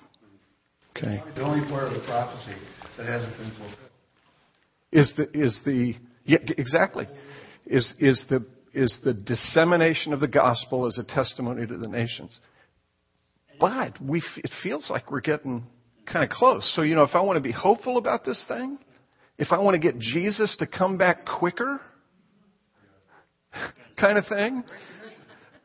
Okay. 0.98 1.22
The 1.36 1.44
only 1.44 1.68
part 1.70 1.92
of 1.92 1.94
the 1.94 2.08
prophecy 2.08 2.56
that 3.00 3.08
hasn't 3.08 3.38
been 3.38 3.52
fulfilled 3.52 3.90
is 4.92 5.14
the 5.16 5.30
is 5.38 5.60
the 5.66 5.96
yeah 6.26 6.38
exactly 6.58 7.08
is 7.66 7.94
is 8.00 8.26
the 8.30 8.46
is 8.74 8.98
the 9.04 9.14
dissemination 9.14 10.14
of 10.14 10.20
the 10.20 10.28
gospel 10.28 10.86
as 10.86 10.98
a 10.98 11.04
testimony 11.04 11.66
to 11.66 11.78
the 11.78 11.88
nations. 11.88 12.38
But 13.60 14.02
we, 14.02 14.24
it 14.38 14.52
feels 14.64 14.90
like 14.90 15.12
we're 15.12 15.22
getting 15.22 15.64
kind 16.06 16.24
of 16.24 16.30
close. 16.30 16.72
So, 16.76 16.84
you 16.84 16.96
know, 16.96 17.04
if 17.04 17.16
I 17.16 17.22
want 17.22 17.38
to 17.38 17.42
be 17.42 17.52
hopeful 17.52 17.98
about 17.98 18.24
this 18.24 18.44
thing, 18.48 18.78
if 19.38 19.52
I 19.52 19.60
want 19.60 19.74
to 19.74 19.80
get 19.80 20.00
Jesus 20.00 20.56
to 20.58 20.68
come 20.68 20.98
back 20.98 21.26
quicker, 21.26 21.82
kind 24.00 24.18
of 24.18 24.28
thing, 24.28 24.64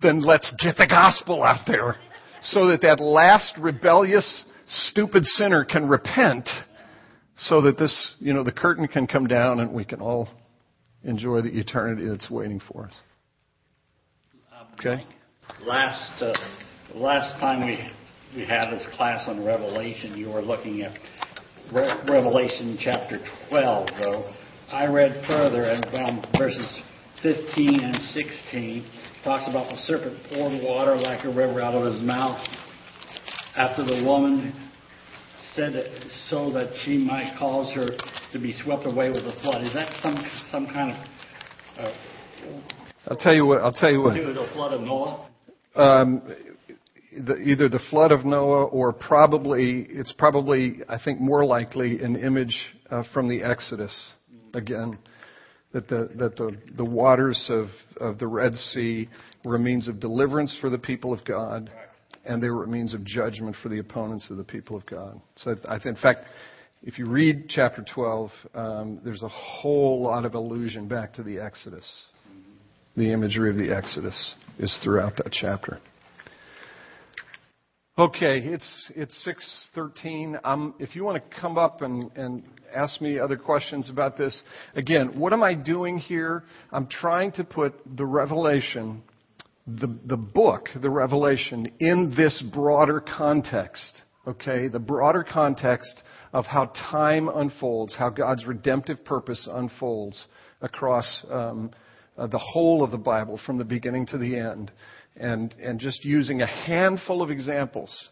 then 0.03 0.21
let's 0.21 0.53
get 0.63 0.77
the 0.77 0.87
gospel 0.87 1.43
out 1.43 1.67
there 1.67 1.97
so 2.43 2.69
that 2.69 2.83
that 2.83 3.01
last 3.01 3.57
rebellious, 3.59 4.45
stupid 4.67 5.25
sinner 5.25 5.65
can 5.65 5.89
repent 5.89 6.49
so 7.37 7.63
that 7.63 7.79
this, 7.79 8.15
you 8.19 8.33
know, 8.33 8.45
the 8.45 8.53
curtain 8.53 8.87
can 8.87 9.07
come 9.07 9.27
down 9.27 9.61
and 9.61 9.73
we 9.73 9.85
can 9.85 10.01
all 10.01 10.29
enjoy 11.03 11.43
the 11.43 11.51
eternity 11.51 12.09
that's 12.09 12.31
waiting 12.31 12.61
for 12.73 12.87
us. 12.87 12.93
Okay? 14.79 15.05
Last, 15.65 16.23
uh, 16.23 16.33
last 16.95 17.39
time 17.41 17.67
we, 17.67 17.79
we 18.37 18.47
had 18.47 18.71
this 18.71 18.87
class 18.97 19.29
on 19.29 19.45
Revelation, 19.45 20.17
you 20.17 20.31
were 20.31 20.43
looking 20.43 20.83
at 20.83 20.97
Re- 21.73 22.01
Revelation 22.09 22.79
chapter 22.81 23.19
12, 23.51 23.89
though. 24.03 24.33
I 24.71 24.87
read 24.87 25.25
further 25.27 25.63
and 25.63 25.85
found 25.93 26.27
verses 26.37 26.81
15 27.23 27.81
and 27.81 27.97
16. 27.97 28.91
Talks 29.23 29.49
about 29.49 29.71
the 29.71 29.77
serpent 29.79 30.19
poured 30.29 30.63
water 30.63 30.97
like 30.97 31.25
a 31.25 31.29
river 31.29 31.61
out 31.61 31.75
of 31.75 31.93
his 31.93 32.03
mouth 32.03 32.45
after 33.57 33.85
the 33.85 34.05
woman 34.05 34.64
said 35.55 35.75
it 35.75 36.11
so 36.29 36.53
that 36.53 36.73
she 36.85 36.99
might 36.99 37.37
cause 37.39 37.73
her 37.75 37.89
to 38.33 38.39
be 38.39 38.53
swept 38.53 38.87
away 38.87 39.11
with 39.11 39.25
the 39.25 39.35
flood. 39.43 39.63
Is 39.63 39.73
that 39.75 39.93
some 40.03 40.17
some 40.51 40.67
kind 40.67 40.93
of 40.93 41.87
uh, 41.87 41.93
I'll 43.09 43.17
tell 43.17 43.35
you 43.35 43.47
what. 43.47 43.61
I'll 43.61 43.73
tell 43.73 43.91
you 43.91 44.01
what. 44.01 44.15
the 44.15 44.49
flood 44.53 44.73
of 44.73 44.81
Noah? 44.81 45.29
Um, 45.77 46.23
the, 47.17 47.37
either 47.37 47.69
the 47.69 47.81
flood 47.91 48.13
of 48.13 48.25
Noah 48.25 48.65
or 48.67 48.93
probably 48.93 49.87
it's 49.91 50.13
probably 50.13 50.79
I 50.89 50.99
think 51.03 51.21
more 51.21 51.45
likely 51.45 52.01
an 52.01 52.17
image 52.17 52.57
uh, 52.91 53.03
from 53.13 53.29
the 53.29 53.43
Exodus 53.43 53.95
again 54.55 54.99
that 55.73 55.89
the 55.89 56.11
that 56.17 56.37
the 56.37 56.57
the 56.77 56.85
waters 56.85 57.51
of 57.51 57.69
of 58.01 58.19
the 58.19 58.27
Red 58.27 58.55
Sea 58.55 59.09
were 59.45 59.57
a 59.57 59.59
means 59.59 59.89
of 59.89 60.01
deliverance 60.01 60.57
for 60.61 60.71
the 60.71 60.79
people 60.79 61.13
of 61.13 61.25
God 61.25 61.71
and 62.25 62.43
they 62.43 62.51
were 62.51 62.65
a 62.65 62.69
means 62.69 62.95
of 62.95 63.05
judgment 63.05 63.57
for 63.63 63.69
the 63.69 63.79
opponents 63.79 64.31
of 64.31 64.37
the 64.37 64.45
people 64.45 64.77
of 64.77 64.87
God. 64.87 65.21
So 65.37 65.57
I 65.69 65.79
in 65.85 65.97
fact, 65.97 66.27
if 66.83 66.99
you 66.99 67.07
read 67.07 67.49
chapter 67.49 67.85
12, 67.95 68.31
um, 68.55 69.01
there's 69.05 69.23
a 69.23 69.29
whole 69.29 70.03
lot 70.03 70.25
of 70.25 70.35
allusion 70.35 70.87
back 70.87 71.15
to 71.15 71.23
the 71.23 71.39
Exodus. 71.39 71.87
The 72.97 73.13
imagery 73.13 73.51
of 73.51 73.57
the 73.57 73.75
Exodus 73.75 74.35
is 74.59 74.79
throughout 74.85 75.17
that 75.17 75.33
chapter. 75.33 75.81
Okay, 77.97 78.39
it's 78.39 78.91
it's 78.97 79.25
six 79.25 79.71
thirteen. 79.73 80.37
Um, 80.43 80.75
if 80.81 80.97
you 80.97 81.05
want 81.05 81.23
to 81.23 81.41
come 81.41 81.57
up 81.57 81.81
and, 81.81 82.11
and 82.17 82.43
ask 82.75 83.01
me 83.01 83.21
other 83.21 83.37
questions 83.37 83.89
about 83.89 84.19
this, 84.19 84.43
again, 84.75 85.17
what 85.19 85.33
am 85.33 85.45
I 85.45 85.55
doing 85.55 85.99
here? 85.99 86.43
I'm 86.73 86.89
trying 86.89 87.31
to 87.33 87.45
put 87.45 87.75
the 87.97 88.05
revelation 88.05 89.01
the, 89.67 89.99
the 90.05 90.17
book, 90.17 90.69
the 90.81 90.91
Revelation, 90.91 91.73
in 91.81 92.13
this 92.17 92.43
broader 92.53 93.01
context. 93.01 94.03
Okay? 94.27 94.69
The 94.69 94.79
broader 94.79 95.25
context 95.25 96.03
of 96.33 96.47
how 96.47 96.67
time 96.91 97.29
unfolds, 97.29 97.95
how 97.95 98.11
God's 98.11 98.47
redemptive 98.47 99.05
purpose 99.05 99.49
unfolds 99.51 100.27
across 100.61 101.25
um, 101.31 101.71
uh, 102.17 102.27
the 102.27 102.39
whole 102.39 102.83
of 102.83 102.91
the 102.91 102.99
Bible 102.99 103.41
from 103.45 103.59
the 103.59 103.65
beginning 103.65 104.07
to 104.07 104.19
the 104.19 104.37
end. 104.37 104.71
And, 105.17 105.55
and 105.63 105.79
just 105.79 106.05
using 106.05 106.43
a 106.43 106.47
handful 106.47 107.23
of 107.23 107.31
examples 107.31 108.09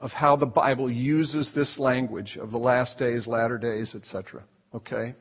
of 0.00 0.10
how 0.10 0.36
the 0.36 0.46
Bible 0.46 0.90
uses 0.90 1.52
this 1.54 1.78
language 1.78 2.36
of 2.40 2.50
the 2.50 2.58
last 2.58 2.98
days, 2.98 3.26
latter 3.26 3.58
days, 3.58 3.94
etc. 3.94 4.42
Okay? 4.74 5.14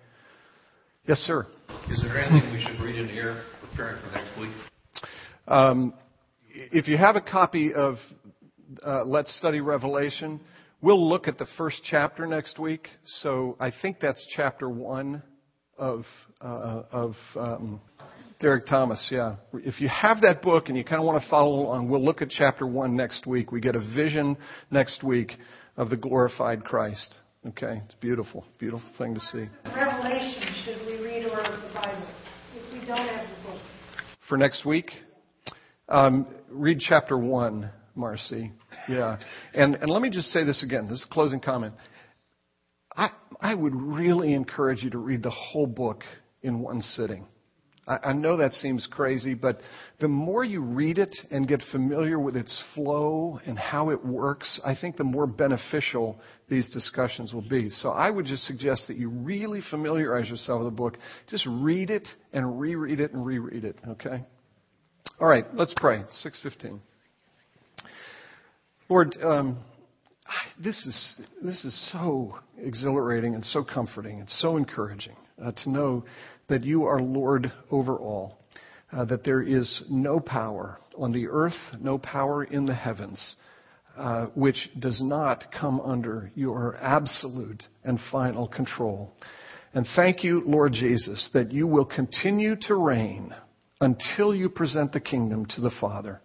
Yes, 1.08 1.20
sir. 1.20 1.45
Is 1.89 2.01
there 2.01 2.20
anything 2.20 2.51
we 2.51 2.62
should 2.62 2.82
read 2.82 2.95
in 2.95 3.08
here 3.08 3.43
preparing 3.62 4.01
for 4.01 4.12
next 4.12 4.38
week? 4.39 4.49
Um, 5.48 5.93
if 6.50 6.88
you 6.88 6.98
have 6.98 7.16
a 7.16 7.22
copy 7.22 7.74
of 7.74 7.96
uh, 8.86 9.04
Let's 9.04 9.36
Study 9.38 9.62
Revelation, 9.62 10.39
we'll 10.82 11.08
look 11.08 11.28
at 11.28 11.38
the 11.38 11.47
first 11.58 11.82
chapter 11.84 12.26
next 12.26 12.58
week. 12.59 12.88
So 13.22 13.55
I 13.59 13.72
think 13.82 14.00
that's 14.00 14.26
chapter 14.36 14.70
one 14.70 15.22
of 15.78 16.05
uh, 16.42 16.84
of 16.92 17.16
um, 17.36 17.82
Derek 18.39 18.66
Thomas. 18.66 19.08
Yeah. 19.12 19.36
If 19.54 19.82
you 19.82 19.88
have 19.89 20.22
that 20.22 20.42
book 20.42 20.70
and 20.70 20.78
you 20.78 20.84
kind 20.84 21.00
of 21.00 21.05
want 21.05 21.22
to 21.22 21.30
follow 21.30 21.59
along, 21.62 21.89
we'll 21.89 22.04
look 22.04 22.22
at 22.22 22.30
chapter 22.30 22.66
one 22.66 22.96
next 22.96 23.28
week. 23.28 23.51
We 23.51 23.62
get 23.62 23.76
a 23.76 23.93
vision 23.93 24.38
next 24.72 25.04
week 25.04 25.34
of 25.78 25.89
the 25.89 25.97
glorified 25.97 26.63
Christ. 26.63 27.16
Okay, 27.47 27.80
it's 27.86 27.93
beautiful, 27.96 28.43
beautiful 28.58 28.89
thing 28.97 29.13
to 29.13 29.20
see. 29.20 29.46
Revelation, 29.66 30.43
should 30.66 30.88
we 30.88 30.97
read 31.04 31.26
or 31.26 31.43
the 31.43 31.74
Bible? 31.76 32.08
If 32.55 32.74
we 32.74 32.88
don't 32.88 32.97
have 32.97 33.28
the 33.28 33.51
book. 33.51 33.62
For 34.28 34.36
next 34.36 34.66
week, 34.66 34.89
um, 35.89 36.28
read 36.49 36.79
chapter 36.79 37.17
1, 37.17 37.70
Marcy. 37.95 38.51
Yeah. 38.89 39.17
And, 39.53 39.75
and 39.75 39.89
let 39.89 40.01
me 40.01 40.09
just 40.09 40.29
say 40.29 40.43
this 40.43 40.63
again. 40.63 40.87
This 40.87 40.99
is 40.99 41.07
a 41.09 41.13
closing 41.13 41.39
comment. 41.39 41.74
I, 42.95 43.09
I 43.41 43.53
would 43.53 43.75
really 43.75 44.33
encourage 44.33 44.83
you 44.83 44.89
to 44.91 44.97
read 44.97 45.24
the 45.24 45.32
whole 45.32 45.67
book 45.67 46.03
in 46.41 46.59
one 46.59 46.82
sitting. 46.82 47.25
I, 47.87 47.97
I 48.05 48.13
know 48.13 48.37
that 48.37 48.53
seems 48.53 48.87
crazy, 48.89 49.33
but 49.33 49.59
the 49.99 50.07
more 50.07 50.43
you 50.43 50.62
read 50.62 50.97
it 50.97 51.16
and 51.32 51.47
get 51.47 51.62
familiar 51.71 52.20
with 52.20 52.36
its 52.36 52.63
flow 52.74 53.39
and 53.45 53.57
how 53.57 53.89
it 53.89 54.03
works, 54.03 54.59
I 54.66 54.75
think 54.75 54.97
the 54.97 55.03
more 55.03 55.28
beneficial 55.28 56.20
these 56.49 56.71
discussions 56.71 57.33
will 57.33 57.47
be. 57.47 57.70
So 57.70 57.89
I 57.89 58.09
would 58.09 58.25
just 58.25 58.43
suggest 58.45 58.87
that 58.87 58.97
you 58.97 59.09
really 59.09 59.62
familiarize 59.70 60.29
yourself 60.29 60.63
with 60.63 60.67
the 60.67 60.75
book. 60.75 60.97
Just 61.29 61.45
read 61.47 61.89
it 61.89 62.07
and 62.33 62.59
reread 62.59 62.99
it 62.99 63.13
and 63.13 63.25
reread 63.25 63.66
it, 63.66 63.78
okay? 63.87 64.24
All 65.17 65.28
right, 65.28 65.46
let's 65.55 65.74
pray. 65.78 66.04
615. 66.12 66.82
Lord, 68.89 69.17
um, 69.24 69.59
this 70.62 70.75
is 70.86 71.16
this 71.42 71.63
is 71.63 71.92
so 71.93 72.37
exhilarating 72.58 73.33
and 73.33 73.43
so 73.46 73.63
comforting 73.63 74.20
and 74.20 74.29
so 74.29 74.58
encouraging 74.58 75.16
uh, 75.42 75.54
to 75.63 75.70
know 75.70 76.04
that 76.50 76.66
you 76.66 76.83
are 76.83 77.00
Lord 77.00 77.50
over 77.71 77.96
all, 77.96 78.39
uh, 78.92 79.05
that 79.05 79.24
there 79.24 79.42
is 79.42 79.83
no 79.89 80.20
power 80.20 80.79
on 80.97 81.13
the 81.13 81.29
earth, 81.29 81.54
no 81.79 81.97
power 81.97 82.43
in 82.43 82.66
the 82.66 82.75
heavens, 82.75 83.37
uh, 83.97 84.25
which 84.36 84.70
does 84.79 85.01
not 85.01 85.46
come 85.58 85.79
under 85.79 86.29
your 86.36 86.75
absolute 86.82 87.63
and 87.86 88.01
final 88.12 88.50
control. 88.50 89.13
And 89.74 89.87
thank 89.96 90.25
you, 90.25 90.43
Lord 90.46 90.74
Jesus, 90.74 91.29
that 91.33 91.54
you 91.54 91.67
will 91.67 91.86
continue 91.86 92.58
to 92.63 92.75
reign 92.75 93.33
until 93.82 94.34
you 94.34 94.50
present 94.50 94.92
the 94.93 95.00
kingdom 95.00 95.46
to 95.47 95.62
the 95.62 95.72
Father, 95.82 96.22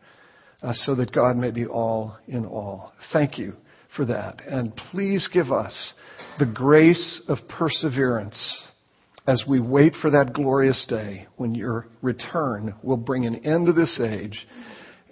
uh, 0.62 0.72
so 0.72 0.94
that 0.94 1.12
God 1.12 1.36
may 1.36 1.50
be 1.50 1.66
all 1.66 2.16
in 2.28 2.44
all. 2.44 2.92
Thank 3.12 3.38
you 3.38 3.54
for 3.96 4.04
that. 4.06 4.42
And 4.46 4.74
please 4.90 5.28
give 5.32 5.50
us 5.50 5.94
the 6.38 6.46
grace 6.46 7.22
of 7.28 7.38
perseverance 7.48 8.62
as 9.26 9.44
we 9.48 9.60
wait 9.60 9.94
for 10.00 10.10
that 10.10 10.32
glorious 10.32 10.86
day 10.88 11.26
when 11.36 11.54
your 11.54 11.86
return 12.02 12.74
will 12.82 12.96
bring 12.96 13.26
an 13.26 13.36
end 13.46 13.66
to 13.66 13.72
this 13.72 14.00
age 14.02 14.46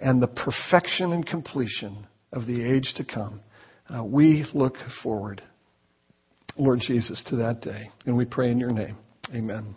and 0.01 0.21
the 0.21 0.27
perfection 0.27 1.13
and 1.13 1.25
completion 1.25 2.07
of 2.31 2.45
the 2.45 2.63
age 2.63 2.93
to 2.95 3.03
come. 3.03 3.41
Uh, 3.93 4.03
we 4.03 4.45
look 4.53 4.75
forward, 5.03 5.41
Lord 6.57 6.79
Jesus, 6.79 7.23
to 7.29 7.37
that 7.37 7.61
day. 7.61 7.89
And 8.05 8.15
we 8.15 8.25
pray 8.25 8.51
in 8.51 8.59
your 8.59 8.71
name. 8.71 8.97
Amen. 9.33 9.75